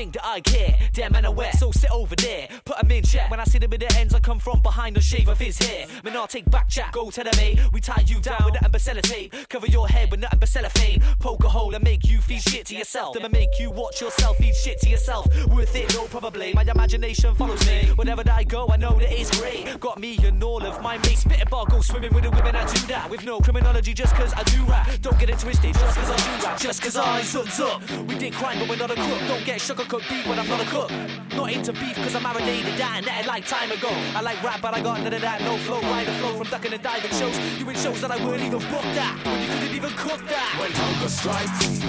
think 0.00 0.14
that 0.14 0.24
I 0.24 0.40
care. 0.40 0.78
Damn 0.94 1.12
man, 1.12 1.26
I 1.26 1.28
wet, 1.28 1.58
so 1.58 1.70
sit 1.72 1.90
over 1.90 2.16
there. 2.16 2.48
Put 2.64 2.78
'em 2.78 2.90
in 2.90 3.02
check. 3.02 3.30
When 3.30 3.38
I 3.38 3.44
see 3.44 3.58
the 3.58 3.68
ends, 3.98 4.14
I 4.14 4.20
come 4.20 4.38
from 4.38 4.62
behind 4.62 4.96
the 4.96 5.02
shave 5.02 5.28
of 5.28 5.38
his 5.38 5.58
hair. 5.58 5.86
Man, 6.04 6.16
I'll 6.16 6.26
take 6.26 6.50
back 6.50 6.70
chat, 6.70 6.92
go 6.92 7.10
tell 7.10 7.24
them, 7.24 7.36
mate. 7.36 7.60
We 7.70 7.80
tie 7.82 8.04
you 8.06 8.18
down 8.18 8.40
with 8.46 8.54
nothing 8.54 8.72
but 8.72 8.80
sellotape. 8.80 9.28
Cover 9.50 9.66
your 9.66 9.86
head 9.88 10.10
with 10.10 10.20
nothing 10.20 10.38
but 10.38 10.48
cellophane. 10.48 11.02
Poke 11.18 11.44
a 11.44 11.50
hole 11.50 11.74
and 11.74 11.84
make 11.84 12.08
you 12.08 12.18
feed 12.22 12.40
shit 12.40 12.64
to 12.68 12.74
yourself. 12.74 13.12
Then 13.14 13.26
I 13.26 13.28
make 13.28 13.52
you 13.60 13.70
watch 13.70 14.00
yourself 14.00 14.38
feed 14.38 14.56
shit 14.56 14.80
to 14.80 14.88
yourself. 14.88 15.26
Worth 15.48 15.76
it, 15.76 15.92
no, 15.94 16.06
probably. 16.06 16.54
My 16.54 16.62
imagination 16.62 17.34
follows 17.34 17.62
me. 17.66 17.92
Wherever 17.96 18.24
that 18.24 18.36
I 18.42 18.44
go, 18.44 18.68
I 18.68 18.76
know 18.78 18.98
that 18.98 19.12
it's 19.12 19.30
great. 19.38 19.78
Got 19.80 19.98
me 20.00 20.16
and 20.24 20.42
all 20.42 20.64
of 20.64 20.80
my 20.80 20.96
mates. 21.04 21.20
Spit 21.20 21.42
a 21.42 21.46
bar, 21.46 21.66
go 21.66 21.82
swimming 21.82 22.14
with 22.14 22.24
the 22.24 22.30
women, 22.30 22.56
I 22.56 22.64
do 22.72 22.80
that. 22.86 23.10
With 23.10 23.22
no 23.24 23.38
criminology, 23.40 23.92
just 23.92 24.14
cause 24.14 24.32
I 24.32 24.44
do 24.44 24.64
rap. 24.64 24.88
Don't 25.02 25.18
get 25.18 25.28
it 25.28 25.38
twisted, 25.38 25.74
just 25.74 25.94
cause 25.98 26.10
I 26.10 26.16
do 26.16 26.46
rap. 26.46 26.58
Just 26.58 26.82
cause 26.82 26.96
I 26.96 27.20
zuts 27.20 27.60
up. 27.60 27.78
We 28.08 28.14
did 28.16 28.32
crime, 28.32 28.58
but 28.60 28.66
we're 28.70 28.82
not 28.84 28.90
a 28.90 28.94
crook. 28.94 29.20
Don't 29.28 29.44
get 29.44 29.60
sugarcoat 29.90 30.08
beef 30.08 30.26
when 30.26 30.38
I'm 30.38 30.48
not 30.48 30.60
a 30.60 30.64
cook. 30.66 30.90
Not 31.34 31.52
into 31.52 31.72
beef 31.72 31.96
cause 31.96 32.14
I'm 32.14 32.22
marinated 32.22 32.76
that 32.78 32.94
and 32.98 33.06
that 33.06 33.26
like 33.26 33.46
time 33.46 33.72
ago. 33.72 33.88
I 34.14 34.20
like 34.20 34.42
rap, 34.42 34.60
but 34.62 34.74
I 34.74 34.80
got 34.80 35.00
none 35.02 35.12
of 35.12 35.20
that. 35.20 35.40
No 35.42 35.56
flow, 35.58 35.80
ride 35.80 36.06
the 36.06 36.12
flow 36.12 36.36
from 36.38 36.46
ducking 36.48 36.72
and 36.72 36.82
diving 36.82 37.10
shows. 37.10 37.36
Doing 37.58 37.76
shows 37.76 38.00
that 38.00 38.10
I 38.10 38.24
wouldn't 38.24 38.44
even 38.44 38.58
book 38.70 38.86
that. 38.94 39.18
When 39.24 39.42
you 39.42 39.48
couldn't 39.48 39.74
even 39.74 39.90
cook 39.90 40.20
that. 40.28 40.56
When 40.60 40.72
hunger 40.72 41.08
strikes, 41.08 41.82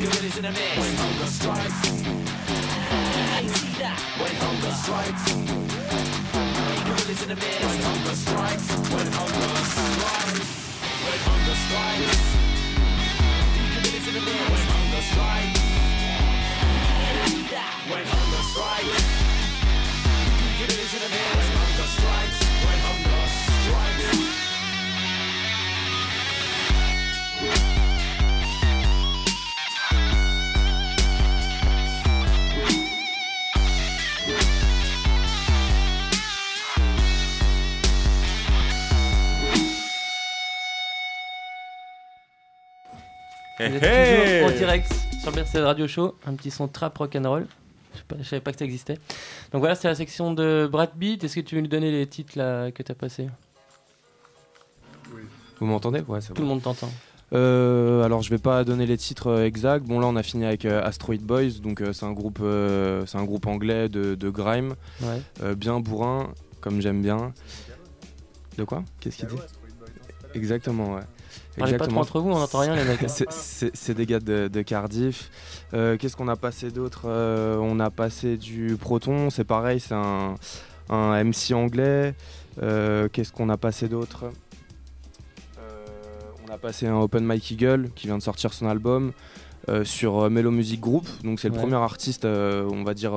it 0.00 0.24
is 0.24 0.38
in 0.38 0.44
a 0.44 0.50
mist. 0.50 0.78
When 0.78 0.94
hunger 0.94 1.26
strikes, 1.26 1.80
I 3.34 3.46
see 3.46 3.74
that. 3.82 3.98
When 4.20 4.34
hunger 4.44 4.74
strikes, 4.82 5.24
it 7.00 7.10
is 7.10 7.22
in 7.24 7.30
a 7.30 7.34
mist. 7.34 7.60
When 7.60 7.80
hunger 7.82 8.14
strikes, 8.14 8.66
when 8.94 9.06
hunger 9.12 9.64
strikes, 9.64 10.29
Vous 43.68 43.76
êtes 43.76 43.82
Hey, 43.82 44.40
toujours 44.42 44.54
en 44.54 44.58
direct 44.58 44.92
sur 45.22 45.32
Bercel 45.32 45.64
Radio 45.64 45.86
Show, 45.86 46.14
un 46.26 46.34
petit 46.34 46.50
son 46.50 46.66
trap 46.68 46.96
rock'n'roll. 46.96 47.46
Je 47.94 48.16
je 48.18 48.22
savais 48.28 48.40
pas 48.40 48.52
que 48.52 48.58
ça 48.58 48.64
existait. 48.64 48.94
Donc 49.52 49.60
voilà, 49.60 49.74
c'est 49.74 49.88
la 49.88 49.94
section 49.94 50.32
de 50.32 50.68
Brad 50.70 50.90
Beat. 50.96 51.24
Est-ce 51.24 51.34
que 51.34 51.40
tu 51.40 51.56
veux 51.56 51.60
nous 51.60 51.66
donner 51.68 51.90
les 51.90 52.06
titres 52.06 52.38
là, 52.38 52.70
que 52.70 52.82
tu 52.82 52.90
as 52.90 52.94
passés 52.94 53.28
Vous 55.58 55.66
m'entendez? 55.66 56.00
Ouais, 56.08 56.20
c'est 56.20 56.28
Tout 56.28 56.34
bon. 56.36 56.42
le 56.42 56.48
monde 56.48 56.62
t'entend. 56.62 56.90
Euh, 57.32 58.02
alors 58.02 58.22
je 58.22 58.30
vais 58.30 58.38
pas 58.38 58.64
donner 58.64 58.86
les 58.86 58.96
titres 58.96 59.28
euh, 59.28 59.44
exacts. 59.46 59.86
Bon 59.86 60.00
là 60.00 60.06
on 60.08 60.16
a 60.16 60.22
fini 60.24 60.44
avec 60.44 60.64
euh, 60.64 60.82
Asteroid 60.82 61.18
Boys, 61.20 61.60
donc 61.62 61.80
euh, 61.80 61.92
c'est 61.92 62.04
un 62.06 62.10
groupe, 62.12 62.40
euh, 62.42 63.04
c'est 63.06 63.18
un 63.18 63.24
groupe 63.24 63.46
anglais 63.46 63.88
de, 63.88 64.16
de 64.16 64.30
grime, 64.30 64.74
Ouais. 65.00 65.20
Euh, 65.42 65.54
bien 65.54 65.78
bourrin, 65.78 66.32
comme 66.60 66.80
j'aime 66.80 67.02
bien. 67.02 67.32
De 68.58 68.64
quoi? 68.64 68.82
Qu'est-ce 68.98 69.18
qu'il 69.18 69.28
dit? 69.28 69.36
Exactement, 70.34 70.94
ouais. 70.94 71.02
Parlez 71.58 71.76
pas 71.76 71.86
trop 71.86 72.00
entre 72.00 72.20
vous, 72.20 72.30
on 72.30 72.38
n'entend 72.38 72.60
rien, 72.60 72.74
les 72.76 72.84
mecs, 72.84 73.02
hein. 73.02 73.06
C'est- 73.08 73.94
des 73.94 74.06
gars 74.06 74.20
de, 74.20 74.48
de 74.48 74.62
Cardiff. 74.62 75.30
Euh, 75.74 75.96
Qu'est-ce 75.96 76.16
qu'on 76.16 76.28
a 76.28 76.36
passé 76.36 76.70
d'autre 76.70 77.02
Euh, 77.06 77.56
On 77.58 77.80
a 77.80 77.90
passé 77.90 78.36
du 78.36 78.76
Proton, 78.80 79.30
c'est 79.30 79.44
pareil, 79.44 79.80
c'est 79.80 79.94
un, 79.94 80.36
un 80.88 81.24
MC 81.24 81.52
anglais. 81.54 82.14
Euh, 82.62 83.08
Qu'est-ce 83.12 83.32
qu'on 83.32 83.48
a 83.48 83.56
passé 83.56 83.88
d'autre? 83.88 84.26
On 86.48 86.52
a 86.52 86.58
passé 86.58 86.86
un 86.86 86.96
Open 86.98 87.24
Mike 87.24 87.50
Eagle 87.52 87.90
qui 87.94 88.06
vient 88.06 88.18
de 88.18 88.22
sortir 88.22 88.52
son 88.52 88.66
album. 88.66 89.12
sur 89.84 90.28
Mellow 90.30 90.50
Music 90.50 90.80
Group, 90.80 91.06
donc 91.22 91.38
c'est 91.38 91.48
le 91.48 91.54
Ouais. 91.54 91.60
premier 91.60 91.76
artiste, 91.76 92.24
on 92.24 92.82
va 92.82 92.92
dire 92.92 93.12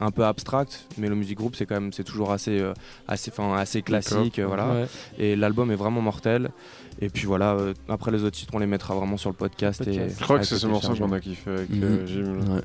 un 0.00 0.10
peu 0.10 0.24
abstract. 0.24 0.86
Mellow 0.96 1.16
Music 1.16 1.36
Group, 1.36 1.54
c'est 1.54 1.66
quand 1.66 1.74
même, 1.74 1.92
c'est 1.92 2.04
toujours 2.04 2.32
assez, 2.32 2.64
assez, 3.08 3.82
classique, 3.82 4.38
voilà. 4.40 4.68
Ouais. 4.72 4.86
Et 5.18 5.36
l'album 5.36 5.70
est 5.70 5.76
vraiment 5.76 6.00
mortel. 6.00 6.50
Et 7.00 7.08
puis 7.08 7.26
voilà, 7.26 7.52
euh, 7.54 7.74
après 7.88 8.10
les 8.10 8.22
autres 8.22 8.36
titres, 8.36 8.54
on 8.54 8.58
les 8.58 8.66
mettra 8.66 8.94
vraiment 8.94 9.16
sur 9.16 9.30
le 9.30 9.36
podcast. 9.36 9.86
Et, 9.86 10.08
Je 10.10 10.22
crois 10.22 10.38
que 10.38 10.44
c'est 10.44 10.58
ce 10.58 10.66
morceau 10.66 10.94
qu'on 10.94 11.12
a 11.12 11.20
kiffé 11.20 11.50
avec 11.50 11.70
Mhm. 11.70 11.82
euh, 11.82 12.06
Jim. 12.06 12.54
Ouais. 12.54 12.60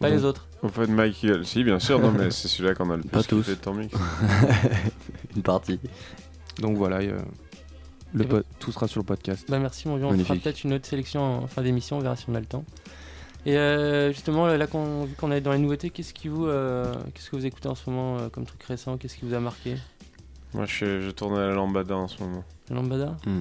Pas 0.00 0.08
les 0.08 0.24
autres. 0.24 0.48
Open 0.62 0.92
Mike 0.92 1.22
Eagle. 1.22 1.44
Si, 1.46 1.62
bien 1.62 1.78
sûr, 1.78 2.00
non, 2.00 2.10
mais 2.10 2.30
c'est 2.32 2.48
celui-là 2.48 2.74
qu'on 2.74 2.90
a 2.90 2.96
le 2.96 3.02
plus 3.02 3.10
Pas 3.10 3.22
tous. 3.22 3.38
kiffé 3.38 3.52
de 3.54 3.60
ton 3.60 3.74
mix. 3.74 3.94
Une 5.36 5.42
partie. 5.42 5.78
Donc 6.60 6.76
voilà, 6.76 6.96
euh, 6.98 7.20
le 8.12 8.24
ben- 8.24 8.42
tout 8.58 8.72
sera 8.72 8.88
sur 8.88 9.00
le 9.00 9.06
podcast. 9.06 9.46
Bah 9.48 9.58
merci 9.58 9.88
mon 9.88 9.96
vieux, 9.96 10.06
on 10.06 10.18
fera 10.18 10.34
peut-être 10.34 10.64
une 10.64 10.74
autre 10.74 10.86
sélection 10.86 11.22
en 11.22 11.46
fin 11.46 11.62
d'émission, 11.62 11.96
on 11.98 12.00
verra 12.00 12.16
si 12.16 12.24
on 12.28 12.34
a 12.34 12.40
le 12.40 12.46
temps. 12.46 12.64
Et 13.46 13.56
euh, 13.56 14.12
justement, 14.12 14.46
là 14.46 14.66
qu'on, 14.66 15.04
vu 15.04 15.14
qu'on 15.14 15.32
est 15.32 15.40
dans 15.40 15.52
les 15.52 15.58
nouveautés, 15.58 15.90
qu'est-ce, 15.90 16.12
qui 16.14 16.28
vous, 16.28 16.46
euh, 16.46 16.92
qu'est-ce 17.14 17.30
que 17.30 17.36
vous 17.36 17.46
écoutez 17.46 17.68
en 17.68 17.74
ce 17.74 17.88
moment 17.88 18.18
euh, 18.18 18.28
comme 18.28 18.44
truc 18.44 18.62
récent? 18.64 18.96
Qu'est-ce 18.98 19.16
qui 19.16 19.24
vous 19.24 19.34
a 19.34 19.40
marqué? 19.40 19.76
Moi, 20.54 20.64
je, 20.66 21.00
je 21.00 21.10
tourne 21.10 21.36
à 21.38 21.46
la 21.46 21.54
lambada 21.54 21.96
en 21.96 22.08
ce 22.08 22.22
moment. 22.22 22.44
La 22.68 22.76
Lambada 22.76 23.16
Hmm. 23.26 23.40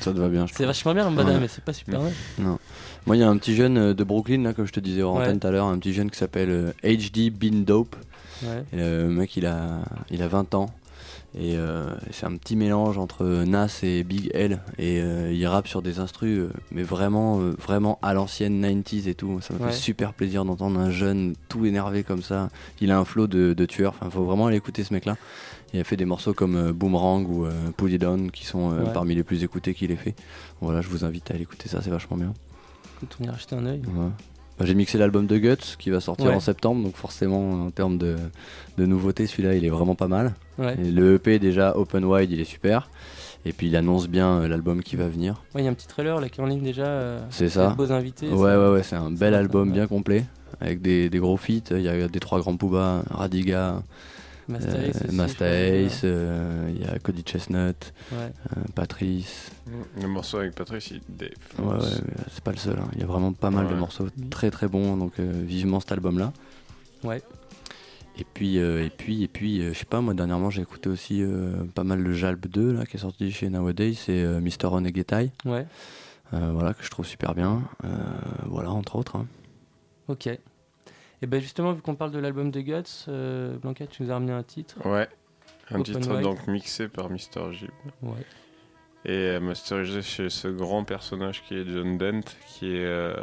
Ça 0.00 0.12
te 0.12 0.18
va 0.18 0.28
bien, 0.28 0.46
C'est 0.52 0.64
vachement 0.66 0.94
bien 0.94 1.04
Lambada, 1.04 1.32
Ouais. 1.32 1.40
mais 1.40 1.48
c'est 1.48 1.64
pas 1.64 1.72
super 1.72 1.98
Mm. 2.00 2.02
vrai. 2.02 2.12
Non. 2.38 2.58
Moi, 3.06 3.16
il 3.16 3.20
y 3.20 3.22
a 3.22 3.28
un 3.28 3.36
petit 3.36 3.54
jeune 3.54 3.76
euh, 3.78 3.94
de 3.94 4.04
Brooklyn, 4.04 4.42
là, 4.42 4.52
comme 4.54 4.66
je 4.66 4.72
te 4.72 4.80
disais 4.80 5.02
en 5.02 5.16
Ouais. 5.16 5.22
antenne 5.22 5.40
tout 5.40 5.46
à 5.46 5.50
l'heure, 5.50 5.66
un 5.66 5.78
petit 5.78 5.92
jeune 5.92 6.10
qui 6.10 6.18
s'appelle 6.18 6.50
euh, 6.50 6.72
HD 6.84 7.30
Bean 7.30 7.62
Dope. 7.64 7.96
Ouais. 8.42 8.64
Et 8.72 8.76
le 8.76 9.08
mec, 9.08 9.36
il 9.36 9.46
a, 9.46 9.80
il 10.10 10.22
a 10.22 10.28
20 10.28 10.54
ans. 10.54 10.66
Et 11.34 11.56
euh, 11.56 11.86
c'est 12.10 12.26
un 12.26 12.36
petit 12.36 12.56
mélange 12.56 12.98
entre 12.98 13.24
Nas 13.44 13.78
et 13.82 14.04
Big 14.04 14.30
L. 14.34 14.60
Et 14.78 15.00
euh, 15.00 15.32
il 15.32 15.46
rappe 15.46 15.66
sur 15.66 15.80
des 15.80 15.98
instrus, 15.98 16.38
euh, 16.38 16.50
mais 16.70 16.82
vraiment, 16.82 17.40
euh, 17.40 17.52
vraiment 17.58 17.98
à 18.02 18.12
l'ancienne 18.12 18.60
90s 18.60 19.08
et 19.08 19.14
tout. 19.14 19.40
Ça 19.40 19.54
me 19.54 19.58
Ouais. 19.60 19.68
fait 19.68 19.72
super 19.76 20.12
plaisir 20.12 20.44
d'entendre 20.44 20.78
un 20.78 20.90
jeune 20.90 21.34
tout 21.48 21.64
énervé 21.64 22.02
comme 22.04 22.22
ça. 22.22 22.50
Il 22.82 22.90
a 22.90 22.98
un 22.98 23.04
flow 23.06 23.26
de, 23.28 23.54
de 23.54 23.64
tueur. 23.66 23.94
Enfin, 23.98 24.10
faut 24.10 24.24
vraiment 24.24 24.46
aller 24.48 24.58
écouter 24.58 24.84
ce 24.84 24.92
mec-là. 24.92 25.16
Il 25.74 25.80
a 25.80 25.84
fait 25.84 25.96
des 25.96 26.04
morceaux 26.04 26.34
comme 26.34 26.56
euh, 26.56 26.72
Boomerang 26.72 27.26
ou 27.28 27.46
euh, 27.46 27.50
Pull 27.76 27.92
It 27.92 28.00
Down 28.00 28.30
qui 28.30 28.44
sont 28.44 28.72
euh, 28.72 28.84
Ouais. 28.84 28.92
parmi 28.92 29.14
les 29.14 29.22
plus 29.22 29.42
écoutés 29.42 29.72
qu'il 29.74 29.90
ait 29.90 29.96
fait. 29.96 30.14
Voilà, 30.60 30.80
je 30.82 30.88
vous 30.88 31.04
invite 31.04 31.30
à 31.30 31.34
aller 31.34 31.42
écouter 31.44 31.68
ça, 31.68 31.80
c'est 31.82 31.90
vachement 31.90 32.16
bien. 32.16 32.32
Écoute, 32.96 33.16
on 33.20 33.24
ira 33.24 33.36
jeter 33.38 33.56
un 33.56 33.64
œil. 33.66 33.80
Ouais. 33.86 34.08
Bah, 34.58 34.66
J'ai 34.66 34.74
mixé 34.74 34.98
l'album 34.98 35.26
de 35.26 35.38
Guts 35.38 35.76
qui 35.78 35.88
va 35.90 36.00
sortir 36.00 36.26
Ouais. 36.26 36.34
en 36.34 36.40
septembre, 36.40 36.82
donc 36.82 36.94
forcément 36.96 37.52
en 37.64 37.70
termes 37.70 37.96
de, 37.96 38.16
de 38.76 38.84
nouveautés, 38.86 39.26
celui-là 39.26 39.54
il 39.54 39.64
est 39.64 39.70
vraiment 39.70 39.94
pas 39.94 40.08
mal. 40.08 40.34
Et 40.78 40.90
le 40.90 41.14
EP 41.14 41.38
déjà 41.38 41.74
Open 41.76 42.04
Wide 42.04 42.30
il 42.30 42.38
est 42.40 42.44
super. 42.44 42.90
Et 43.44 43.52
puis 43.52 43.66
il 43.68 43.74
annonce 43.76 44.08
bien 44.08 44.46
l'album 44.46 44.82
qui 44.82 44.94
va 44.96 45.08
venir. 45.08 45.42
Il 45.56 45.64
y 45.64 45.66
a 45.66 45.70
un 45.70 45.74
petit 45.74 45.88
trailer 45.88 46.20
là 46.20 46.28
qui 46.28 46.40
est 46.40 46.44
en 46.44 46.46
ligne 46.46 46.62
déjà. 46.62 46.84
euh, 46.84 47.20
C'est 47.30 47.48
ça. 47.48 47.70
beaux 47.70 47.90
invités. 47.90 48.28
Ouais, 48.28 48.54
ouais, 48.56 48.68
ouais, 48.72 48.82
c'est 48.84 48.94
un 48.94 49.10
bel 49.10 49.34
album 49.34 49.72
bien 49.72 49.86
complet 49.88 50.24
avec 50.60 50.80
des, 50.82 51.08
des 51.10 51.18
gros 51.18 51.36
feats. 51.38 51.70
Il 51.72 51.80
y 51.80 51.88
a 51.88 52.06
des 52.06 52.20
trois 52.20 52.38
grands 52.38 52.56
Pouba, 52.56 53.02
Radiga, 53.10 53.82
Masta 54.48 55.46
Ace 55.46 56.00
euh, 56.04 56.70
il 56.74 56.82
y 56.82 56.84
a 56.84 56.98
Cody 56.98 57.22
Chestnut, 57.22 57.92
Ouais. 58.12 58.18
euh, 58.56 58.60
Patrice. 58.74 59.50
Le 60.00 60.08
morceau 60.08 60.38
avec 60.38 60.54
Patrice, 60.54 60.90
il 60.90 60.96
Ouais, 60.96 61.30
défonce. 61.56 61.84
ouais, 61.84 62.00
c'est 62.32 62.42
pas 62.44 62.50
le 62.52 62.56
seul. 62.58 62.78
hein. 62.78 62.88
Il 62.94 63.00
y 63.00 63.02
a 63.02 63.06
vraiment 63.06 63.32
pas 63.32 63.50
mal 63.50 63.66
de 63.68 63.72
Ouais. 63.72 63.78
morceaux 63.78 64.08
très 64.30 64.50
très 64.50 64.68
bons, 64.68 64.96
donc 64.96 65.18
euh, 65.20 65.42
vivement 65.44 65.80
cet 65.80 65.92
album-là. 65.92 66.32
Ouais. 67.04 67.22
Et 68.18 68.24
puis, 68.34 68.58
euh, 68.58 68.84
et 68.84 68.90
puis, 68.90 69.22
et 69.22 69.28
puis, 69.28 69.62
euh, 69.62 69.72
je 69.72 69.78
sais 69.78 69.84
pas, 69.86 70.00
moi 70.02 70.12
dernièrement 70.12 70.50
j'ai 70.50 70.60
écouté 70.62 70.90
aussi 70.90 71.22
euh, 71.22 71.64
pas 71.74 71.82
mal 71.84 72.00
le 72.00 72.12
Jalb 72.12 72.46
2 72.46 72.72
là, 72.72 72.84
qui 72.84 72.96
est 72.98 73.00
sorti 73.00 73.30
chez 73.32 73.48
Nowadays, 73.48 73.94
c'est 73.94 74.22
euh, 74.22 74.40
Mr. 74.40 74.66
Onegetai. 74.72 75.32
Ouais. 75.46 75.66
Euh, 76.34 76.50
voilà, 76.52 76.74
que 76.74 76.82
je 76.84 76.90
trouve 76.90 77.06
super 77.06 77.34
bien. 77.34 77.62
Euh, 77.84 77.88
voilà, 78.46 78.70
entre 78.70 78.96
autres. 78.96 79.16
hein. 79.16 79.26
Ok. 80.08 80.28
Et 81.22 81.26
ben 81.26 81.40
justement, 81.40 81.72
vu 81.72 81.82
qu'on 81.82 81.94
parle 81.94 82.10
de 82.10 82.18
l'album 82.18 82.50
de 82.50 82.60
Guts, 82.60 83.06
euh, 83.08 83.56
Blanca, 83.56 83.86
tu 83.86 84.02
nous 84.02 84.10
as 84.10 84.14
ramené 84.14 84.32
un 84.32 84.42
titre. 84.42 84.76
Ouais. 84.84 85.08
Un 85.70 85.80
Open 85.80 86.00
titre 86.00 86.20
donc 86.20 86.46
mixé 86.48 86.88
par 86.88 87.08
Mr. 87.08 87.52
Jim. 87.52 87.68
Ouais. 88.02 88.26
Et 89.04 89.10
euh, 89.10 89.40
masterisé 89.40 90.02
chez 90.02 90.30
ce 90.30 90.48
grand 90.48 90.84
personnage 90.84 91.42
qui 91.42 91.54
est 91.54 91.64
John 91.68 91.96
Dent, 91.96 92.20
qui 92.46 92.74
est 92.76 92.84
euh, 92.84 93.14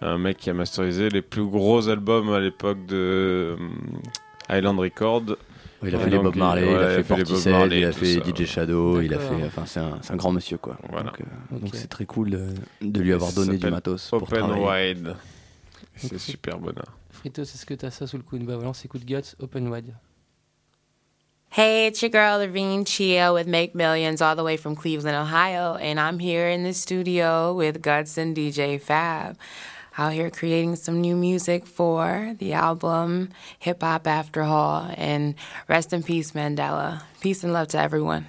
un 0.00 0.18
mec 0.18 0.36
qui 0.36 0.50
a 0.50 0.54
masterisé 0.54 1.08
les 1.08 1.22
plus 1.22 1.46
gros 1.46 1.88
albums 1.88 2.32
à 2.32 2.40
l'époque 2.40 2.84
de 2.86 3.56
euh, 3.58 4.56
Island 4.56 4.78
Record. 4.78 5.36
Il 5.82 5.94
a 5.94 5.98
fait 5.98 6.10
les 6.10 6.16
donc, 6.16 6.24
Bob 6.24 6.36
Marley, 6.36 6.66
il, 6.70 6.74
a 6.74 6.88
fait 6.88 6.96
les 6.96 7.02
Bob 7.02 7.18
Portishead, 7.18 7.52
Marley, 7.52 7.80
il 7.80 7.84
a 7.84 7.92
fait 7.92 8.14
ça. 8.14 8.20
DJ 8.20 8.46
Shadow, 8.46 9.00
il 9.02 9.12
a 9.12 9.18
fait. 9.18 9.44
Enfin, 9.44 9.66
c'est 9.66 10.12
un, 10.12 10.16
grand 10.16 10.32
monsieur 10.32 10.56
quoi. 10.56 10.78
Voilà. 10.88 11.12
Donc, 11.50 11.64
euh, 11.64 11.68
c'est 11.74 11.88
très 11.88 12.06
cool 12.06 12.30
de, 12.30 12.48
de 12.80 13.00
lui 13.00 13.12
avoir 13.12 13.32
donné 13.32 13.58
du 13.58 13.70
matos 13.70 14.08
pour 14.08 14.22
Open. 14.22 14.50
Wide. 14.52 15.14
C'est 15.96 16.18
super 16.18 16.58
bonheur. 16.58 16.96
Frito, 17.24 17.42
c'est 17.46 17.56
ce 17.56 17.64
que 17.64 17.72
t'as 17.72 17.90
ça 17.90 18.06
sous 18.06 18.18
le 18.18 18.22
coude. 18.22 18.44
Bah 18.44 18.56
voilà, 18.56 18.72
Guts, 19.06 19.34
Open 19.40 19.68
Wide. 19.68 19.94
Hey, 21.48 21.86
it's 21.86 22.02
your 22.02 22.10
girl 22.10 22.36
Levine 22.36 22.84
Chia 22.84 23.32
with 23.32 23.46
Make 23.46 23.74
Millions 23.74 24.20
all 24.20 24.36
the 24.36 24.44
way 24.44 24.58
from 24.58 24.76
Cleveland, 24.76 25.16
Ohio, 25.16 25.76
and 25.76 25.98
I'm 25.98 26.18
here 26.18 26.50
in 26.50 26.64
the 26.64 26.74
studio 26.74 27.54
with 27.54 27.80
Guts 27.80 28.18
and 28.18 28.36
DJ 28.36 28.78
Fab. 28.78 29.38
Out 29.96 30.12
here 30.12 30.28
creating 30.28 30.76
some 30.76 31.00
new 31.00 31.16
music 31.16 31.64
for 31.64 32.34
the 32.40 32.52
album 32.52 33.30
Hip 33.60 33.80
Hop 33.80 34.06
After 34.06 34.42
All, 34.42 34.90
and 34.94 35.34
rest 35.66 35.94
in 35.94 36.02
peace, 36.02 36.32
Mandela. 36.32 37.04
Peace 37.22 37.42
and 37.42 37.54
love 37.54 37.68
to 37.68 37.78
everyone. 37.78 38.26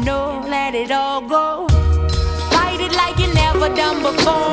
Know, 0.00 0.44
let 0.46 0.74
it 0.74 0.90
all 0.90 1.20
go. 1.20 1.66
Fight 2.50 2.80
it 2.80 2.92
like 2.92 3.18
you 3.18 3.32
never 3.34 3.68
done 3.74 4.02
before. 4.02 4.47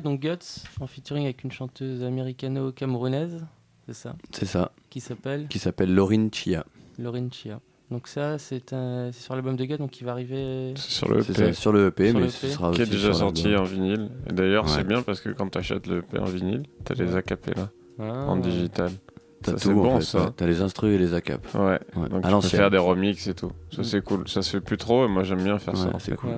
Donc 0.00 0.20
Guts, 0.20 0.64
en 0.80 0.86
featuring 0.86 1.24
avec 1.24 1.44
une 1.44 1.52
chanteuse 1.52 2.02
américano-camerounaise, 2.02 3.44
c'est 3.86 3.94
ça? 3.94 4.14
C'est 4.32 4.46
ça. 4.46 4.72
Qui 4.90 5.00
s'appelle? 5.00 5.46
Qui 5.48 5.58
s'appelle 5.58 5.94
Laurine 5.94 6.32
Chia. 6.32 6.64
Lauren 6.98 7.28
Chia. 7.30 7.60
Donc 7.90 8.08
ça, 8.08 8.38
c'est 8.38 8.72
un- 8.72 9.10
c'est 9.12 9.20
sur 9.22 9.34
l'album 9.34 9.54
de 9.56 9.64
Guts, 9.64 9.76
donc 9.76 9.90
qui 9.90 10.02
va 10.04 10.12
arriver... 10.12 10.72
Sur 10.76 11.08
le 11.08 11.20
EP. 11.20 11.32
ça, 11.34 11.52
sur 11.52 11.72
le 11.72 11.88
EP, 11.88 12.08
Sur 12.10 12.18
mais 12.18 12.24
le 12.24 12.30
ce 12.30 12.46
EP. 12.46 12.52
sera 12.54 12.70
qui 12.72 12.82
est 12.82 12.86
déjà 12.86 13.08
sur 13.08 13.16
sorti 13.16 13.54
en 13.54 13.64
vinyle. 13.64 14.08
D'ailleurs, 14.32 14.64
Ouais. 14.64 14.70
c'est 14.74 14.84
bien 14.86 15.02
parce 15.02 15.20
que 15.20 15.28
quand 15.28 15.48
tu 15.50 15.58
achètes 15.58 15.86
le 15.86 15.98
EP 15.98 16.18
en 16.18 16.24
vinyle, 16.24 16.62
t'as 16.84 16.94
les 16.94 17.14
acapellas 17.16 17.68
Ah. 17.98 18.24
en 18.28 18.36
digital. 18.36 18.90
T'as 19.42 19.52
Ça, 19.52 19.56
tout, 19.58 19.58
c'est 19.64 19.68
en 19.70 19.74
bon, 19.74 19.96
fait, 19.98 20.04
ça. 20.06 20.32
T'as 20.36 20.46
les 20.46 20.62
instrus 20.62 20.94
et 20.94 20.98
les 20.98 21.12
acap. 21.14 21.44
Ouais. 21.54 21.78
Ouais. 21.96 22.08
Donc 22.08 22.24
À 22.24 22.28
tu 22.28 22.34
peux 22.36 22.48
faire 22.48 22.70
des 22.70 22.78
remixes 22.78 23.26
et 23.26 23.34
tout. 23.34 23.50
Ça 23.72 23.82
Mm. 23.82 23.84
c'est 23.84 24.02
cool. 24.04 24.28
Ça 24.28 24.40
se 24.40 24.50
fait 24.50 24.60
plus 24.60 24.76
trop 24.78 25.04
et 25.04 25.08
moi 25.08 25.24
j'aime 25.24 25.42
bien 25.42 25.58
faire 25.58 25.76
ça. 25.76 25.90
C'est 25.98 26.14
cool. 26.14 26.30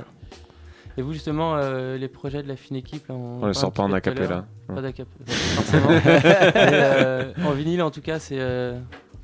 Et 0.97 1.03
vous, 1.03 1.13
justement, 1.13 1.57
euh, 1.57 1.97
les 1.97 2.09
projets 2.09 2.43
de 2.43 2.49
la 2.49 2.57
fine 2.57 2.77
équipe, 2.77 3.09
là, 3.09 3.15
On 3.17 3.35
les 3.37 3.41
parle 3.41 3.55
sort 3.55 3.73
pas 3.73 3.83
en 3.83 3.93
acapella. 3.93 4.45
Pas 4.69 4.81
d'acapella, 4.81 5.25
forcément. 5.27 5.89
Mais, 6.05 6.53
euh, 6.55 7.33
en 7.45 7.51
vinyle, 7.51 7.83
en 7.83 7.91
tout 7.91 8.01
cas, 8.01 8.19
c'est... 8.21 8.39
euh, 8.39 8.79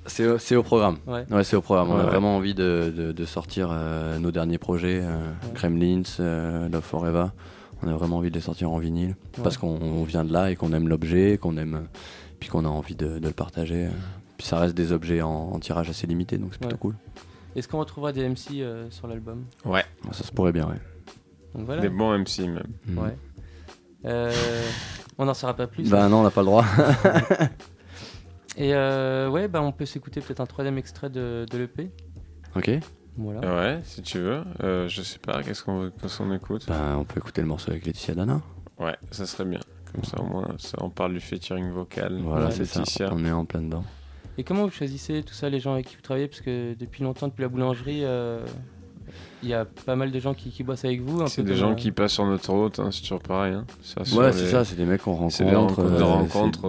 C'est 0.06 0.26
au, 0.26 0.38
c'est 0.38 0.56
au 0.56 0.62
programme. 0.64 0.96
Ouais. 1.06 1.24
c'est 1.44 1.54
au 1.56 1.60
programme. 1.62 1.90
On 1.90 1.94
Ouais, 1.94 2.00
a 2.00 2.04
ouais. 2.04 2.10
vraiment 2.10 2.36
envie 2.36 2.54
de, 2.54 2.92
de- 2.96 3.12
de 3.12 3.24
sortir 3.24 3.68
euh, 3.70 4.18
nos 4.18 4.32
derniers 4.32 4.58
projets, 4.58 5.00
euh, 5.02 5.30
Gremlins, 5.54 6.02
euh, 6.18 6.68
Love 6.68 6.82
Forever. 6.82 7.26
On 7.82 7.88
a 7.88 7.94
vraiment 7.94 8.16
envie 8.18 8.30
de 8.30 8.34
les 8.34 8.40
sortir 8.42 8.70
en 8.72 8.78
vinyle 8.78 9.10
Ouais. 9.38 9.42
parce 9.44 9.56
qu'on 9.56 9.78
on 9.80 10.02
vient 10.04 10.24
de 10.24 10.32
là 10.32 10.50
et 10.50 10.56
qu'on 10.56 10.72
aime 10.72 10.88
l'objet, 10.88 11.38
qu'on 11.38 11.56
aime, 11.56 11.86
puis 12.40 12.48
qu'on 12.48 12.64
a 12.64 12.68
envie 12.68 12.96
de, 12.96 13.18
de 13.20 13.26
le 13.28 13.32
partager. 13.32 13.86
euh. 13.86 13.90
Puis 14.38 14.46
ça 14.48 14.58
reste 14.58 14.74
des 14.74 14.90
objets 14.92 15.22
en, 15.22 15.28
en 15.52 15.58
tirage 15.60 15.88
assez 15.88 16.06
limité, 16.06 16.36
donc 16.36 16.48
c'est 16.52 16.58
plutôt 16.58 16.74
Ouais. 16.74 16.80
cool. 16.80 16.94
Est-ce 17.56 17.68
qu'on 17.68 17.78
retrouvera 17.78 18.12
des 18.12 18.28
MC 18.28 18.60
euh, 18.60 18.86
sur 18.90 19.06
l'album? 19.06 19.44
Ouais. 19.64 19.84
Ça 20.12 20.24
se 20.24 20.32
pourrait 20.32 20.52
bien, 20.52 20.66
ouais. 20.66 20.76
Donc 21.54 21.66
voilà. 21.66 21.82
Des 21.82 21.88
bons 21.88 22.16
MC 22.18 22.40
même. 22.40 22.72
Mm. 22.86 22.98
Ouais. 22.98 23.16
Euh, 24.06 24.32
on 25.18 25.24
n'en 25.24 25.34
saura 25.34 25.54
pas 25.54 25.66
plus. 25.66 25.88
Bah 25.90 26.08
non, 26.08 26.20
on 26.20 26.22
n'a 26.22 26.30
pas 26.30 26.40
le 26.40 26.46
droit. 26.46 26.64
Et 28.56 28.74
euh, 28.74 29.28
ouais, 29.28 29.48
bah 29.48 29.62
on 29.62 29.72
peut 29.72 29.86
s'écouter 29.86 30.20
peut-être 30.20 30.40
un 30.40 30.46
troisième 30.46 30.78
extrait 30.78 31.08
de, 31.10 31.46
de 31.50 31.58
l'EP. 31.58 31.90
ok. 32.56 32.70
Voilà. 33.16 33.40
Ouais, 33.40 33.80
si 33.84 34.02
tu 34.02 34.18
veux. 34.18 34.42
Euh, 34.62 34.88
je 34.88 35.02
sais 35.02 35.18
pas, 35.18 35.42
qu'est-ce 35.42 35.62
qu'on 35.62 35.90
qu'on 35.90 36.32
écoute? 36.32 36.64
Bah, 36.68 36.96
on 36.96 37.04
peut 37.04 37.18
écouter 37.18 37.42
le 37.42 37.48
morceau 37.48 37.70
avec 37.70 37.84
Laetitia 37.84 38.14
Dana. 38.14 38.40
Ouais, 38.78 38.96
ça 39.10 39.26
serait 39.26 39.44
bien. 39.44 39.60
Comme 39.92 40.04
ça 40.04 40.20
au 40.20 40.26
moins, 40.26 40.48
ça, 40.58 40.78
on 40.80 40.88
parle 40.88 41.12
du 41.12 41.20
featuring 41.20 41.70
vocal. 41.70 42.18
Voilà, 42.22 42.50
c'est 42.50 42.64
ça. 42.64 42.80
Laetitia. 42.80 43.10
On 43.12 43.24
est 43.24 43.32
en 43.32 43.44
plein 43.44 43.60
dedans. 43.60 43.84
Et 44.38 44.44
comment 44.44 44.64
vous 44.64 44.70
choisissez 44.70 45.22
tout 45.22 45.34
ça, 45.34 45.50
les 45.50 45.60
gens 45.60 45.74
avec 45.74 45.86
qui 45.86 45.96
vous 45.96 46.02
travaillez? 46.02 46.28
Parce 46.28 46.40
que 46.40 46.74
depuis 46.74 47.02
longtemps, 47.02 47.28
depuis 47.28 47.42
la 47.42 47.48
boulangerie, 47.48 48.04
euh, 48.04 48.46
il 49.42 49.48
y 49.48 49.54
a 49.54 49.64
pas 49.64 49.96
mal 49.96 50.10
de 50.10 50.18
gens 50.20 50.34
qui, 50.34 50.50
qui 50.50 50.62
bossent 50.62 50.84
avec 50.84 51.00
vous. 51.02 51.26
C'est 51.28 51.42
des 51.42 51.56
gens 51.56 51.70
euh, 51.72 51.74
qui 51.74 51.90
passent 51.92 52.12
sur 52.12 52.26
notre 52.26 52.52
route, 52.52 52.78
hein, 52.78 52.90
c'est 52.92 53.00
toujours 53.02 53.20
pareil. 53.20 53.54
Hein. 53.54 53.64
Ça, 53.82 54.02
Ouais, 54.16 54.26
les- 54.26 54.32
c'est 54.32 54.46
ça, 54.46 54.64
c'est 54.64 54.76
des 54.76 54.84
mecs 54.84 55.02
qu'on 55.02 55.12
rencontre. 55.14 55.34
C'est 55.36 55.44
des 55.44 55.50
euh, 55.50 55.98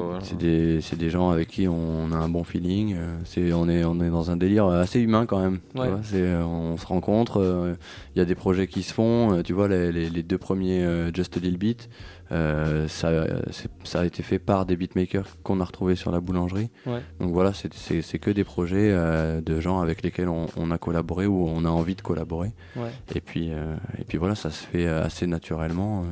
voilà. 0.04 0.20
C'est 0.24 0.38
des, 0.38 0.82
c'est 0.82 0.98
des 0.98 1.10
gens 1.10 1.30
avec 1.32 1.50
qui 1.50 1.68
on 1.68 2.12
a 2.12 2.16
un 2.16 2.30
bon 2.30 2.44
feeling. 2.44 2.96
euh, 2.98 3.18
C'est, 3.26 3.52
on, 3.54 3.68
est, 3.68 3.84
on 3.84 4.00
est 4.02 4.10
dans 4.10 4.32
un 4.32 4.38
délire 4.38 4.68
assez 4.68 5.00
humain 5.00 5.26
quand 5.26 5.40
même. 5.40 5.60
Ouais. 5.76 5.90
vois, 5.90 6.00
c'est, 6.04 6.22
euh, 6.22 6.44
on 6.46 6.78
se 6.78 6.86
rencontre, 6.86 7.42
euh, 7.42 7.74
il 8.16 8.20
y 8.20 8.22
a 8.22 8.26
des 8.26 8.36
projets 8.36 8.68
qui 8.68 8.84
se 8.84 8.94
font. 8.94 9.34
euh, 9.34 9.42
Tu 9.44 9.54
vois, 9.54 9.68
les, 9.68 9.92
les- 9.92 10.10
les 10.10 10.24
deux 10.24 10.38
premiers 10.38 10.84
euh, 10.84 11.12
Just 11.14 11.36
a 11.38 11.40
Little 11.40 11.58
Bit, 11.58 11.90
euh, 12.32 12.88
ça, 12.88 13.08
euh, 13.10 13.42
ça 13.84 14.02
a 14.02 14.06
été 14.06 14.24
fait 14.24 14.40
par 14.40 14.66
des 14.66 14.76
beatmakers 14.76 15.26
qu'on 15.44 15.60
a 15.60 15.66
retrouvés 15.66 15.96
sur 15.96 16.12
la 16.12 16.20
boulangerie. 16.20 16.70
Ouais. 16.86 17.02
Donc 17.20 17.32
voilà, 17.32 17.52
c'est, 17.54 18.20
que 18.20 18.32
des 18.32 18.44
projets 18.44 18.90
euh, 18.92 19.42
de 19.42 19.60
gens 19.60 19.82
avec 19.82 20.02
lesquels 20.02 20.30
on, 20.30 20.48
on 20.56 20.72
a 20.72 20.78
collaboré 20.78 21.28
ou 21.28 21.46
on 21.48 21.66
a 21.66 21.70
envie 21.70 21.96
de 21.96 22.02
collaborer. 22.02 22.54
Ouais. 22.76 22.92
Et 23.16 23.22
puis, 23.22 23.50
euh, 23.52 23.76
et 23.98 24.04
puis 24.06 24.18
voilà, 24.18 24.36
ça 24.36 24.50
se 24.50 24.66
fait 24.66 24.88
assez 24.88 25.28
naturellement 25.28 26.06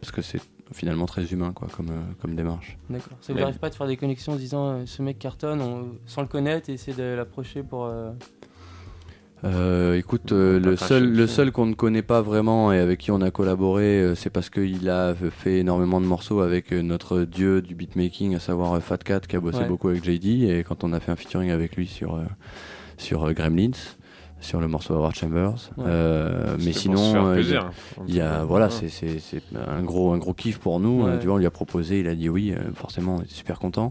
parce 0.00 0.10
que 0.12 0.22
c'est 0.22 0.40
finalement 0.72 1.06
très 1.06 1.24
humain 1.32 1.52
quoi, 1.52 1.68
comme, 1.76 1.90
comme 2.20 2.34
démarche. 2.36 2.78
D'accord. 2.88 3.18
Ça 3.20 3.32
vous 3.32 3.38
Mais- 3.38 3.44
arrive 3.44 3.58
pas 3.58 3.70
de 3.70 3.74
faire 3.74 3.86
des 3.86 3.96
connexions 3.96 4.32
en 4.32 4.36
disant 4.36 4.86
ce 4.86 5.02
mec 5.02 5.18
cartonne 5.18 5.60
on- 5.60 5.98
sans 6.06 6.22
le 6.22 6.28
connaître 6.28 6.70
et 6.70 6.74
essayer 6.74 6.96
de 6.96 7.14
l'approcher 7.14 7.62
pour. 7.62 7.90
Euh, 9.44 9.96
écoute, 9.96 10.32
euh, 10.32 10.60
le 10.60 10.76
seul, 10.76 11.10
le 11.12 11.26
seul 11.26 11.50
qu'on 11.52 11.66
ne 11.66 11.74
connaît 11.74 12.02
pas 12.02 12.20
vraiment 12.20 12.72
et 12.72 12.78
avec 12.78 12.98
qui 13.00 13.10
on 13.10 13.20
a 13.22 13.30
collaboré, 13.30 14.00
euh, 14.00 14.14
c'est 14.14 14.30
parce 14.30 14.50
qu'il 14.50 14.88
a 14.90 15.14
fait 15.14 15.58
énormément 15.60 16.00
de 16.00 16.06
morceaux 16.06 16.40
avec 16.40 16.72
euh, 16.72 16.82
notre 16.82 17.22
dieu 17.22 17.62
du 17.62 17.74
beatmaking, 17.74 18.34
à 18.34 18.38
savoir 18.40 18.74
euh, 18.74 18.80
Fat 18.80 18.98
Cat, 18.98 19.20
qui 19.20 19.36
a 19.36 19.40
bossé 19.40 19.58
Ouais. 19.60 19.66
beaucoup 19.68 19.88
avec 19.88 20.04
JD. 20.04 20.26
Et 20.50 20.64
quand 20.66 20.84
on 20.84 20.92
a 20.92 21.00
fait 21.00 21.10
un 21.12 21.16
featuring 21.16 21.50
avec 21.50 21.76
lui 21.76 21.86
sur, 21.86 22.16
euh, 22.16 22.24
sur 22.98 23.24
euh, 23.28 23.32
Gremlins, 23.32 23.70
sur 24.42 24.60
le 24.60 24.68
morceau 24.68 24.94
Howard 24.94 25.14
Chambers. 25.14 25.70
Ouais. 25.76 25.84
Euh, 25.86 26.56
mais 26.64 26.72
sinon, 26.72 27.26
euh, 27.26 27.40
il 27.40 27.48
y 27.50 27.56
a- 27.56 27.70
y 28.08 28.20
a, 28.20 28.40
Ouais. 28.40 28.46
voilà, 28.46 28.70
c'est 28.70 28.88
c'est- 28.88 29.18
c'est 29.20 29.42
un 29.68 29.82
gros, 29.82 30.12
un 30.12 30.18
gros 30.18 30.32
kiff 30.34 30.58
pour 30.58 30.80
nous. 30.80 31.04
Ouais. 31.04 31.10
Euh, 31.12 31.18
tu 31.18 31.26
vois, 31.26 31.34
on 31.34 31.38
lui 31.38 31.46
a 31.46 31.50
proposé, 31.50 32.00
il 32.00 32.08
a 32.08 32.14
dit 32.14 32.28
oui, 32.28 32.52
euh, 32.52 32.70
forcément, 32.74 33.16
on 33.16 33.22
était 33.22 33.34
super 33.34 33.58
content. 33.58 33.90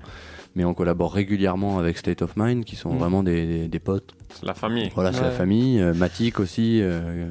Mais 0.56 0.66
on 0.66 0.74
collabore 0.74 1.14
régulièrement 1.14 1.78
avec 1.80 1.98
State 1.98 2.22
of 2.22 2.36
Mind, 2.36 2.66
qui 2.66 2.76
sont 2.76 2.94
Mm. 2.94 2.98
vraiment 2.98 3.24
des, 3.24 3.46
des- 3.46 3.68
des 3.68 3.80
potes. 3.80 4.14
C'est 4.34 4.46
la 4.46 4.54
famille. 4.56 4.92
Voilà, 4.96 5.12
c'est 5.14 5.20
Ouais. 5.20 5.26
la 5.26 5.32
famille. 5.32 5.80
Euh, 5.80 5.94
Matic 5.94 6.40
aussi. 6.40 6.82
euh, 6.82 7.30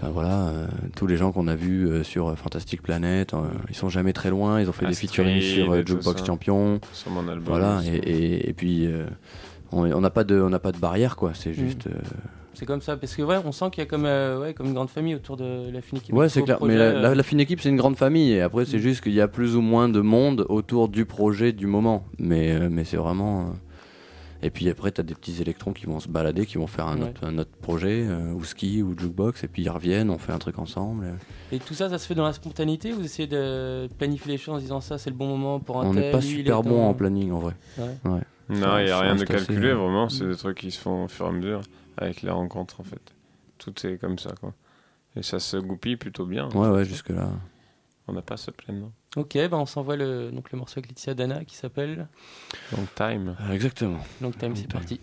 Enfin 0.00 0.10
voilà, 0.10 0.46
euh, 0.50 0.66
tous 0.94 1.08
les 1.08 1.16
gens 1.16 1.32
qu'on 1.32 1.48
a 1.48 1.56
vus 1.56 1.88
euh, 1.88 2.04
sur 2.04 2.28
euh, 2.28 2.36
Fantastic 2.36 2.82
Planet, 2.82 3.34
euh, 3.34 3.38
ils 3.68 3.74
sont 3.74 3.88
jamais 3.88 4.12
très 4.12 4.30
loin. 4.30 4.60
Ils 4.60 4.68
ont 4.68 4.72
fait 4.72 4.86
des 4.86 4.94
featuring 4.94 5.40
sur 5.40 5.72
euh, 5.72 5.82
Jukebox. 5.84 6.24
Champion. 6.24 6.80
Sur 6.92 7.10
mon 7.10 7.26
album 7.26 7.42
Voilà, 7.48 7.80
et, 7.84 7.96
et- 7.96 8.48
et 8.48 8.52
puis 8.52 8.86
euh, 8.86 9.06
on 9.72 10.00
n'a 10.00 10.10
pas 10.10 10.22
de, 10.22 10.40
on 10.40 10.50
n'a 10.50 10.60
pas 10.60 10.70
de 10.70 10.78
barrière 10.78 11.16
quoi. 11.16 11.32
C'est 11.34 11.50
Mm. 11.50 11.54
juste. 11.54 11.86
euh, 11.88 11.98
C'est 12.58 12.66
comme 12.66 12.80
ça, 12.82 12.96
parce 12.96 13.14
que 13.14 13.22
ouais, 13.22 13.36
on 13.44 13.52
sent 13.52 13.66
qu'il 13.70 13.82
y 13.82 13.86
a 13.86 13.88
comme, 13.88 14.04
euh, 14.04 14.40
ouais, 14.40 14.52
comme 14.52 14.66
une 14.66 14.74
grande 14.74 14.90
famille 14.90 15.14
autour 15.14 15.36
de 15.36 15.70
la 15.72 15.80
fine 15.80 15.98
équipe. 15.98 16.12
Ouais, 16.12 16.28
c'est 16.28 16.42
clair. 16.42 16.58
Mais 16.60 16.76
la, 16.76 16.84
euh, 16.86 17.00
la- 17.00 17.14
la 17.14 17.22
fine 17.22 17.38
équipe, 17.38 17.60
c'est 17.60 17.68
une 17.68 17.76
grande 17.76 17.96
famille. 17.96 18.32
Et 18.32 18.40
après, 18.40 18.64
c'est 18.64 18.80
juste 18.80 19.00
qu'il 19.02 19.12
y 19.12 19.20
a 19.20 19.28
plus 19.28 19.54
ou 19.54 19.60
moins 19.60 19.88
de 19.88 20.00
monde 20.00 20.44
autour 20.48 20.88
du 20.88 21.04
projet 21.04 21.52
du 21.52 21.68
moment. 21.68 22.04
Mais, 22.18 22.50
euh, 22.52 22.68
mais 22.70 22.82
c'est 22.84 22.96
vraiment. 22.96 23.42
euh, 23.42 23.44
Et 24.42 24.50
puis 24.50 24.68
après, 24.68 24.92
tu 24.92 25.00
as 25.00 25.04
des 25.04 25.14
petits 25.16 25.40
électrons 25.42 25.72
qui 25.72 25.86
vont 25.86 25.98
se 25.98 26.08
balader, 26.08 26.46
qui 26.46 26.58
vont 26.58 26.66
faire 26.68 26.86
un, 26.86 26.96
Ouais. 27.00 27.08
autre, 27.08 27.24
un 27.26 27.38
autre 27.38 27.50
projet, 27.60 28.04
euh, 28.08 28.32
ou 28.32 28.44
ski, 28.44 28.82
ou 28.84 28.96
jukebox. 28.98 29.42
Et 29.44 29.48
puis 29.48 29.62
ils 29.62 29.68
reviennent, 29.68 30.10
on 30.10 30.18
fait 30.18 30.32
un 30.32 30.38
truc 30.38 30.58
ensemble. 30.60 31.06
Et 31.52 31.58
tout 31.58 31.74
ça, 31.74 31.88
ça 31.88 31.98
se 31.98 32.06
fait 32.06 32.14
dans 32.14 32.24
la 32.24 32.32
spontanéité 32.32 32.92
ou 32.92 32.96
vous 32.96 33.04
essayez 33.04 33.26
de 33.28 33.88
planifier 33.98 34.32
les 34.32 34.38
choses 34.38 34.54
en 34.54 34.58
se 34.58 34.62
disant 34.62 34.80
ça, 34.80 34.96
c'est 34.98 35.10
le 35.10 35.16
bon 35.16 35.26
moment 35.26 35.58
pour 35.60 35.80
un 35.80 35.86
On 35.88 35.92
tel, 35.92 36.02
n'est 36.04 36.10
pas 36.12 36.18
lui, 36.20 36.26
il 36.28 36.32
est 36.34 36.36
super 36.44 36.62
bon 36.62 36.70
temps 36.76 36.88
en 36.88 36.94
planning 36.94 37.32
en 37.32 37.38
vrai. 37.40 37.54
Ouais. 37.78 37.84
Ouais. 38.04 38.20
Non, 38.50 38.78
il 38.78 38.84
n'y 38.86 38.90
a 38.92 39.00
rien 39.00 39.14
de 39.16 39.24
calculé, 39.24 39.72
vraiment. 39.72 40.08
C'est 40.08 40.26
des 40.28 40.36
trucs 40.36 40.58
qui 40.58 40.70
se 40.70 40.78
font 40.80 41.04
au 41.04 41.08
fur 41.08 41.26
et 41.26 41.28
à 41.28 41.32
mesure 41.32 41.60
avec 41.98 42.22
les 42.22 42.30
rencontres, 42.30 42.80
en 42.80 42.84
fait. 42.84 43.14
Tout 43.58 43.86
est 43.86 43.98
comme 43.98 44.18
ça, 44.18 44.32
quoi. 44.40 44.54
Et 45.16 45.22
ça 45.22 45.40
se 45.40 45.56
goupille 45.56 45.96
plutôt 45.96 46.26
bien. 46.26 46.48
Ouais, 46.50 46.68
ouais, 46.68 46.84
jusque-là. 46.84 47.30
On 48.06 48.12
n'a 48.12 48.22
pas 48.22 48.34
à 48.34 48.38
se 48.38 48.50
plaindre. 48.50 48.90
Ok, 49.16 49.36
bah 49.50 49.58
on 49.58 49.66
s'envoie 49.66 49.96
le, 49.96 50.30
donc 50.30 50.50
le 50.52 50.58
morceau 50.58 50.78
avec 50.78 50.88
Laetitia 50.88 51.14
Dana 51.14 51.44
qui 51.44 51.56
s'appelle 51.56 52.08
Long 52.72 52.86
Time. 52.94 53.36
Exactement. 53.50 54.00
Long 54.20 54.30
Time, 54.30 54.54
c'est 54.54 54.70
parti. 54.70 55.00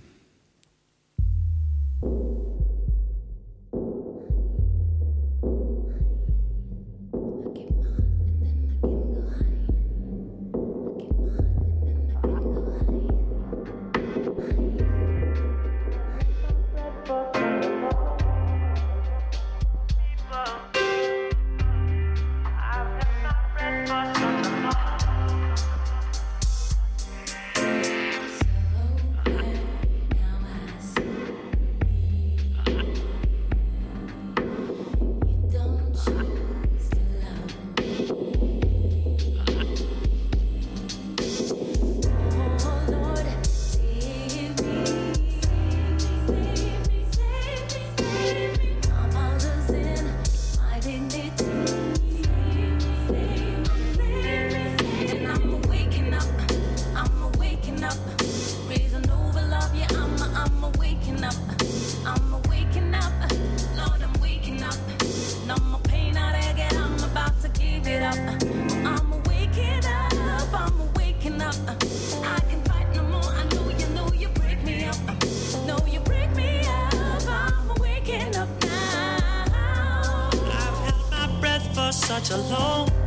Such 81.96 82.30
a 82.32 82.38
long 82.38 83.05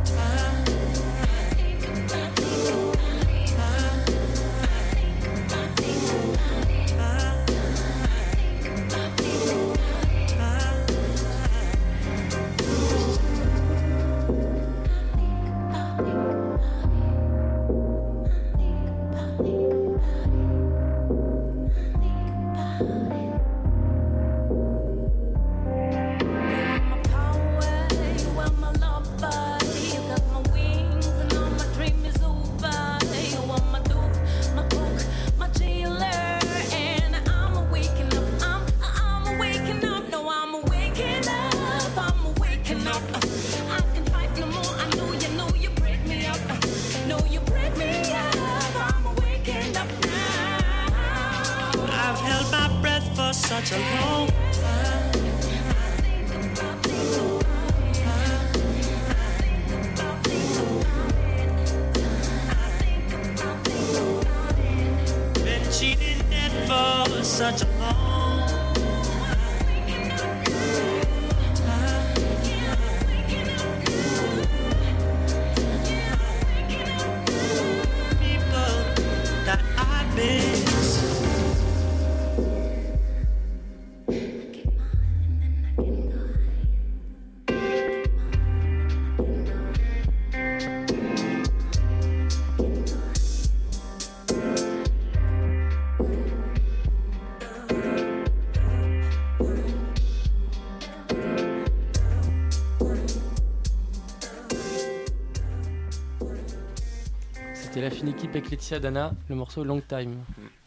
Avec 108.29 108.49
Laetitia 108.51 108.79
Dana, 108.79 109.11
le 109.27 109.35
morceau 109.35 109.63
Long 109.63 109.81
Time. 109.87 110.15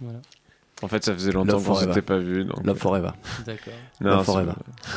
Voilà. 0.01 0.19
En 0.83 0.89
fait, 0.89 1.05
ça 1.05 1.13
faisait 1.15 1.31
longtemps 1.31 1.53
Love 1.53 1.65
qu'on 1.65 1.75
Forever. 1.75 1.93
s'était 1.95 2.03
pas 2.07 2.19
vu. 2.19 2.45
Donc... 2.45 2.65
Love 2.67 2.77
Forever. 2.79 3.11
D'accord. 3.47 3.73
Love 4.01 4.19
c'est- 4.19 4.25
Forever. 4.25 4.53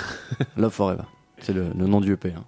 Love 0.57 0.71
Forever. 0.73 1.03
C'est 1.39 1.53
le, 1.53 1.69
le 1.77 1.85
nom 1.87 2.01
du 2.01 2.13
EP. 2.13 2.33
hein. 2.35 2.43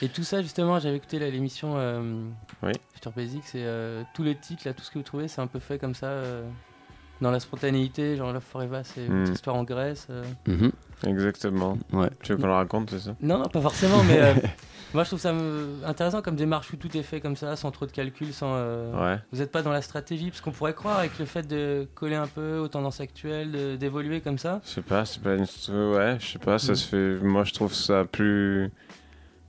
Et 0.00 0.08
tout 0.08 0.24
ça, 0.24 0.42
justement, 0.42 0.80
j'avais 0.80 0.96
écouté 0.96 1.18
l'émission 1.20 1.74
euh, 1.76 2.24
Oui. 2.64 2.72
Future 2.94 3.12
Basics 3.12 3.54
et 3.54 3.64
euh, 3.64 4.02
tous 4.14 4.24
les 4.24 4.34
titres, 4.34 4.62
là, 4.66 4.74
tout 4.74 4.82
ce 4.82 4.90
que 4.90 4.98
vous 4.98 5.04
trouvez, 5.04 5.28
c'est 5.28 5.40
un 5.40 5.46
peu 5.46 5.60
fait 5.60 5.78
comme 5.78 5.94
ça, 5.94 6.06
euh, 6.06 6.42
dans 7.20 7.30
la 7.30 7.38
spontanéité. 7.38 8.16
Genre 8.16 8.32
Love 8.32 8.42
Forever, 8.42 8.80
c'est 8.82 9.06
une 9.06 9.12
Mm. 9.12 9.22
petite 9.22 9.34
histoire 9.36 9.54
en 9.54 9.62
Grèce. 9.62 10.08
euh. 10.10 10.24
Mhm. 10.48 10.72
Exactement. 11.06 11.78
Ouais. 11.92 12.10
Tu 12.24 12.32
veux 12.32 12.38
qu'on 12.38 12.48
le 12.48 12.52
raconte, 12.54 12.90
c'est 12.90 12.98
ça? 12.98 13.14
Non, 13.20 13.38
non, 13.38 13.44
pas 13.48 13.60
forcément, 13.60 14.02
mais 14.02 14.18
euh, 14.20 14.34
moi 14.94 15.04
je 15.04 15.08
trouve 15.10 15.20
ça 15.20 15.32
me- 15.32 15.76
intéressant 15.86 16.22
comme 16.22 16.36
démarche 16.36 16.72
où 16.72 16.76
tout 16.76 16.94
est 16.96 17.02
fait 17.02 17.20
comme 17.20 17.36
ça, 17.36 17.56
sans 17.56 17.70
trop 17.70 17.86
de 17.86 17.92
calcul, 17.92 18.32
sans. 18.32 18.52
euh, 18.54 18.92
Ouais. 19.14 19.18
Vous 19.32 19.38
n'êtes 19.38 19.50
pas 19.52 19.62
dans 19.62 19.72
la 19.72 19.82
stratégie, 19.82 20.30
parce 20.30 20.40
qu'on 20.40 20.50
pourrait 20.52 20.74
croire 20.74 20.98
avec 20.98 21.18
le 21.18 21.24
fait 21.24 21.46
de 21.46 21.86
coller 21.94 22.14
un 22.16 22.26
peu 22.26 22.58
aux 22.58 22.68
tendances 22.68 23.00
actuelles, 23.00 23.78
d'évoluer 23.78 24.20
comme 24.20 24.38
ça. 24.38 24.60
Je 24.64 24.70
sais 24.70 24.82
pas, 24.82 25.04
c'est 25.04 25.22
pas 25.22 25.34
une... 25.34 25.42
Ouais, 25.92 26.16
je 26.20 26.26
sais 26.26 26.38
pas, 26.38 26.58
ça 26.58 26.74
se 26.74 26.86
fait... 26.86 27.24
Moi, 27.24 27.44
je 27.44 27.52
trouve 27.52 27.72
ça 27.74 28.04
plus... 28.04 28.70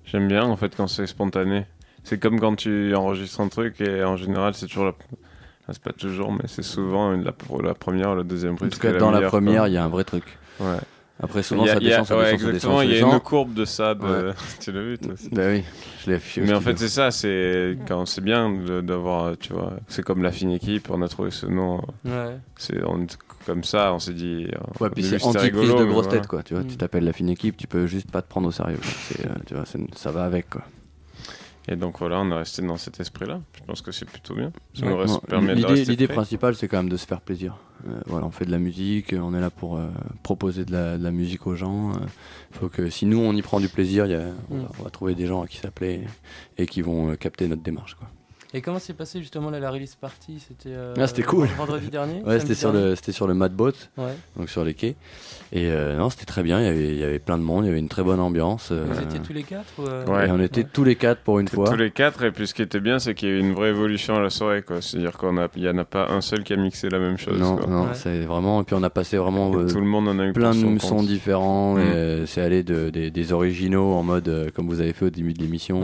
J'aime 0.06 0.28
bien, 0.28 0.44
en 0.44 0.58
fait, 0.58 0.76
quand 0.76 0.88
c'est 0.88 1.08
spontané. 1.08 1.66
C'est 2.04 2.20
comme 2.20 2.40
quand 2.40 2.56
tu 2.56 2.94
enregistres 2.96 3.40
un 3.40 3.48
truc 3.48 3.80
et 3.82 4.04
en 4.04 4.18
général, 4.18 4.54
c'est 4.54 4.68
toujours 4.68 4.86
la... 4.86 4.92
Enfin, 4.92 5.72
c'est 5.72 5.82
pas 5.82 5.94
toujours, 5.94 6.34
mais 6.34 6.44
c'est 6.48 6.62
souvent 6.64 7.12
la, 7.12 7.32
pour 7.32 7.62
la 7.62 7.74
première 7.74 8.12
ou 8.12 8.16
la 8.16 8.24
deuxième 8.24 8.54
En 8.54 8.58
prise. 8.58 8.72
tout 8.72 8.80
qui 8.82 8.88
est 8.88 8.92
cas, 8.92 8.98
dans 8.98 9.12
la 9.12 9.22
première, 9.22 9.68
il 9.68 9.74
y 9.74 9.78
a 9.78 9.84
un 9.86 9.88
vrai 9.88 10.04
truc. 10.04 10.38
Ouais. 10.60 10.76
Après, 11.22 11.44
souvent, 11.44 11.64
Il 11.64 11.68
y 11.68 11.70
a- 11.70 11.74
ça 11.76 11.80
il 11.80 11.88
y 11.88 11.94
a- 11.94 12.00
descend, 12.00 12.08
ça 12.08 12.18
ouais, 12.18 12.32
descend, 12.34 12.48
exactement, 12.50 12.82
il 12.82 12.92
y 12.92 12.96
a 12.96 13.00
une 13.00 13.20
courbe 13.20 13.54
de 13.54 13.66
ça, 13.66 13.94
de... 13.94 14.02
Ouais. 14.04 14.34
tu 14.60 14.72
l'as 14.72 14.82
vu, 14.82 14.98
toi 14.98 15.14
aussi 15.14 15.30
Bah 15.30 15.44
oui, 15.48 15.64
je 16.04 16.10
l'ai 16.10 16.16
affiché 16.18 16.42
Mais 16.42 16.54
en 16.54 16.60
fait, 16.60 16.78
c'est 16.78 16.90
ça, 16.90 17.12
c'est 17.12 17.78
quand 17.88 18.06
c'est 18.08 18.22
bien 18.22 18.52
d'avoir, 18.82 19.38
tu 19.38 19.54
vois, 19.54 19.74
c'est 19.88 20.02
comme 20.04 20.24
la 20.24 20.32
fine 20.32 20.52
équipe, 20.52 20.90
on 20.90 21.02
a 21.04 21.08
trouvé 21.08 21.30
ce 21.32 21.46
nom. 21.46 21.82
Ouais. 22.04 22.38
C'est 22.58 22.84
on 22.84 23.06
comme 23.46 23.64
ça, 23.64 23.94
on 23.94 24.00
s'est 24.00 24.14
dit. 24.14 24.48
euh, 24.54 24.58
Ouais, 24.84 24.90
puis 24.90 25.04
c'est 25.04 25.22
anti-prise 25.24 25.54
de 25.76 25.84
grosse 25.86 26.06
voilà. 26.06 26.20
tête, 26.20 26.28
quoi. 26.28 26.44
Tu 26.44 26.54
vois, 26.56 26.64
Mm. 26.64 26.68
tu 26.68 26.78
t'appelles 26.78 27.04
la 27.04 27.14
fine 27.14 27.30
équipe, 27.30 27.58
tu 27.58 27.68
peux 27.68 27.86
juste 27.88 28.10
pas 28.10 28.22
te 28.22 28.28
prendre 28.30 28.48
au 28.48 28.52
sérieux. 28.52 28.80
euh, 29.20 29.30
tu 29.46 29.54
vois, 29.54 29.66
ça 29.96 30.12
va 30.12 30.24
avec, 30.24 30.50
quoi. 30.50 30.64
Et 31.70 31.76
donc 31.78 32.00
voilà, 32.00 32.20
on 32.20 32.30
est 32.30 32.36
resté 32.36 32.62
dans 32.62 32.76
cet 32.78 33.00
esprit-là. 33.00 33.40
Je 33.58 33.64
pense 33.64 33.82
que 33.82 33.92
c'est 33.94 34.06
plutôt 34.10 34.36
bien. 34.36 34.52
Ça 34.74 34.84
Ouais. 34.86 34.92
nous 34.92 34.98
reste- 34.98 35.14
Non, 35.14 35.20
permet 35.22 35.56
de 35.56 35.74
L'idée, 35.90 36.08
principale, 36.08 36.56
c'est 36.56 36.68
quand 36.68 36.78
même 36.78 36.90
de 36.90 36.98
se 36.98 37.06
faire 37.08 37.22
plaisir. 37.22 37.58
Euh, 37.88 38.00
voilà, 38.08 38.26
on 38.26 38.32
fait 38.32 38.46
de 38.46 38.52
la 38.52 38.60
musique, 38.60 39.14
on 39.18 39.34
est 39.34 39.40
là 39.40 39.50
pour 39.50 39.78
euh, 39.78 39.88
proposer 40.24 40.66
de 40.66 40.72
la, 40.74 40.98
de 40.98 41.04
la 41.04 41.12
musique 41.12 41.48
aux 41.48 41.56
gens. 41.56 41.92
Il 42.52 42.58
faut 42.58 42.68
que 42.70 42.90
si 42.90 43.06
nous 43.06 43.20
on 43.20 43.34
y 43.34 43.42
prend 43.42 43.60
du 43.62 43.70
plaisir, 43.70 44.06
y 44.08 44.14
a- 44.14 44.32
on, 44.52 44.58
va, 44.60 44.70
on 44.80 44.84
va 44.84 44.90
trouver 44.90 45.16
des 45.16 45.26
gens 45.26 45.42
à 45.42 45.48
qui 45.48 45.58
ça 45.58 45.72
plaît 45.72 46.02
et 46.58 46.66
qui 46.66 46.82
vont 46.82 47.12
euh, 47.12 47.16
capter 47.16 47.48
notre 47.48 47.64
démarche. 47.64 47.96
Quoi. 47.96 48.10
Et 48.56 48.62
comment 48.62 48.78
s'est 48.78 48.94
passé 48.94 49.20
justement 49.20 49.50
là, 49.50 49.60
la 49.60 49.72
release 49.72 49.96
party? 49.96 50.40
C'était 50.48 50.70
euh, 50.76 50.94
Ah, 51.00 51.08
c'était 51.08 51.24
cool. 51.24 51.48
vendredi 51.58 51.88
dernier 51.90 52.22
Ouais, 52.24 52.40
c'était 52.40 52.54
sur 52.54 52.72
dernier 52.72 52.90
le, 52.90 52.96
c'était 52.96 53.12
sur 53.12 53.26
le 53.26 53.34
Mad 53.34 53.52
Boat, 53.52 53.72
Ouais. 53.98 54.14
donc 54.38 54.48
sur 54.50 54.64
les 54.64 54.76
quais. 54.76 54.96
Et 55.52 55.68
euh, 55.72 55.98
non, 55.98 56.12
c'était 56.12 56.26
très 56.26 56.44
bien. 56.44 56.60
Il 56.60 56.66
y 56.66 56.70
avait, 56.70 56.88
il 56.90 56.98
y 57.00 57.04
avait 57.04 57.18
plein 57.18 57.40
de 57.40 57.44
monde. 57.44 57.66
Il 57.66 57.68
y 57.68 57.72
avait 57.72 57.80
une 57.80 57.90
très 57.90 58.04
bonne 58.04 58.20
ambiance. 58.20 58.70
euh, 58.72 58.86
Vous 58.88 59.02
étiez 59.02 59.20
tous 59.22 59.34
les 59.34 59.42
quatre 59.42 59.66
ou, 59.80 59.84
euh, 59.88 60.06
Ouais. 60.06 60.28
Et 60.28 60.32
on 60.32 60.40
était 60.40 60.64
tous 60.66 60.84
les 60.84 60.96
quatre 60.96 61.22
pour 61.22 61.40
une 61.40 61.48
fois. 61.48 61.68
Tous 61.68 61.76
les 61.76 61.90
quatre, 61.90 62.24
et 62.24 62.32
puis 62.32 62.46
ce 62.46 62.54
qui 62.54 62.62
était 62.62 62.80
bien, 62.80 63.00
c'est 63.00 63.16
qu'il 63.16 63.30
y 63.30 63.32
a 63.32 63.36
eu 63.36 63.40
une 63.40 63.54
vraie 63.54 63.70
évolution 63.70 64.16
à 64.16 64.20
la 64.22 64.30
soirée, 64.30 64.62
quoi. 64.62 64.82
C'est-à-dire 64.84 65.18
qu'il 65.18 65.62
n'y 65.64 65.70
en 65.70 65.78
a 65.80 65.86
pas 65.86 66.10
un 66.12 66.22
seul 66.22 66.44
qui 66.44 66.54
a 66.54 66.58
mixé 66.58 66.90
la 66.90 67.00
même 67.00 67.18
chose. 67.18 67.40
Non, 67.40 67.56
quoi. 67.58 67.66
non, 67.66 67.88
c'est 67.94 68.22
vraiment. 68.22 68.62
Et 68.62 68.66
puis 68.66 68.76
on 68.76 68.84
a 68.84 68.90
passé 68.92 69.18
vraiment 69.18 69.52
euh, 69.56 69.68
tout 69.68 69.80
le 69.80 69.88
monde 69.88 70.08
en 70.08 70.20
a 70.20 70.26
eu 70.28 70.34
plein 70.34 70.52
de 70.54 70.80
sons 70.80 71.02
différents. 71.02 71.74
Mm. 71.76 71.80
et, 71.80 71.82
euh, 71.82 72.26
c'est 72.28 72.42
allé 72.42 72.62
de, 72.62 72.92
des, 72.92 73.10
des 73.10 73.34
originaux 73.34 73.94
en 73.94 74.04
mode 74.04 74.28
euh, 74.28 74.50
comme 74.54 74.68
vous 74.68 74.80
avez 74.80 74.94
fait 74.94 75.06
au 75.06 75.10
début 75.10 75.34
de 75.34 75.40
l'émission. 75.40 75.82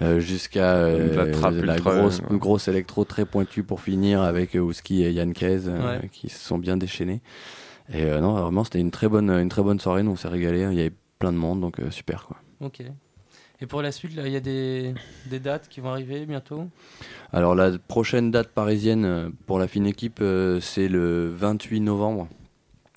Euh, 0.00 0.20
jusqu'à 0.20 0.76
euh, 0.76 1.62
la 1.62 1.76
grosse, 1.76 2.20
ouais. 2.20 2.38
grosse 2.38 2.66
électro 2.66 3.04
très 3.04 3.26
pointue 3.26 3.62
pour 3.62 3.80
finir 3.82 4.22
avec 4.22 4.56
euh, 4.56 4.60
Ouski 4.60 5.02
et 5.02 5.12
Yann 5.12 5.32
Kez 5.34 5.66
euh, 5.66 5.98
Ouais. 6.00 6.08
qui 6.10 6.28
se 6.30 6.38
sont 6.38 6.56
bien 6.58 6.76
déchaînés. 6.78 7.20
Et 7.92 8.04
euh, 8.04 8.20
non, 8.20 8.32
vraiment, 8.32 8.64
c'était 8.64 8.80
une 8.80 8.90
très 8.90 9.08
bonne, 9.08 9.28
une 9.30 9.50
très 9.50 9.62
bonne 9.62 9.78
soirée. 9.80 10.02
Nous, 10.02 10.12
on 10.12 10.16
s'est 10.16 10.28
régalé. 10.28 10.60
Il 10.70 10.78
y 10.78 10.80
avait 10.80 10.94
plein 11.18 11.30
de 11.32 11.36
monde, 11.36 11.60
donc 11.60 11.78
euh, 11.78 11.90
super 11.90 12.24
quoi. 12.26 12.38
Ok. 12.60 12.82
Et 13.60 13.66
pour 13.66 13.82
la 13.82 13.92
suite, 13.92 14.16
là, 14.16 14.26
il 14.26 14.32
y 14.32 14.36
a 14.36 14.40
des, 14.40 14.94
des 15.26 15.38
dates 15.38 15.68
qui 15.68 15.80
vont 15.80 15.90
arriver 15.90 16.24
bientôt? 16.26 16.66
Alors 17.32 17.54
la 17.54 17.70
prochaine 17.78 18.30
date 18.32 18.48
parisienne 18.48 19.30
pour 19.46 19.58
la 19.60 19.68
fine 19.68 19.86
équipe, 19.86 20.18
euh, 20.20 20.58
c'est 20.60 20.88
le 20.88 21.28
28 21.28 21.80
novembre. 21.80 22.28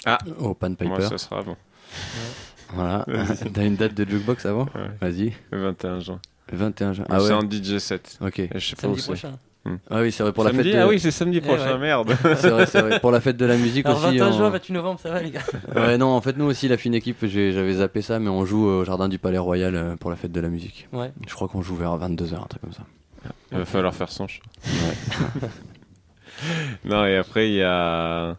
Ah, 0.06 0.18
au 0.40 0.54
Pan 0.54 0.70
Piper. 0.74 0.88
Moi, 0.88 1.02
ça 1.02 1.18
sera 1.18 1.40
avant. 1.40 1.58
Voilà. 2.74 3.06
T'as 3.54 3.64
une 3.66 3.76
date 3.76 3.94
de 3.94 4.10
jukebox 4.10 4.46
avant? 4.46 4.66
Ouais. 4.74 4.90
Vas-y. 5.02 5.34
Le 5.52 5.62
21 5.62 6.00
juin. 6.00 6.20
Le 6.52 6.58
21 6.58 6.94
juin. 6.94 7.06
C'est 7.20 7.32
en 7.34 7.42
DJ 7.42 7.78
set. 7.80 8.18
Ok. 8.22 8.40
Et 8.40 8.50
je 8.56 8.60
sais 8.60 8.76
pas 8.76 8.88
où 8.88 8.98
c'est. 8.98 9.14
Hmm. 9.68 9.78
Ah 9.90 10.02
oui, 10.02 10.12
c'est 10.12 10.22
vrai 10.22 10.32
pour 10.32 10.44
la 10.44 10.52
Samedi 10.52 10.70
fête. 10.70 10.78
de- 10.78 10.84
Ah 10.84 10.88
oui, 10.88 11.00
c'est 11.00 11.10
samedi 11.10 11.40
Eh 11.40 11.42
prochain, 11.42 11.74
ouais. 11.74 11.80
merde. 11.80 12.16
c'est 12.38 12.50
vrai, 12.52 12.68
c'est 12.68 12.82
vrai. 12.84 13.00
Pour 13.00 13.10
la 13.10 13.20
fête 13.20 13.36
de 13.36 13.46
la 13.48 13.58
musique 13.58 13.84
Alors 13.88 13.98
aussi. 13.98 14.20
21 14.20 14.28
on- 14.28 14.32
juin, 14.38 14.50
28 14.52 14.74
novembre, 14.74 15.00
ça 15.00 15.10
va 15.10 15.24
les 15.24 15.32
gars 15.32 15.42
Ouais, 15.76 15.98
non, 15.98 16.10
en 16.10 16.22
fait, 16.22 16.38
nous 16.38 16.46
aussi, 16.46 16.68
la 16.68 16.78
fine 16.78 16.94
équipe, 16.94 17.26
j'avais 17.26 17.74
zappé 17.74 18.04
ça, 18.04 18.20
mais 18.20 18.30
on 18.30 18.46
joue 18.46 18.64
au 18.64 18.86
jardin 18.86 19.10
du 19.10 19.18
Palais 19.18 19.40
Royal 19.40 19.76
euh, 19.76 19.96
pour 19.96 20.12
la 20.12 20.18
fête 20.18 20.32
de 20.32 20.40
la 20.40 20.50
musique. 20.50 20.88
Ouais. 20.94 21.12
Je 21.28 21.34
crois 21.34 21.48
qu'on 21.48 21.64
joue 21.64 21.76
vers 21.76 21.98
22h, 21.98 22.36
un 22.36 22.46
truc 22.46 22.62
comme 22.62 22.74
ça. 22.74 22.84
Il 23.52 23.58
va 23.58 23.66
falloir 23.66 23.96
faire 23.96 24.12
son 24.12 24.28
choix. 24.28 24.44
Ouais. 24.68 25.50
non, 26.86 27.04
et 27.08 27.16
après, 27.18 27.50
il 27.50 27.56
y 27.56 27.64
a. 27.64 28.38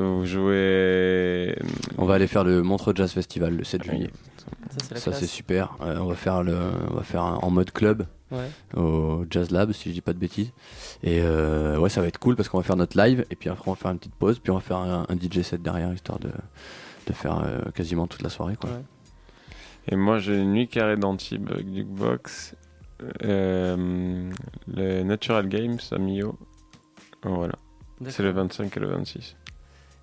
Vous 0.00 0.24
jouez. 0.26 1.54
On 1.98 2.04
va 2.04 2.14
aller 2.14 2.26
faire 2.26 2.42
le 2.42 2.62
Montreux 2.64 2.94
Jazz 2.96 3.12
Festival 3.12 3.54
le 3.56 3.62
7 3.62 3.84
juillet. 3.84 4.10
Ça, 4.96 5.12
c'est 5.12 5.26
super. 5.26 5.76
Euh, 5.80 5.98
on 5.98 6.06
va 6.06 6.14
faire 6.14 6.42
le, 6.42 6.56
on 6.90 6.94
va 6.94 7.02
faire 7.02 7.22
un- 7.22 7.38
en 7.42 7.50
mode 7.50 7.70
club 7.72 8.06
Ouais. 8.30 8.48
au 8.76 9.26
Jazz 9.28 9.50
Lab, 9.50 9.72
si 9.72 9.90
je 9.90 9.94
dis 9.94 10.00
pas 10.00 10.12
de 10.14 10.18
bêtises. 10.18 10.52
Et 11.02 11.20
euh, 11.20 11.76
ouais, 11.78 11.90
ça 11.90 12.00
va 12.00 12.06
être 12.06 12.18
cool 12.18 12.34
parce 12.36 12.48
qu'on 12.48 12.56
va 12.56 12.62
faire 12.62 12.76
notre 12.76 12.96
live 12.98 13.26
et 13.30 13.36
puis 13.36 13.50
après 13.50 13.68
on 13.68 13.72
va 13.74 13.76
faire 13.76 13.90
une 13.90 13.98
petite 13.98 14.14
pause, 14.14 14.38
puis 14.38 14.50
on 14.50 14.54
va 14.54 14.60
faire 14.62 14.78
un, 14.78 15.04
un 15.08 15.14
DJ 15.16 15.42
set 15.42 15.60
derrière 15.62 15.92
histoire 15.92 16.18
de, 16.18 16.30
de 17.06 17.12
faire 17.12 17.38
euh, 17.40 17.70
quasiment 17.74 18.06
toute 18.06 18.22
la 18.22 18.30
soirée 18.30 18.56
quoi. 18.56 18.70
Et 19.88 19.96
moi, 19.96 20.18
j'ai 20.18 20.38
une 20.38 20.52
nuit 20.52 20.68
carrée 20.68 20.96
d'Antibes 20.96 21.50
avec 21.50 21.66
Jukebox. 21.74 22.54
Euh, 23.24 24.30
le 24.68 25.02
Natural 25.02 25.48
Games 25.48 25.78
à 25.90 25.98
Mio. 25.98 26.38
Voilà. 27.24 27.54
C'est 28.08 28.22
le 28.22 28.30
25 28.30 28.76
et 28.76 28.80
le 28.80 28.86
26. 28.88 29.36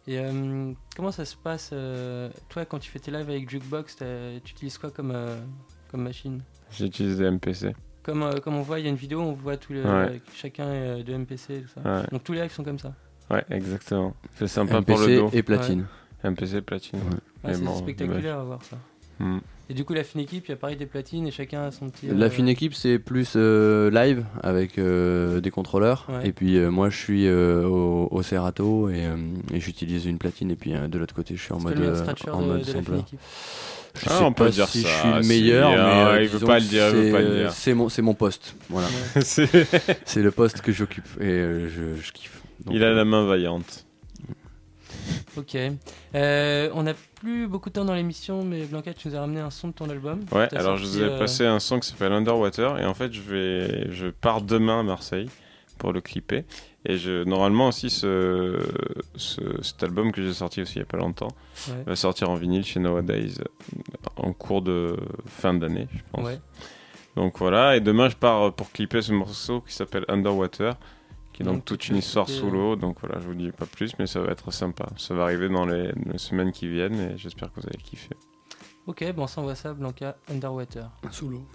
Et 0.10 0.18
euh, 0.18 0.74
comment 0.96 1.12
ça 1.12 1.24
se 1.24 1.36
passe 1.38 1.70
euh, 1.72 2.32
Toi, 2.50 2.66
quand 2.66 2.80
tu 2.80 2.90
fais 2.90 2.98
tes 2.98 3.12
lives 3.12 3.30
avec 3.30 3.48
Jukebox, 3.48 3.98
tu 3.98 4.04
utilises 4.50 4.80
quoi 4.80 4.90
comme, 4.90 5.12
euh, 5.14 5.40
comme 5.92 6.02
machine? 6.02 6.42
J'utilise 6.72 7.20
des 7.20 7.30
MPC. 7.30 7.76
comme, 8.02 8.24
euh, 8.24 8.34
comme 8.44 8.56
on 8.56 8.64
voit, 8.64 8.80
il 8.80 8.86
y 8.86 8.88
a 8.88 8.90
une 8.90 8.96
vidéo, 8.96 9.22
on 9.22 9.34
voit 9.34 9.56
tous 9.58 9.74
les, 9.74 9.84
Ouais. 9.84 10.20
chacun 10.34 10.66
euh, 10.66 11.04
de 11.04 11.14
MPC 11.16 11.54
et 11.58 11.62
tout 11.62 11.68
ça. 11.68 11.82
Ouais. 11.82 12.08
Donc 12.12 12.24
tous 12.24 12.34
les 12.34 12.42
lives 12.42 12.52
sont 12.52 12.64
comme 12.64 12.80
ça. 12.80 12.96
Ouais, 13.30 13.46
exactement. 13.52 14.16
C'est 14.34 14.48
sympa 14.48 14.82
pour 14.82 14.98
MPC 14.98 15.08
le 15.12 15.18
dos. 15.18 15.30
et 15.32 15.44
platine. 15.44 15.86
MPC 16.24 16.56
et 16.56 16.62
platine. 16.62 17.00
ouais. 17.00 17.20
Ah, 17.44 17.54
c'est 17.54 17.64
bon, 17.64 17.76
spectaculaire 17.76 18.40
à 18.40 18.44
voir 18.44 18.64
ça. 18.64 18.78
Hmm. 19.20 19.38
Et 19.72 19.76
du 19.76 19.86
coup, 19.86 19.94
la 19.94 20.04
fine 20.04 20.22
équipe, 20.22 20.46
il 20.48 20.50
y 20.50 20.54
a 20.54 20.58
pareil 20.58 20.78
des 20.78 20.88
platines 20.88 21.28
et 21.28 21.32
chacun 21.32 21.62
a 21.66 21.72
son 21.72 21.90
petit. 21.90 22.08
La 22.08 22.26
euh, 22.26 22.30
fine 22.32 22.48
équipe, 22.48 22.74
c'est 22.74 22.98
plus 22.98 23.34
euh, 23.36 23.92
live 23.92 24.26
avec 24.42 24.80
euh, 24.80 25.40
des 25.42 25.52
contrôleurs. 25.52 26.08
Ouais. 26.10 26.28
Et 26.30 26.32
puis 26.32 26.58
euh, 26.58 26.72
moi, 26.72 26.90
je 26.90 26.98
suis 26.98 27.28
euh, 27.28 27.66
au, 27.68 28.08
au 28.10 28.24
Serato 28.24 28.90
et, 28.90 29.06
euh, 29.06 29.16
et 29.54 29.60
j'utilise 29.60 30.06
une 30.08 30.18
platine. 30.18 30.50
Et 30.50 30.56
puis 30.56 30.74
euh, 30.74 30.88
de 30.88 30.98
l'autre 30.98 31.14
côté, 31.14 31.36
je 31.36 31.42
suis 31.44 31.54
en 31.54 31.60
mode, 31.60 31.80
euh, 31.80 32.04
en 32.32 32.42
de- 32.42 32.48
mode 32.48 32.62
de 32.62 32.66
la 32.66 32.72
fine 32.74 32.84
sampler. 32.84 33.00
équipe. 33.00 33.20
Je 33.96 34.06
Ah, 34.08 34.18
sais 34.20 34.24
on 34.24 34.34
peut 34.34 34.46
pas 34.46 34.50
dire 34.52 34.68
si 34.68 34.82
ça, 34.84 34.88
je 34.90 34.94
suis 35.00 35.14
le 35.18 35.24
si, 35.24 35.30
meilleur, 35.30 35.70
mais 35.72 35.78
ah, 35.78 36.08
euh, 36.14 36.22
il 36.24 36.28
veut 36.30 36.40
pas 36.46 36.60
le 36.60 36.66
dire, 36.66 36.90
il 36.90 36.96
veut 36.96 37.04
c'est, 37.06 37.12
pas 37.12 37.22
le 37.22 37.36
dire. 37.38 37.52
C'est 37.52 37.74
mon, 37.74 37.90
c'est 37.90 38.02
mon 38.02 38.14
poste. 38.14 38.56
Voilà. 38.70 38.88
C'est- 39.22 39.68
c'est 40.06 40.22
le 40.22 40.32
poste 40.32 40.62
que 40.62 40.72
j'occupe 40.72 41.08
et 41.20 41.26
euh, 41.26 41.70
je, 41.70 42.02
je 42.02 42.12
kiffe. 42.12 42.42
Donc, 42.66 42.76
Il 42.76 42.84
a 42.84 42.88
euh, 42.88 42.96
la 42.96 43.06
main 43.06 43.26
vaillante. 43.26 43.86
Ok. 45.38 45.56
Euh, 46.16 46.70
on 46.74 46.84
n'a 46.84 46.94
plus 47.16 47.48
beaucoup 47.48 47.70
de 47.70 47.76
temps 47.76 47.86
dans 47.86 47.94
l'émission, 47.94 48.44
mais 48.44 48.66
Blanca, 48.66 48.94
tu 48.94 49.08
nous 49.08 49.16
as 49.16 49.20
ramené 49.22 49.40
un 49.40 49.50
son 49.50 49.68
de 49.70 49.74
ton 49.74 49.90
album. 49.90 50.22
Ouais, 50.32 50.54
alors 50.56 50.78
je 50.78 50.86
vous 50.86 51.00
ai 51.02 51.06
euh, 51.06 51.20
passé 51.20 51.46
un 51.46 51.60
son 51.60 51.80
qui 51.80 51.88
s'appelle 51.90 52.12
Underwater 52.14 52.80
et 52.80 52.86
en 52.86 52.94
fait 52.94 53.12
je 53.14 53.22
vais 53.22 53.92
je 53.92 54.08
pars 54.08 54.42
demain 54.42 54.80
à 54.80 54.84
Marseille 54.84 55.30
pour 55.78 55.94
le 55.94 56.02
clipper 56.02 56.46
et 56.86 56.98
je 56.98 57.24
normalement 57.24 57.68
aussi 57.70 57.90
ce, 57.90 58.60
ce- 59.16 59.62
cet 59.62 59.82
album 59.84 60.12
que 60.12 60.22
j'ai 60.22 60.34
sorti 60.34 60.62
aussi 60.62 60.76
il 60.76 60.80
y 60.80 60.82
a 60.82 60.86
pas 60.86 60.98
longtemps 60.98 61.30
Ouais. 61.70 61.84
va 61.86 61.96
sortir 61.96 62.30
en 62.30 62.36
vinyle 62.36 62.66
chez 62.66 62.80
Nowadays 62.80 63.34
en 64.18 64.34
cours 64.34 64.62
de 64.62 64.98
fin 65.28 65.54
d'année 65.54 65.88
je 65.94 66.00
pense. 66.12 66.26
Ouais. 66.26 66.40
Donc 67.16 67.38
voilà 67.38 67.76
et 67.78 67.82
demain 67.82 68.10
je 68.10 68.16
pars 68.16 68.54
pour 68.54 68.72
clipper 68.72 69.02
ce 69.02 69.12
morceau 69.14 69.62
qui 69.62 69.74
s'appelle 69.74 70.06
Underwater 70.10 70.76
qui 71.40 71.44
est 71.44 71.46
donc 71.46 71.56
Donc, 71.56 71.66
toute 71.66 71.88
une 71.88 71.96
histoire 71.96 72.28
sous 72.28 72.52
l'eau 72.52 72.76
donc 72.76 72.98
voilà 73.00 73.20
je 73.22 73.28
vous 73.28 73.34
dis 73.34 73.52
pas 73.52 73.66
plus 73.66 73.98
mais 73.98 74.08
ça 74.08 74.20
va 74.20 74.32
être 74.32 74.52
sympa 74.52 74.88
ça 74.98 75.14
va 75.14 75.24
arriver 75.24 75.48
dans 75.48 75.66
les, 75.66 75.94
les 76.06 76.18
semaines 76.18 76.52
qui 76.52 76.68
viennent 76.68 77.00
et 77.00 77.18
j'espère 77.18 77.52
que 77.54 77.62
vous 77.62 77.68
allez 77.68 77.82
kiffer. 77.82 78.16
Ok, 78.88 79.06
bon, 79.14 79.24
on 79.24 79.28
s'envoie 79.28 79.54
ça, 79.54 79.74
Blanca, 79.74 80.18
Underwater. 80.32 80.90
Sous 81.12 81.30
l'eau. 81.30 81.46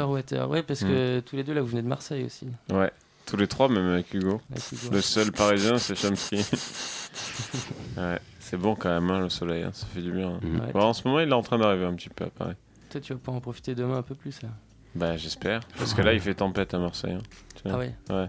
Underwater, 0.00 0.48
ouais, 0.48 0.62
parce 0.62 0.82
Hmm. 0.82 0.88
que 0.88 1.20
tous 1.20 1.36
les 1.36 1.44
deux 1.44 1.52
là, 1.54 1.60
vous 1.60 1.66
venez 1.68 1.82
de 1.82 1.88
Marseille 1.88 2.24
aussi. 2.24 2.46
Ouais, 2.72 2.90
Tous 3.26 3.36
les 3.36 3.46
trois, 3.46 3.68
même 3.68 3.86
avec 3.92 4.12
Hugo. 4.12 4.40
Avec 4.50 4.72
Hugo. 4.72 4.92
Le 4.94 5.00
seul 5.00 5.30
parisien, 5.30 5.78
c'est 5.78 5.94
Chomsky. 5.94 6.36
ouais, 7.96 8.18
c'est 8.40 8.56
bon 8.56 8.74
quand 8.74 8.88
même, 8.88 9.08
hein, 9.10 9.20
le 9.20 9.28
soleil, 9.28 9.62
hein, 9.62 9.70
ça 9.72 9.86
fait 9.86 10.00
du 10.02 10.10
bien. 10.10 10.30
hein. 10.30 10.40
Ouais. 10.42 10.72
Bon, 10.72 10.80
en 10.80 10.92
ce 10.92 11.06
moment, 11.06 11.20
il 11.20 11.28
est 11.28 11.32
en 11.32 11.42
train 11.42 11.58
d'arriver 11.58 11.84
un 11.84 11.94
petit 11.94 12.08
peu 12.08 12.24
à 12.24 12.30
Paris. 12.30 12.54
Toi, 12.90 13.00
tu 13.00 13.12
vas 13.12 13.18
pouvoir 13.20 13.36
en 13.36 13.40
profiter 13.40 13.74
demain 13.76 13.98
un 13.98 14.02
peu 14.02 14.14
plus 14.16 14.42
là. 14.42 14.48
Bah, 14.96 15.16
j'espère. 15.16 15.60
Parce 15.78 15.94
que 15.94 16.02
là, 16.02 16.12
il 16.12 16.20
fait 16.20 16.34
tempête 16.34 16.74
à 16.74 16.78
Marseille. 16.78 17.12
hein, 17.12 17.22
tu 17.54 17.62
vois. 17.68 17.72
Ah 17.74 17.78
ouais. 17.78 17.94
Ouais. 18.10 18.28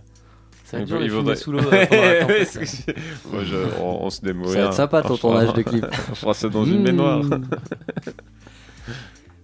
Ça 0.66 0.78
va 0.78 0.84
être 0.84 0.90
Il 0.90 0.92
dur 0.92 1.00
de 1.00 1.04
il 1.06 1.12
vaudrait- 1.12 1.36
sous 1.36 1.52
l'eau, 1.52 1.60
euh, 1.60 2.46
on, 3.82 4.06
on 4.06 4.10
se 4.12 4.22
débrouille. 4.22 4.54
Ça 4.54 4.60
va 4.62 4.66
être 4.68 4.74
sympa, 4.74 5.02
ton 5.02 5.14
On 5.16 5.18
tournage 5.18 5.54
de 5.54 5.62
clip. 5.64 5.86
On 6.12 6.16
fera 6.16 6.34
ça 6.36 6.48
dans 6.48 6.64
une 6.64 6.84
baignoire. 6.84 7.24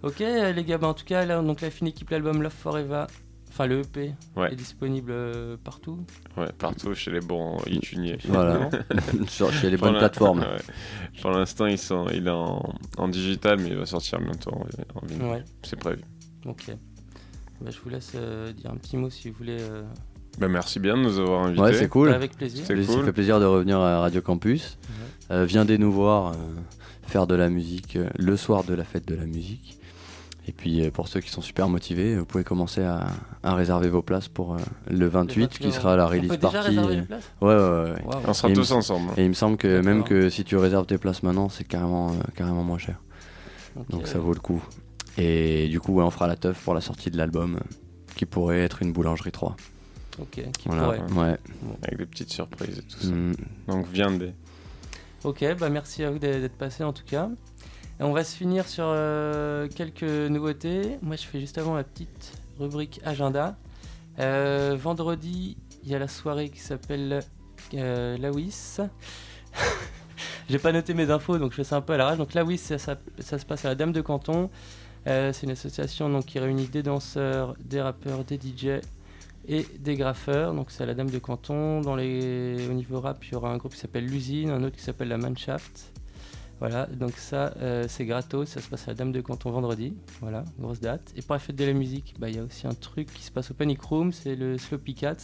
Ok, 0.03 0.21
euh, 0.21 0.51
les 0.53 0.63
gars, 0.63 0.77
bah, 0.77 0.87
en 0.87 0.93
tout 0.93 1.05
cas, 1.05 1.25
là, 1.25 1.41
donc 1.41 1.61
la 1.61 1.69
fine 1.71 1.87
équipe, 1.87 2.09
l'album 2.11 2.41
Love 2.41 2.53
Forever, 2.53 3.05
enfin 3.49 3.65
le 3.65 3.79
EP, 3.81 4.13
Ouais. 4.35 4.51
est 4.53 4.55
disponible 4.55 5.11
euh, 5.11 5.57
partout. 5.63 6.05
Ouais, 6.37 6.51
partout 6.57 6.93
chez 6.93 7.11
les 7.11 7.19
bons 7.19 7.57
iTuniers. 7.67 8.17
Voilà. 8.27 8.69
Sur- 9.27 9.51
chez 9.51 9.69
les 9.71 9.77
bonnes 9.77 9.97
plateformes. 9.97 10.41
ouais. 10.41 11.21
Pour 11.21 11.31
l'instant, 11.31 11.65
sont- 11.77 12.07
il 12.13 12.27
est 12.27 12.31
en, 12.31 12.61
en 12.97 13.07
digital, 13.07 13.59
mais 13.59 13.69
il 13.69 13.75
va 13.77 13.85
sortir 13.85 14.19
bientôt 14.19 14.51
en. 14.53 15.29
Ouais. 15.31 15.43
C'est 15.63 15.77
prévu. 15.79 16.01
Ok. 16.45 16.65
Bah, 17.59 17.71
je 17.71 17.79
vous 17.83 17.89
laisse 17.89 18.11
euh, 18.15 18.53
dire 18.53 18.69
un 18.71 18.75
petit 18.77 18.97
mot 18.97 19.09
si 19.09 19.29
vous 19.31 19.35
voulez. 19.39 19.57
euh, 19.59 19.81
Bah, 20.37 20.47
merci 20.47 20.79
bien 20.79 20.95
de 20.95 21.01
nous 21.01 21.17
avoir 21.17 21.45
invités. 21.45 21.61
Ouais, 21.63 21.73
c'est 21.73 21.89
cool. 21.89 22.09
Avec 22.13 22.37
plaisir. 22.37 22.63
C'est 22.67 22.83
Ça 22.83 22.93
cool. 22.93 23.03
fait 23.05 23.13
plaisir 23.13 23.39
de 23.39 23.45
revenir 23.45 23.79
à 23.79 23.99
Radio 24.01 24.21
Campus. 24.21 24.77
Euh, 25.31 25.43
viendez 25.45 25.79
nous 25.79 25.91
voir 25.91 26.33
euh, 26.33 26.35
faire 27.07 27.25
de 27.25 27.33
la 27.33 27.49
musique 27.49 27.95
euh, 27.95 28.07
le 28.19 28.37
soir 28.37 28.63
de 28.63 28.75
la 28.75 28.83
fête 28.83 29.07
de 29.07 29.15
la 29.15 29.25
musique. 29.25 29.79
Et 30.49 30.53
puis 30.53 30.81
euh, 30.85 30.91
pour 30.91 31.07
ceux 31.09 31.19
qui 31.19 31.29
sont 31.29 31.41
super 31.41 31.67
motivés, 31.67 32.15
vous 32.17 32.25
pouvez 32.25 32.43
commencer 32.45 32.81
à, 32.81 33.07
à 33.43 33.53
réserver 33.55 33.89
vos 33.89 34.01
places 34.01 34.29
pour 34.29 34.53
euh, 34.55 34.57
le 34.89 35.05
28 35.07 35.47
qui 35.49 35.63
28, 35.67 35.71
sera 35.73 35.95
la 35.97 36.05
on 36.05 36.09
peut 36.09 36.15
release 36.15 36.29
déjà 36.31 36.49
party. 36.51 36.71
les 36.71 36.77
euh, 36.79 37.01
places 37.03 37.31
Ouais, 37.41 37.47
ouais, 37.49 37.55
ouais. 37.55 37.91
ouais. 37.91 38.03
Waouh. 38.05 38.21
On 38.27 38.33
sera 38.33 38.49
Et 38.49 38.53
tous 38.53 38.71
me- 38.71 38.77
ensemble. 38.77 39.11
Et 39.17 39.23
il 39.23 39.29
me 39.29 39.33
semble 39.33 39.57
que 39.57 39.81
même 39.81 40.03
que 40.05 40.29
si 40.29 40.43
tu 40.45 40.55
réserves 40.55 40.85
tes 40.85 40.97
places 40.97 41.21
maintenant, 41.23 41.49
c'est 41.49 41.65
carrément, 41.65 42.11
euh, 42.11 42.13
carrément 42.35 42.63
moins 42.63 42.77
cher. 42.77 43.01
Donc 43.89 44.07
ça 44.07 44.19
vaut 44.19 44.33
le 44.33 44.39
coup. 44.39 44.63
Et 45.17 45.67
du 45.67 45.79
coup, 45.79 45.93
ouais, 45.95 46.03
on 46.03 46.11
fera 46.11 46.27
la 46.27 46.35
teuf 46.37 46.63
pour 46.63 46.73
la 46.73 46.81
sortie 46.81 47.11
de 47.11 47.17
l'album, 47.17 47.59
qui 48.15 48.25
pourrait 48.25 48.59
être 48.61 48.81
une 48.81 48.93
boulangerie 48.93 49.31
3. 49.31 49.55
Ok, 50.19 50.29
qui 50.29 50.67
Voilà, 50.67 50.83
pourrait. 50.83 50.99
ouais. 51.31 51.37
Bon. 51.61 51.75
Avec 51.83 51.97
des 51.99 52.05
petites 52.05 52.31
surprises 52.31 52.79
et 52.79 52.81
tout 52.83 52.99
ça. 52.99 53.07
Mm. 53.09 53.33
Donc, 53.67 53.85
viendez. 53.91 54.31
Ok, 55.23 55.43
bah 55.59 55.69
merci 55.69 56.03
à 56.03 56.11
vous 56.11 56.19
d'être 56.19 56.55
passé 56.57 56.83
en 56.83 56.93
tout 56.93 57.03
cas. 57.05 57.29
On 57.99 58.11
va 58.13 58.23
se 58.23 58.35
finir 58.35 58.67
sur 58.67 58.83
euh, 58.87 59.67
quelques 59.73 60.03
nouveautés. 60.03 60.97
Moi, 61.01 61.15
je 61.15 61.25
fais 61.25 61.39
juste 61.39 61.57
avant 61.57 61.75
la 61.75 61.83
petite 61.83 62.33
rubrique 62.59 63.01
agenda. 63.03 63.57
Euh, 64.19 64.77
vendredi, 64.79 65.57
il 65.83 65.89
y 65.89 65.95
a 65.95 65.99
la 65.99 66.07
soirée 66.07 66.49
qui 66.49 66.59
s'appelle 66.59 67.21
euh, 67.73 68.17
La 68.19 68.31
WIS. 68.31 68.79
J'ai 70.49 70.59
pas 70.59 70.71
noté 70.71 70.93
mes 70.93 71.09
infos, 71.11 71.37
donc 71.39 71.51
je 71.51 71.57
fais 71.57 71.63
ça 71.63 71.77
un 71.77 71.81
peu 71.81 71.93
à 71.93 71.97
l'arrache. 71.97 72.17
Donc 72.19 72.33
La 72.35 72.43
WIS, 72.45 72.57
ça, 72.59 72.77
ça- 72.77 72.97
se 73.39 73.45
passe 73.45 73.65
à 73.65 73.69
la 73.69 73.75
Dame 73.75 73.91
de 73.91 74.01
Canton. 74.01 74.49
Euh, 75.07 75.33
c'est 75.33 75.45
une 75.47 75.51
association 75.51 76.09
donc, 76.09 76.25
qui 76.25 76.37
réunit 76.39 76.67
des 76.67 76.83
danseurs, 76.83 77.55
des 77.63 77.81
rappeurs, 77.81 78.23
des 78.25 78.35
DJ 78.37 78.79
et 79.47 79.65
des 79.79 79.95
graffeurs. 79.95 80.53
Donc 80.53 80.69
c'est 80.69 80.83
à 80.83 80.85
la 80.85 80.93
Dame 80.93 81.09
de 81.09 81.17
Canton. 81.19 81.81
Au 81.81 81.95
niveau 81.97 83.01
rap, 83.01 83.23
il 83.25 83.33
y 83.33 83.35
aura 83.35 83.49
un 83.51 83.57
groupe 83.57 83.73
qui 83.73 83.79
s'appelle 83.79 84.05
L'Usine, 84.05 84.51
un 84.51 84.63
autre 84.63 84.75
qui 84.75 84.83
s'appelle 84.83 85.07
La 85.07 85.17
Manshaft. 85.17 85.93
Voilà, 86.59 86.87
donc 86.87 87.11
ça 87.11 87.53
euh, 87.61 87.85
c'est 87.87 88.05
gratos, 88.05 88.49
ça 88.49 88.61
se 88.61 88.67
passe 88.67 88.87
à 88.87 88.91
la 88.91 88.95
Dame 88.95 89.11
de 89.11 89.21
Canton 89.21 89.51
vendredi. 89.51 89.93
Voilà, 90.21 90.43
grosse 90.59 90.79
date. 90.79 91.13
Et 91.15 91.21
pour 91.21 91.33
la 91.33 91.39
fête 91.39 91.55
de 91.55 91.65
la 91.65 91.73
musique, 91.73 92.15
bah, 92.17 92.29
il 92.29 92.35
y 92.35 92.39
a 92.39 92.43
aussi 92.43 92.65
un 92.65 92.73
truc 92.73 93.13
qui 93.13 93.23
se 93.23 93.31
passe 93.31 93.51
au 93.51 93.53
Panic 93.53 93.81
Room, 93.81 94.11
c'est 94.11 94.35
le 94.35 94.57
Sloppy 94.57 94.95
Cats. 94.95 95.17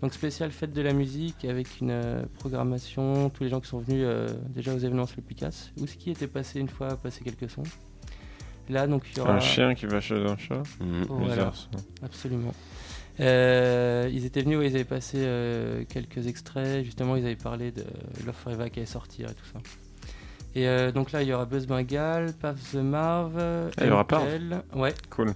Donc 0.00 0.12
spécial 0.12 0.50
fête 0.50 0.72
de 0.72 0.82
la 0.82 0.92
musique 0.92 1.44
avec 1.44 1.80
une 1.80 1.90
euh, 1.90 2.22
programmation, 2.38 3.30
tous 3.30 3.44
les 3.44 3.50
gens 3.50 3.60
qui 3.60 3.68
sont 3.68 3.78
venus 3.78 4.04
euh, 4.04 4.28
déjà 4.48 4.74
aux 4.74 4.78
événements 4.78 5.06
Sloppy 5.06 5.34
Cats. 5.34 5.70
Où 5.78 5.86
ce 5.86 5.96
qui 5.96 6.10
était 6.10 6.26
passé 6.26 6.60
une 6.60 6.68
fois, 6.68 6.96
passer 6.96 7.22
quelques 7.22 7.50
sons. 7.50 7.62
Là 8.70 8.86
donc 8.86 9.04
il 9.12 9.18
y 9.18 9.20
aura 9.20 9.34
Un 9.34 9.40
chien 9.40 9.74
qui 9.74 9.84
va 9.84 10.00
chez 10.00 10.16
un 10.16 10.36
chat. 10.38 10.62
Ça. 11.36 11.78
absolument. 12.02 12.54
Euh, 13.20 14.10
ils 14.12 14.24
étaient 14.24 14.42
venus, 14.42 14.58
ouais, 14.58 14.68
ils 14.68 14.74
avaient 14.74 14.84
passé 14.84 15.18
euh, 15.20 15.84
quelques 15.88 16.26
extraits, 16.26 16.84
justement 16.84 17.16
ils 17.16 17.24
avaient 17.24 17.36
parlé 17.36 17.70
de 17.70 17.84
Love 18.26 18.34
Forever 18.34 18.70
qui 18.70 18.80
allait 18.80 18.86
sortir 18.86 19.30
et 19.30 19.34
tout 19.34 19.46
ça. 19.52 19.60
Et 20.54 20.68
euh, 20.68 20.92
donc 20.92 21.12
là 21.12 21.22
il 21.22 21.28
y 21.28 21.32
aura 21.32 21.46
Buzz 21.46 21.66
Bengal, 21.66 22.32
Pav 22.34 22.58
the 22.72 22.76
Marv, 22.76 23.36
Ah, 23.38 23.70
il 23.80 23.86
y 23.88 23.90
aura 23.90 24.06
ouais. 24.74 24.94
Cool. 25.10 25.34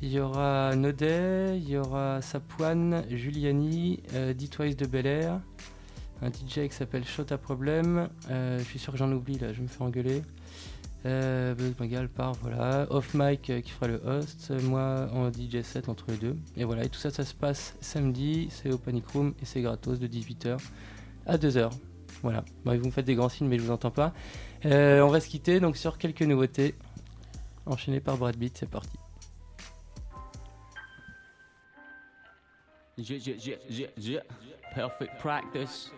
Il 0.00 0.12
y 0.12 0.20
aura 0.20 0.76
Nodet, 0.76 1.58
il 1.58 1.68
y 1.68 1.76
aura 1.76 2.22
Sapuan, 2.22 3.02
Giuliani, 3.10 4.00
euh, 4.14 4.32
D-Twice 4.32 4.76
de 4.76 4.86
Bel 4.86 5.06
Air, 5.06 5.40
un 6.22 6.28
DJ 6.28 6.68
qui 6.68 6.70
s'appelle 6.70 7.04
Shot 7.04 7.26
à 7.30 7.36
Problème, 7.38 8.08
euh, 8.30 8.58
je 8.58 8.64
suis 8.64 8.78
sûr 8.78 8.92
que 8.92 8.98
j'en 8.98 9.10
oublie 9.10 9.38
là, 9.38 9.52
je 9.52 9.60
me 9.60 9.66
fais 9.66 9.82
engueuler. 9.82 10.22
Euh, 11.06 11.54
Buzz 11.54 11.74
Bengal 11.76 12.08
part, 12.08 12.32
voilà. 12.42 12.86
Off 12.90 13.14
Mic 13.14 13.50
euh, 13.50 13.60
qui 13.60 13.70
fera 13.70 13.88
le 13.88 14.00
host, 14.04 14.52
moi 14.62 15.08
en 15.12 15.30
DJ 15.30 15.62
set 15.62 15.88
entre 15.88 16.06
les 16.08 16.16
deux. 16.16 16.36
Et 16.56 16.64
voilà, 16.64 16.84
et 16.84 16.88
tout 16.88 16.98
ça, 16.98 17.10
ça 17.10 17.24
se 17.24 17.34
passe 17.34 17.74
samedi, 17.80 18.48
c'est 18.50 18.72
au 18.72 18.78
Panic 18.78 19.06
Room 19.08 19.34
et 19.42 19.44
c'est 19.44 19.62
gratos 19.62 19.98
de 19.98 20.06
18h 20.06 20.58
à 21.26 21.36
2h. 21.36 21.70
Voilà, 22.22 22.44
vous 22.64 22.86
me 22.86 22.90
faites 22.90 23.04
des 23.04 23.14
grands 23.14 23.28
signes, 23.28 23.48
mais 23.48 23.58
je 23.58 23.62
vous 23.62 23.70
entends 23.70 23.90
pas. 23.90 24.12
Euh, 24.64 25.00
on 25.00 25.08
va 25.08 25.20
se 25.20 25.28
quitter 25.28 25.60
donc 25.60 25.76
sur 25.76 25.98
quelques 25.98 26.22
nouveautés. 26.22 26.74
Enchaîné 27.66 28.00
par 28.00 28.16
Brad 28.16 28.36
Beat, 28.36 28.56
c'est 28.58 28.68
parti. 28.68 28.98
Perfect 34.74 35.18
practice. 35.18 35.92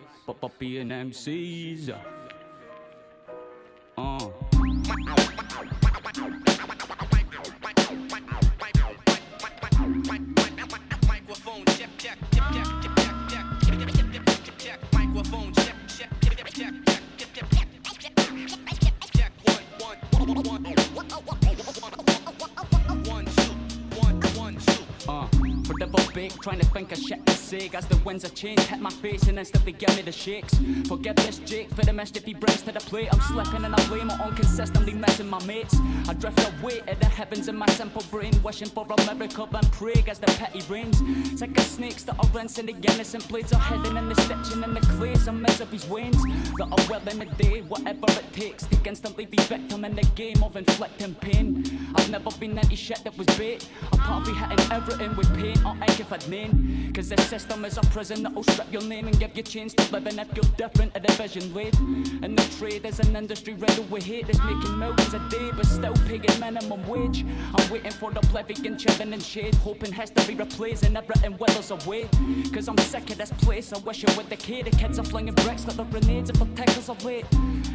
Say. 27.71 27.77
As 27.77 27.87
the 27.87 27.97
winds 28.03 28.23
of 28.23 28.35
change 28.35 28.59
hit 28.61 28.79
my 28.79 28.89
face 28.89 29.23
and 29.27 29.39
instantly 29.39 29.71
give 29.71 29.95
me 29.95 30.01
the 30.01 30.11
shakes. 30.11 30.59
Forgive 30.87 31.15
this 31.17 31.39
Jake 31.39 31.69
for 31.73 31.83
the 31.83 31.93
mischief 31.93 32.23
he 32.23 32.33
brings 32.33 32.61
to 32.63 32.71
the 32.71 32.79
plate. 32.79 33.09
I'm 33.11 33.21
slipping 33.21 33.65
and 33.65 33.73
I 33.73 33.87
blame 33.87 34.09
it 34.09 34.19
on 34.19 34.35
consistently 34.35 34.93
missing 34.93 35.29
my 35.29 35.43
mates. 35.45 35.75
I 36.07 36.13
drift 36.13 36.39
away 36.39 36.81
to 36.81 36.95
the 36.99 37.05
heavens 37.05 37.47
in 37.47 37.55
my 37.55 37.67
simple 37.67 38.03
brain, 38.11 38.33
wishing 38.43 38.69
for 38.69 38.85
a 38.85 39.15
miracle 39.15 39.49
and 39.53 39.71
pray 39.71 40.03
as 40.07 40.19
the 40.19 40.27
petty 40.27 40.61
rains. 40.69 41.01
Sick 41.39 41.57
of 41.57 41.63
snakes 41.63 42.03
that 42.03 42.15
are 42.19 42.29
rinsing 42.33 42.65
the 42.65 42.73
innocent 42.73 43.27
blades 43.27 43.53
are 43.53 43.59
hidden 43.59 43.97
in 43.97 44.09
the 44.09 44.15
stitching 44.15 44.63
and 44.63 44.75
the 44.75 44.81
clays 44.97 45.27
of 45.27 45.35
misery's 45.35 45.87
wains. 45.87 46.21
That 46.57 46.67
are 46.71 46.89
well 46.89 47.07
in 47.07 47.19
the 47.19 47.25
day, 47.25 47.61
whatever 47.61 48.07
it 48.09 48.33
takes 48.33 48.65
to 48.67 48.77
instantly 48.85 49.25
be 49.25 49.37
victim 49.43 49.85
in 49.85 49.95
the 49.95 50.05
game 50.15 50.43
of 50.43 50.55
inflicting 50.55 51.15
pain. 51.15 51.91
I've 51.95 52.09
never 52.09 52.31
been 52.31 52.57
into 52.57 52.75
shit 52.75 53.03
that 53.03 53.17
was 53.17 53.27
bait. 53.37 53.67
Apart 53.91 54.25
from 54.25 54.35
hitting 54.35 54.71
everything 54.71 55.15
with 55.15 55.33
pain 55.35 55.57
or 55.65 55.75
ink 55.75 55.99
if 55.99 56.11
I'd 56.11 56.27
name. 56.27 56.91
Cause 56.93 57.09
the 57.09 57.21
system 57.21 57.60
is 57.65 57.77
a 57.77 57.81
prison 57.81 58.23
that'll 58.23 58.43
strip 58.43 58.71
your 58.71 58.83
name 58.83 59.07
and 59.07 59.17
give 59.19 59.35
you 59.37 59.43
chains 59.43 59.73
to 59.73 59.91
live 59.91 60.01
living 60.03 60.19
if 60.19 60.35
you're 60.35 60.51
different 60.57 60.93
to 60.93 60.99
the 60.99 61.11
vision 61.13 61.53
laid. 61.53 61.75
And 62.23 62.37
the 62.37 62.57
trade 62.57 62.85
is 62.85 62.99
an 62.99 63.15
industry 63.15 63.53
riddled 63.53 63.89
with 63.91 64.03
hate 64.03 64.27
that's 64.27 64.39
making 64.39 64.77
millions 64.77 65.13
a 65.13 65.19
day 65.29 65.51
but 65.55 65.65
still 65.65 65.93
paying 66.07 66.39
minimum 66.39 66.87
wage. 66.87 67.25
I'm 67.55 67.69
waiting 67.69 67.91
for 67.91 68.11
the 68.11 68.19
oblivion 68.19 68.77
chilling 68.77 69.13
in 69.13 69.19
shade, 69.19 69.55
hoping 69.55 69.91
history 69.91 70.35
replays 70.35 70.83
and 70.83 70.97
everything 70.97 71.37
withers 71.37 71.71
away. 71.71 72.09
Cause 72.53 72.67
I'm 72.67 72.77
sick 72.77 73.09
of 73.09 73.17
this 73.17 73.31
place, 73.31 73.73
I 73.73 73.79
wish 73.79 74.03
it 74.03 74.15
would 74.17 74.29
decay. 74.29 74.61
The 74.63 74.71
kids 74.71 74.99
are 74.99 75.05
flinging 75.05 75.35
bricks 75.35 75.65
like 75.67 75.77
the 75.77 75.83
grenades 75.83 76.29
if 76.29 76.39
the 76.39 76.45
tickers 76.55 76.89
are 76.89 76.97
late. 77.03 77.25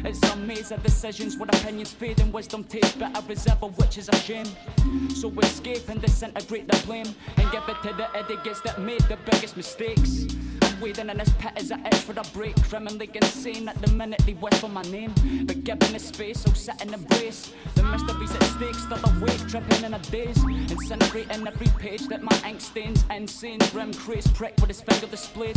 It's 0.03 0.21
a 0.29 0.35
maze 0.35 0.71
of 0.71 0.83
decisions 0.83 1.37
where 1.37 1.49
opinions 1.49 1.93
fade 1.93 2.19
and 2.19 2.31
wisdom 2.33 2.63
tastes 2.63 2.93
bitter 2.93 3.31
as 3.31 3.47
ever, 3.47 3.67
which 3.67 3.97
is 3.97 4.09
a 4.09 4.15
shame. 4.17 4.47
So 5.15 5.31
escape 5.39 5.89
and 5.89 6.01
disintegrate 6.01 6.67
the 6.67 6.77
blame 6.85 7.07
and 7.37 7.51
give 7.51 7.63
it 7.67 7.77
to 7.83 7.93
the 7.93 8.07
idiots 8.19 8.61
that 8.61 8.79
made 8.79 9.01
the 9.01 9.17
biggest 9.29 9.57
mistakes 9.57 9.76
sticks. 9.77 10.46
Sweden 10.79 11.09
and 11.09 11.19
as 11.19 11.29
pet 11.33 11.57
as 11.57 11.71
I 11.71 11.79
itch 11.87 11.95
for 11.95 12.13
the 12.13 12.27
break. 12.33 12.55
Criminally 12.63 13.09
insane 13.13 13.67
at 13.67 13.81
the 13.81 13.91
minute 13.93 14.21
they 14.25 14.33
for 14.57 14.69
my 14.69 14.83
name. 14.83 15.13
But 15.45 15.63
given 15.63 15.93
the 15.93 15.99
space, 15.99 16.41
so 16.41 16.51
set 16.53 16.81
and 16.81 16.93
embrace. 16.93 17.51
The 17.75 17.83
mysteries 17.83 18.35
at 18.35 18.43
stake, 18.43 18.75
still 18.75 18.99
awake, 19.11 19.41
tripping 19.47 19.83
in 19.83 19.93
a 19.95 19.99
daze. 19.99 20.37
Incinerating 20.37 21.47
every 21.47 21.67
page 21.79 22.07
that 22.07 22.21
my 22.21 22.37
ink 22.45 22.61
stains. 22.61 23.03
Insane, 23.09 23.59
grim, 23.71 23.93
craze, 23.93 24.27
prick 24.27 24.53
with 24.57 24.67
his 24.67 24.81
finger 24.81 25.07
displayed. 25.07 25.55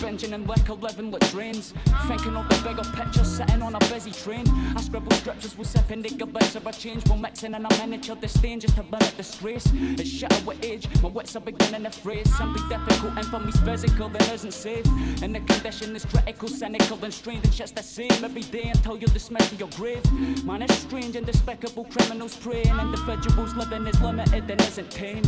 Binging 0.00 0.32
and 0.32 0.48
liquor, 0.48 0.74
living 0.74 1.10
with 1.10 1.30
drains. 1.30 1.74
Thinking 2.06 2.36
of 2.36 2.48
the 2.48 2.56
bigger 2.66 2.88
picture, 2.96 3.24
sitting 3.24 3.60
on 3.62 3.74
a 3.74 3.80
busy 3.90 4.12
train. 4.12 4.44
I 4.76 4.80
scribble 4.80 5.12
scriptures 5.12 5.58
with 5.58 5.68
sipping 5.68 6.02
nigga 6.02 6.32
bits 6.32 6.54
of 6.56 6.66
a 6.66 6.72
change. 6.72 7.06
While 7.08 7.18
mixing 7.18 7.54
in 7.54 7.66
a 7.66 7.68
miniature 7.78 8.16
disdain 8.16 8.60
just 8.60 8.76
to 8.76 8.82
limit 8.82 9.14
disgrace. 9.16 9.66
It's 9.74 10.08
shatter 10.08 10.42
with 10.46 10.64
age, 10.64 10.88
my 11.02 11.10
wits 11.10 11.36
are 11.36 11.40
beginning 11.40 11.84
to 11.84 11.90
phrase. 11.90 12.34
Simply 12.36 12.62
difficult, 12.68 13.12
and 13.18 13.26
for 13.26 13.40
me's 13.40 13.60
physical, 13.60 14.08
safe. 14.38 14.86
And 15.22 15.34
the 15.34 15.40
condition 15.40 15.96
is 15.96 16.04
critical, 16.04 16.48
cynical, 16.48 17.02
and 17.04 17.12
strained. 17.12 17.44
And 17.44 17.52
just 17.52 17.74
the 17.74 17.82
same 17.82 18.24
every 18.24 18.42
day 18.42 18.70
until 18.74 18.96
you're 18.96 19.08
dismissed 19.08 19.50
to 19.50 19.56
your 19.56 19.68
grave. 19.76 20.02
Man, 20.44 20.62
it's 20.62 20.74
strange 20.74 21.16
and 21.16 21.26
despicable 21.26 21.84
criminals 21.84 22.36
praying. 22.36 22.78
Individuals 22.78 23.54
living 23.54 23.86
is 23.86 24.00
limited 24.00 24.50
and 24.50 24.60
isn't 24.60 24.90
tamed. 24.90 25.26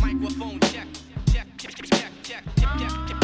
Microphone 0.00 0.60
check, 0.60 0.86
check, 1.32 1.46
check, 1.58 1.74
check, 1.76 2.10
check, 2.22 2.44
check, 2.56 3.08
check. 3.08 3.21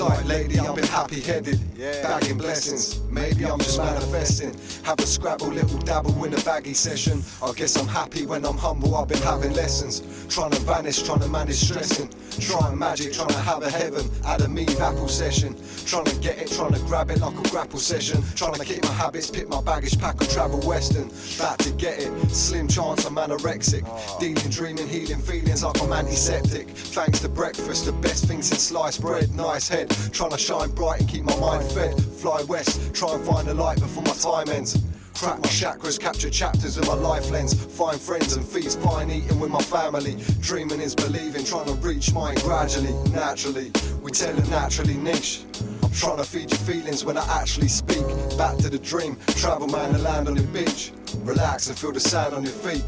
Like 0.00 0.24
lately 0.26 0.58
I've 0.60 0.76
been 0.76 0.86
happy 0.86 1.20
headed, 1.20 1.58
bagging 1.78 2.38
blessings. 2.38 3.00
Maybe 3.10 3.44
I'm 3.46 3.58
just 3.58 3.78
manifesting. 3.78 4.54
Have 4.84 4.98
a 4.98 5.06
scrabble, 5.06 5.48
little 5.48 5.78
dabble 5.78 6.24
in 6.24 6.34
a 6.34 6.40
baggy 6.40 6.74
session. 6.74 7.22
I 7.42 7.52
guess 7.52 7.76
I'm 7.76 7.86
happy 7.86 8.26
when 8.26 8.44
I'm 8.44 8.58
humble. 8.58 8.96
I've 8.96 9.08
been 9.08 9.22
having 9.22 9.52
lessons, 9.52 10.02
trying 10.28 10.50
to 10.50 10.60
vanish, 10.60 11.02
trying 11.02 11.20
to 11.20 11.28
manage 11.28 11.56
stressing. 11.56 12.10
Trying 12.40 12.78
magic, 12.78 13.12
trying 13.12 13.28
to 13.28 13.38
have 13.38 13.62
a 13.62 13.70
heaven. 13.70 14.08
Out 14.24 14.38
Adam 14.38 14.58
Eve 14.58 14.80
apple 14.80 15.08
session. 15.08 15.56
Trying 15.86 16.04
to 16.04 16.16
get 16.20 16.38
it, 16.38 16.50
trying 16.50 16.72
to 16.72 16.78
grab 16.80 17.10
it 17.10 17.18
like 17.20 17.36
a 17.36 17.48
grapple 17.48 17.80
session. 17.80 18.22
Trying 18.36 18.54
to 18.54 18.64
keep 18.64 18.84
my 18.84 18.92
habits, 18.92 19.30
pick 19.30 19.48
my 19.48 19.60
baggage, 19.60 19.98
pack 19.98 20.20
and 20.20 20.30
travel 20.30 20.60
western. 20.60 21.10
About 21.36 21.58
to 21.60 21.72
get 21.72 21.98
it, 21.98 22.30
slim 22.30 22.68
chance 22.68 23.04
I'm 23.04 23.16
anorexic. 23.16 23.82
Ah. 23.86 24.18
Dealing, 24.20 24.50
dreaming, 24.50 24.86
healing 24.86 25.20
feelings 25.20 25.64
like 25.64 25.82
I'm 25.82 25.92
antiseptic. 25.92 26.68
Thanks 26.68 27.20
to 27.20 27.28
breakfast, 27.28 27.86
the 27.86 27.92
best 27.92 28.26
things 28.26 28.52
in 28.52 28.58
sliced 28.58 29.00
bread. 29.00 29.34
Nice 29.34 29.68
head, 29.68 29.90
trying 30.12 30.30
to 30.30 30.38
shine 30.38 30.70
bright 30.70 31.00
and 31.00 31.08
keep 31.08 31.24
my 31.24 31.36
mind 31.40 31.67
fed. 31.68 32.02
Fly 32.20 32.42
west, 32.42 32.94
try 32.94 33.14
and 33.14 33.24
find 33.24 33.46
the 33.48 33.54
light 33.54 33.80
before 33.80 34.02
my 34.02 34.12
time 34.12 34.48
ends. 34.48 34.82
Crack 35.14 35.38
my 35.40 35.48
chakras, 35.48 35.98
capture 35.98 36.30
chapters 36.30 36.76
of 36.76 36.86
my 36.86 36.94
life 36.94 37.30
lens. 37.30 37.52
Find 37.52 38.00
friends 38.00 38.36
and 38.36 38.46
feast, 38.46 38.78
fine 38.80 39.10
eating 39.10 39.40
with 39.40 39.50
my 39.50 39.60
family. 39.62 40.16
Dreaming 40.40 40.80
is 40.80 40.94
believing, 40.94 41.44
trying 41.44 41.66
to 41.66 41.74
reach 41.74 42.12
mine 42.12 42.36
gradually, 42.36 42.92
naturally. 43.10 43.72
We 44.00 44.12
tell 44.12 44.38
it 44.38 44.48
naturally 44.48 44.94
niche. 44.94 45.44
I'm 45.82 45.90
trying 45.90 46.18
to 46.18 46.24
feed 46.24 46.50
your 46.50 46.60
feelings 46.60 47.04
when 47.04 47.18
I 47.18 47.26
actually 47.40 47.68
speak. 47.68 48.06
Back 48.38 48.58
to 48.58 48.70
the 48.70 48.78
dream, 48.78 49.16
travel 49.28 49.66
man 49.66 49.92
and 49.94 50.04
land 50.04 50.28
on 50.28 50.36
your 50.36 50.46
beach. 50.46 50.92
Relax 51.24 51.68
and 51.68 51.76
feel 51.76 51.92
the 51.92 52.00
sand 52.00 52.34
on 52.34 52.44
your 52.44 52.52
feet. 52.52 52.84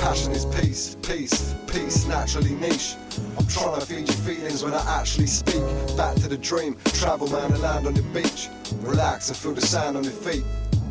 Passion 0.00 0.32
is 0.32 0.44
peace, 0.46 0.96
peace, 1.02 1.54
peace, 1.66 2.06
naturally 2.06 2.54
niche. 2.54 2.94
I'm 3.36 3.46
trying 3.48 3.80
to 3.80 3.84
feed 3.84 4.06
your 4.06 4.16
feelings 4.18 4.62
when 4.62 4.72
I 4.72 5.00
actually 5.00 5.26
speak. 5.26 5.62
Back 5.96 6.14
to 6.16 6.28
the 6.28 6.38
dream, 6.38 6.76
travel 6.94 7.28
man 7.28 7.52
and 7.52 7.60
land 7.60 7.86
on 7.86 7.94
the 7.94 8.02
beach. 8.02 8.48
Relax 8.80 9.28
and 9.28 9.36
feel 9.36 9.54
the 9.54 9.60
sand 9.60 9.96
on 9.96 10.04
your 10.04 10.12
feet. 10.12 10.44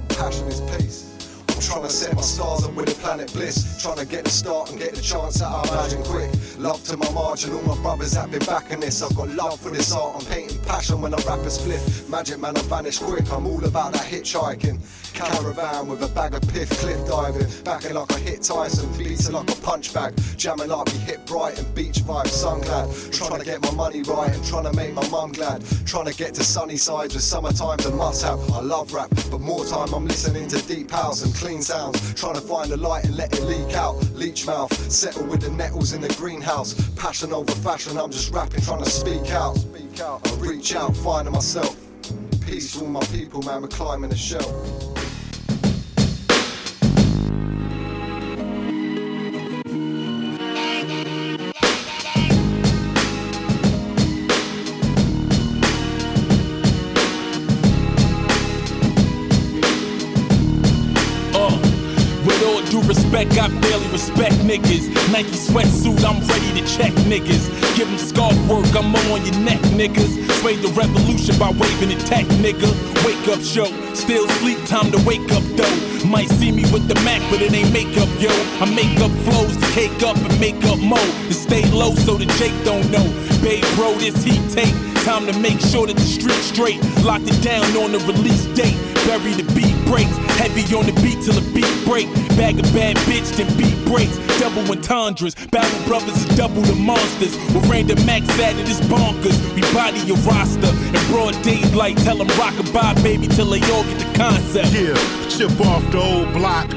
Passion 0.09 0.47
is 0.47 0.59
peace. 0.75 1.07
I'm 1.49 1.63
trying 1.63 1.83
to 1.83 1.89
set 1.89 2.13
my 2.15 2.21
stars 2.21 2.65
up 2.65 2.73
with 2.75 2.89
a 2.89 3.01
planet 3.01 3.33
bliss. 3.33 3.81
Trying 3.81 3.97
to 3.97 4.05
get 4.05 4.25
the 4.25 4.29
start 4.29 4.69
and 4.69 4.79
get 4.79 4.93
the 4.93 5.01
chance 5.01 5.39
that 5.39 5.47
I 5.47 5.63
imagine 5.67 6.03
quick. 6.03 6.29
Love 6.59 6.83
to 6.83 6.97
my 6.97 7.09
margin, 7.11 7.53
all 7.53 7.61
my 7.63 7.81
brothers 7.81 8.11
that 8.11 8.29
been 8.29 8.45
backing 8.45 8.79
this. 8.79 9.01
I've 9.01 9.15
got 9.15 9.29
love 9.29 9.59
for 9.59 9.71
this 9.71 9.91
art. 9.91 10.17
I'm 10.17 10.25
painting 10.31 10.61
passion 10.65 11.01
when 11.01 11.15
I 11.15 11.17
rap 11.25 11.39
a 11.39 11.49
split. 11.49 11.81
Magic 12.09 12.39
man, 12.39 12.55
I 12.55 12.61
vanish 12.63 12.99
quick. 12.99 13.31
I'm 13.31 13.47
all 13.47 13.63
about 13.65 13.93
that 13.93 14.05
hitchhiking. 14.05 14.79
Caravan 15.17 15.87
with 15.87 16.03
a 16.03 16.07
bag 16.09 16.35
of 16.35 16.41
piff, 16.53 16.69
cliff 16.79 17.07
diving. 17.07 17.47
Backing 17.63 17.95
like 17.95 18.13
I 18.13 18.19
hit 18.19 18.43
Tyson, 18.43 18.87
beating 18.97 19.33
like 19.33 19.49
a 19.49 19.55
punch 19.61 19.91
bag. 19.91 20.13
Jamming 20.37 20.69
like 20.69 20.85
we 20.93 20.99
hit 20.99 21.25
Brighton, 21.25 21.65
beach 21.73 22.01
vibes, 22.01 22.27
sun 22.27 22.61
glad. 22.61 22.93
Trying 23.11 23.39
to 23.39 23.45
get 23.45 23.61
my 23.63 23.71
money 23.71 24.03
right 24.03 24.31
and 24.31 24.45
trying 24.45 24.65
to 24.65 24.73
make 24.73 24.93
my 24.93 25.07
mum 25.09 25.31
glad. 25.31 25.63
Trying 25.85 26.05
to 26.05 26.13
get 26.13 26.35
to 26.35 26.43
sunny 26.43 26.77
sides 26.77 27.15
with 27.15 27.23
summertime's 27.23 27.85
a 27.87 27.91
must 27.91 28.23
have. 28.23 28.39
I 28.51 28.61
love 28.61 28.93
rap, 28.93 29.09
but 29.31 29.41
more 29.41 29.65
time 29.65 29.91
I'm 29.91 30.05
listening 30.05 30.47
to 30.49 30.67
deep 30.67 30.91
house 30.91 31.23
and 31.23 31.33
clean 31.33 31.63
sounds. 31.63 32.13
Trying 32.13 32.35
to 32.35 32.41
find 32.41 32.69
the 32.69 32.77
light 32.77 33.05
and 33.05 33.15
let 33.17 33.33
it 33.33 33.41
leak 33.41 33.75
out. 33.75 33.95
Leech 34.13 34.45
mouth, 34.45 34.71
settle 34.91 35.25
with 35.25 35.41
the 35.41 35.49
nettles 35.49 35.93
in 35.93 36.01
the 36.01 36.09
greenhouse. 36.09 36.75
Passion 36.95 37.33
over 37.33 37.53
fashion, 37.53 37.97
I'm 37.97 38.11
just 38.11 38.31
rapping, 38.31 38.61
trying 38.61 38.83
to 38.83 38.89
speak 38.89 39.31
out. 39.31 39.55
Speak 39.55 39.99
out. 39.99 40.27
I 40.27 40.35
reach 40.35 40.75
out, 40.75 40.95
finding 40.95 41.33
myself. 41.33 41.75
Peace 42.45 42.73
to 42.73 42.81
all 42.81 42.87
my 42.87 43.01
people, 43.07 43.41
man, 43.41 43.63
we're 43.63 43.67
climbing 43.67 44.11
the 44.11 44.15
shelf. 44.15 44.96
Respect, 63.17 63.39
I 63.39 63.61
barely 63.61 63.87
respect 63.87 64.35
niggas. 64.45 65.11
Nike 65.11 65.29
sweatsuit, 65.31 66.03
I'm 66.05 66.19
ready 66.27 66.61
to 66.61 66.67
check 66.67 66.91
niggas. 67.09 67.49
Give 67.75 67.87
them 67.87 67.97
scarf 67.97 68.35
work, 68.47 68.67
I'm 68.75 68.95
on 68.95 69.25
your 69.25 69.39
neck, 69.41 69.59
niggas. 69.73 70.29
Sway 70.39 70.55
the 70.57 70.69
revolution 70.69 71.37
by 71.39 71.49
waving 71.49 71.89
the 71.89 72.03
tech, 72.05 72.25
nigga. 72.43 72.69
Wake 73.05 73.27
up 73.29 73.41
show, 73.41 73.65
still 73.93 74.27
sleep, 74.39 74.63
time 74.65 74.91
to 74.91 74.99
wake 75.05 75.31
up 75.31 75.43
though. 75.55 76.07
Might 76.07 76.29
see 76.29 76.51
me 76.51 76.63
with 76.71 76.87
the 76.87 76.95
Mac, 77.03 77.21
but 77.31 77.41
it 77.41 77.53
ain't 77.53 77.73
makeup, 77.73 78.09
yo. 78.19 78.29
I 78.61 78.69
make 78.75 78.99
up 78.99 79.11
flows 79.25 79.57
to 79.57 79.67
cake 79.73 80.03
up 80.03 80.17
and 80.17 80.39
make 80.39 80.63
up 80.65 80.79
mo. 80.79 80.97
To 81.27 81.33
stay 81.33 81.65
low 81.71 81.95
so 81.95 82.17
the 82.17 82.25
Jake 82.37 82.55
don't 82.63 82.89
know. 82.91 83.05
Babe, 83.41 83.65
bro, 83.75 83.93
this 83.95 84.23
heat 84.23 84.41
take. 84.51 84.86
Time 85.07 85.25
to 85.25 85.39
make 85.39 85.61
sure 85.61 85.87
that 85.87 85.95
the 85.95 86.03
street's 86.03 86.51
straight. 86.51 86.83
Locked 86.99 87.31
it 87.31 87.41
down 87.41 87.63
on 87.79 87.95
the 87.95 87.99
release 88.11 88.43
date. 88.51 88.75
Bury 89.07 89.31
the 89.39 89.47
beat 89.55 89.71
breaks. 89.87 90.11
Heavy 90.35 90.67
on 90.75 90.83
the 90.83 90.91
beat 90.99 91.23
till 91.23 91.31
the 91.31 91.47
beat 91.55 91.71
break. 91.87 92.11
Bag 92.35 92.59
a 92.59 92.63
bad 92.75 92.97
bitch, 93.07 93.31
then 93.39 93.47
beat 93.55 93.79
breaks. 93.87 94.19
Double 94.35 94.67
entendres. 94.67 95.33
Battle 95.47 95.79
brothers 95.87 96.11
is 96.11 96.35
double 96.35 96.59
the 96.59 96.75
monsters. 96.75 97.39
With 97.55 97.63
random 97.71 98.05
max 98.05 98.27
added 98.35 98.67
is 98.67 98.81
bonkers. 98.91 99.39
We 99.55 99.63
body 99.71 100.03
your 100.03 100.19
roster. 100.27 100.67
In 100.67 100.99
broad 101.07 101.39
daylight, 101.41 101.95
tell 102.03 102.17
them 102.17 102.27
rock 102.35 102.59
bye, 102.75 102.93
baby, 102.99 103.27
till 103.31 103.47
they 103.47 103.63
all 103.71 103.87
get 103.87 103.99
the 104.03 104.11
concept. 104.11 104.75
Yeah, 104.75 104.91
chip 105.31 105.55
off 105.63 105.87
the 105.89 106.03
old 106.03 106.33
block. 106.35 106.67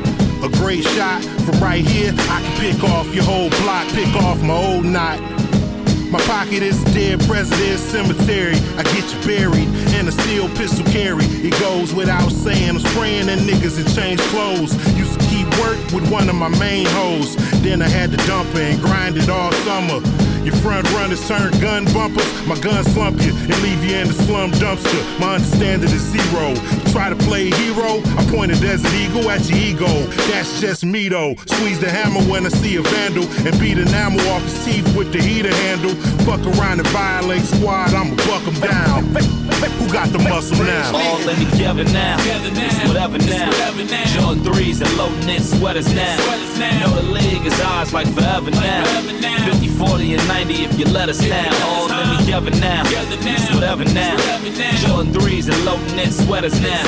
A 0.47 0.48
great 0.62 0.86
shot 0.94 1.19
from 1.43 1.59
right 1.59 1.82
here. 1.82 2.15
I 2.31 2.39
can 2.47 2.55
pick 2.62 2.78
off 2.94 3.12
your 3.12 3.24
whole 3.24 3.51
block, 3.66 3.90
pick 3.90 4.15
off 4.23 4.40
my 4.40 4.55
old 4.55 4.85
knot. 4.86 5.19
My 6.11 6.19
pocket 6.23 6.65
is 6.65 6.82
dead 6.93 7.20
president's 7.20 7.82
cemetery. 7.82 8.57
I 8.77 8.82
get 8.82 9.15
you 9.15 9.20
buried 9.24 9.69
in 9.95 10.09
a 10.09 10.12
steel 10.12 10.49
pistol 10.57 10.85
carry. 10.87 11.24
It 11.24 11.53
goes 11.61 11.95
without 11.95 12.31
saying. 12.31 12.69
I'm 12.69 12.81
spraying 12.81 13.27
the 13.27 13.37
niggas 13.37 13.78
and 13.78 13.95
change 13.95 14.20
clothes. 14.32 14.74
Used 14.99 15.20
to 15.20 15.27
keep 15.27 15.47
work 15.61 15.78
with 15.93 16.11
one 16.11 16.28
of 16.28 16.35
my 16.35 16.49
main 16.59 16.87
hoes. 16.87 17.37
Then 17.62 17.81
I 17.81 17.89
had 17.89 18.11
to 18.11 18.16
dump 18.27 18.49
her 18.51 18.61
and 18.61 18.82
grind 18.82 19.19
it 19.19 19.28
all 19.28 19.53
summer. 19.62 20.01
Your 20.45 20.57
front 20.57 20.91
runners 20.93 21.27
turn 21.29 21.53
gun 21.61 21.85
bumpers. 21.93 22.27
My 22.47 22.59
gun 22.61 22.85
slump 22.85 23.21
you 23.23 23.33
and 23.35 23.62
leave 23.62 23.85
you 23.85 23.97
in 23.97 24.09
the 24.09 24.15
slum 24.15 24.51
dumpster. 24.53 25.21
My 25.21 25.35
understanding 25.35 25.91
is 25.91 26.03
zero. 26.03 26.51
You 26.51 26.93
try 26.93 27.11
to 27.11 27.17
play 27.17 27.51
hero, 27.51 28.01
I 28.19 28.27
point 28.31 28.53
a 28.53 28.61
desert 28.61 28.93
eagle 28.95 29.31
at 29.31 29.49
your 29.49 29.59
ego. 29.59 29.93
That's 30.31 30.61
just 30.61 30.85
me 30.85 31.09
though. 31.09 31.35
Squeeze 31.47 31.79
the 31.79 31.91
hammer 31.91 32.23
when 32.31 32.47
I 32.47 32.49
see 32.49 32.77
a 32.77 32.83
vandal 32.83 33.25
and 33.47 33.59
beat 33.61 33.79
enamel 33.79 34.21
off 34.31 34.43
his 34.43 34.65
teeth 34.65 34.97
with 34.97 35.12
the 35.12 35.21
heater 35.21 35.55
handle. 35.55 35.95
Fuck 36.25 36.41
around 36.57 36.81
and 36.81 36.89
violate 36.89 37.43
squad, 37.43 37.93
I'ma 37.93 38.15
buck 38.27 38.47
'em 38.47 38.61
down. 38.61 39.40
Who 39.61 39.93
got 39.93 40.09
the 40.09 40.19
muscle 40.19 40.57
now? 40.65 40.93
All 40.95 41.28
in 41.28 41.51
together 41.51 41.85
now. 41.85 42.16
It's 42.20 42.89
whatever 42.89 43.19
now. 43.19 43.51
Jordan 44.07 44.45
threes 44.45 44.81
and 44.81 44.97
low 44.97 45.11
knit 45.27 45.43
sweaters 45.43 45.93
now. 45.95 46.16
Know 46.81 46.95
the 46.95 47.03
league 47.12 47.45
is 47.47 47.61
ours 47.61 47.93
like 47.93 48.09
forever 48.15 48.51
now. 48.51 48.85
50, 49.45 49.69
40, 49.69 50.15
and 50.15 50.28
90 50.28 50.55
if 50.65 50.78
you 50.78 50.85
let 50.87 51.09
us 51.09 51.20
now. 51.20 51.51
All 51.66 51.91
in 51.91 52.19
together 52.19 52.51
now. 52.61 52.82
It's 52.87 53.55
whatever 53.55 53.85
now. 53.85 54.16
Jordan 54.87 55.12
threes 55.12 55.49
and 55.49 55.65
low 55.65 55.78
knit 55.95 56.12
sweaters 56.12 56.61
now. 56.61 56.82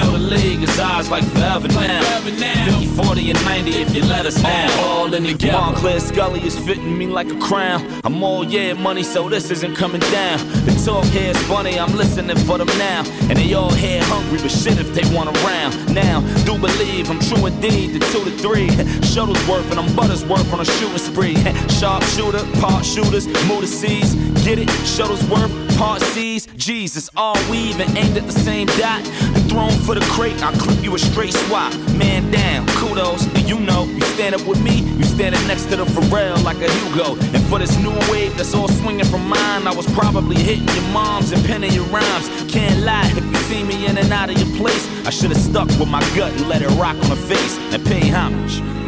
Know 0.00 0.12
the 0.12 0.18
league 0.18 0.62
is 0.62 0.70
sides 0.72 1.10
like 1.10 1.24
forever 1.24 1.68
now. 1.68 2.20
50, 2.20 2.86
40, 2.86 3.30
and 3.30 3.44
90 3.44 3.70
if 3.70 3.94
you 3.94 4.02
let 4.04 4.26
us 4.26 4.42
now. 4.42 4.80
All 4.84 5.12
in 5.12 5.24
together. 5.24 5.58
Montclair 5.58 6.00
Scully 6.00 6.40
is 6.40 6.58
fitting 6.58 6.96
me 6.96 7.06
like 7.06 7.30
a 7.30 7.38
crown. 7.38 7.86
I'm 8.04 8.22
all 8.22 8.44
yeah 8.44 8.74
money, 8.74 9.02
so 9.02 9.28
this 9.28 9.50
isn't 9.50 9.76
coming 9.76 10.00
down. 10.00 10.38
The 10.64 10.82
talk 10.84 11.04
here 11.06 11.30
is 11.30 11.42
funny, 11.44 11.78
I'm 11.78 11.96
listening 12.00 12.38
for 12.46 12.56
them 12.56 12.66
now. 12.78 13.04
And 13.28 13.36
they 13.36 13.52
all 13.52 13.70
here 13.70 14.02
hungry, 14.04 14.38
but 14.40 14.50
shit 14.50 14.78
if 14.78 14.94
they 14.94 15.04
want 15.14 15.28
around. 15.36 15.72
Now, 15.92 16.20
do 16.48 16.58
believe 16.58 17.10
I'm 17.10 17.20
true 17.20 17.44
indeed, 17.44 17.92
the 17.92 18.00
two 18.10 18.24
to 18.24 18.32
three. 18.38 18.68
Shuttlesworth 19.12 19.70
and 19.70 19.78
I'm 19.78 19.90
Buttersworth 19.90 20.50
on 20.50 20.60
a 20.60 20.64
shooting 20.64 20.96
spree. 20.96 21.36
Sharp 21.78 22.02
shooter, 22.04 22.42
part 22.58 22.86
shooters, 22.86 23.26
motor 23.46 23.66
C's. 23.66 24.14
Get 24.42 24.58
it? 24.58 24.68
Shuttlesworth, 24.68 25.78
part 25.78 26.00
C's. 26.00 26.46
Jesus, 26.56 27.10
all 27.14 27.36
weave 27.50 27.78
and 27.78 27.96
aimed 27.96 28.16
at 28.16 28.26
the 28.26 28.32
same 28.32 28.66
dot. 28.78 29.02
Thrown 29.50 29.70
for 29.70 29.94
the 29.94 30.00
crate, 30.12 30.42
I'll 30.42 30.56
clip 30.56 30.82
you 30.82 30.94
a 30.94 30.98
straight 30.98 31.34
swap. 31.34 31.74
Man 31.98 32.30
down, 32.30 32.66
kudos, 32.68 33.26
and 33.34 33.48
you 33.48 33.60
know, 33.60 33.84
you 33.84 34.00
stand 34.00 34.34
up 34.34 34.46
with 34.46 34.62
me, 34.62 34.80
you 34.80 35.04
standing 35.04 35.46
next 35.46 35.66
to 35.66 35.76
the 35.76 35.84
Pharrell 35.84 36.42
like 36.42 36.56
a 36.58 36.70
Hugo. 36.72 37.16
And 37.34 37.42
for 37.46 37.58
this 37.58 37.76
new 37.78 37.92
wave 38.10 38.36
that's 38.36 38.54
all 38.54 38.68
swinging 38.68 39.04
from 39.04 39.28
mine, 39.28 39.66
I 39.66 39.74
was 39.74 39.86
probably 39.92 40.36
hitting 40.36 40.68
your 40.68 40.92
moms 40.92 41.32
and 41.32 41.44
penning 41.44 41.72
your 41.72 41.86
rhymes. 41.86 42.28
Can't 42.50 42.84
lie, 42.84 43.10
if 43.14 43.24
you 43.24 43.34
see 43.50 43.62
me 43.62 43.86
in 43.86 43.98
and 43.98 44.10
out 44.12 44.30
of 44.30 44.38
your 44.38 44.56
place, 44.56 44.88
I 45.06 45.10
should 45.10 45.30
have 45.30 45.40
stuck 45.40 45.68
with 45.78 45.88
my 45.88 46.00
gut 46.16 46.32
and 46.32 46.48
let 46.48 46.62
it 46.62 46.70
rock 46.80 46.96
on 46.96 47.10
the 47.10 47.16
face 47.16 47.58
and 47.72 47.84
pay 47.84 48.08
homage. 48.08 48.79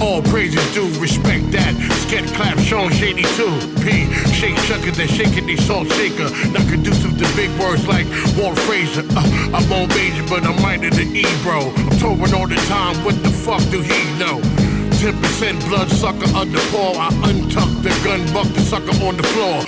All 0.00 0.20
praises 0.22 0.62
due, 0.74 0.88
respect 1.00 1.50
that. 1.52 1.74
Sket 2.04 2.26
clap, 2.34 2.58
Sean 2.58 2.92
Shady 2.92 3.22
too. 3.36 3.52
P, 3.82 4.12
shake 4.32 4.56
chucker, 4.68 4.90
that 4.92 5.08
shaking 5.08 5.46
they 5.46 5.56
salt 5.56 5.88
shaker. 5.92 6.28
Not 6.52 6.68
conducive 6.68 7.16
to 7.16 7.26
big 7.34 7.50
words 7.58 7.86
like 7.88 8.06
Walt 8.36 8.58
Frazier. 8.60 9.04
Uh, 9.16 9.56
I'm 9.56 9.72
on 9.72 9.88
major, 9.88 10.24
but 10.28 10.44
I'm 10.44 10.60
minded 10.60 10.92
the 10.92 11.04
E, 11.04 11.24
bro. 11.42 11.72
I'm 11.72 11.98
touring 11.98 12.34
all 12.34 12.46
the 12.46 12.60
time, 12.68 13.02
what 13.04 13.20
the 13.22 13.30
fuck 13.30 13.62
do 13.70 13.80
he 13.80 14.18
know? 14.18 14.65
10% 14.96 15.68
blood 15.68 15.90
sucker 15.90 16.26
under 16.34 16.58
paw. 16.72 16.92
I 16.96 17.10
untuck 17.28 17.82
the 17.82 17.90
gun, 18.02 18.24
buck 18.32 18.48
the 18.54 18.60
sucker 18.60 18.96
on 19.04 19.16
the 19.16 19.22
floor. 19.22 19.62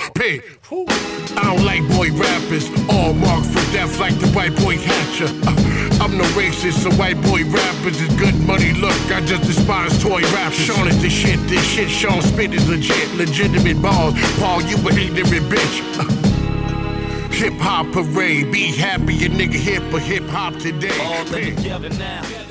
I 1.37 1.43
don't 1.43 1.63
like 1.63 1.87
boy 1.89 2.09
rappers, 2.17 2.67
all 2.89 3.13
marked 3.13 3.45
for 3.47 3.63
death 3.71 3.99
like 3.99 4.17
the 4.19 4.27
white 4.29 4.55
boy 4.57 4.77
Hatcher. 4.77 5.29
Uh, 5.45 6.03
I'm 6.03 6.17
no 6.17 6.23
racist, 6.33 6.83
so 6.83 6.91
white 6.97 7.21
boy 7.21 7.43
rappers 7.45 8.01
is 8.01 8.09
good 8.19 8.35
money. 8.47 8.73
Look, 8.73 8.97
I 9.11 9.21
just 9.21 9.43
despise 9.43 10.01
toy 10.01 10.21
rappers. 10.33 10.57
Sean 10.57 10.87
is 10.87 10.99
the 11.01 11.09
shit, 11.09 11.39
this 11.47 11.63
shit 11.63 11.89
Sean 11.89 12.21
spit 12.21 12.53
is 12.53 12.67
legit, 12.67 13.13
legitimate 13.15 13.81
balls. 13.81 14.15
Paul, 14.39 14.61
you 14.63 14.77
an 14.77 14.97
ignorant 14.97 15.45
bitch. 15.45 15.75
Uh, 15.99 17.29
hip 17.29 17.53
hop 17.59 17.91
parade, 17.93 18.51
be 18.51 18.75
happy, 18.75 19.25
a 19.25 19.29
nigga 19.29 19.53
hip 19.53 19.83
for 19.91 19.99
hip 19.99 20.23
hop 20.27 20.55
today. 20.55 20.97
All 20.99 21.25
together 21.25 21.89
now. 21.89 22.48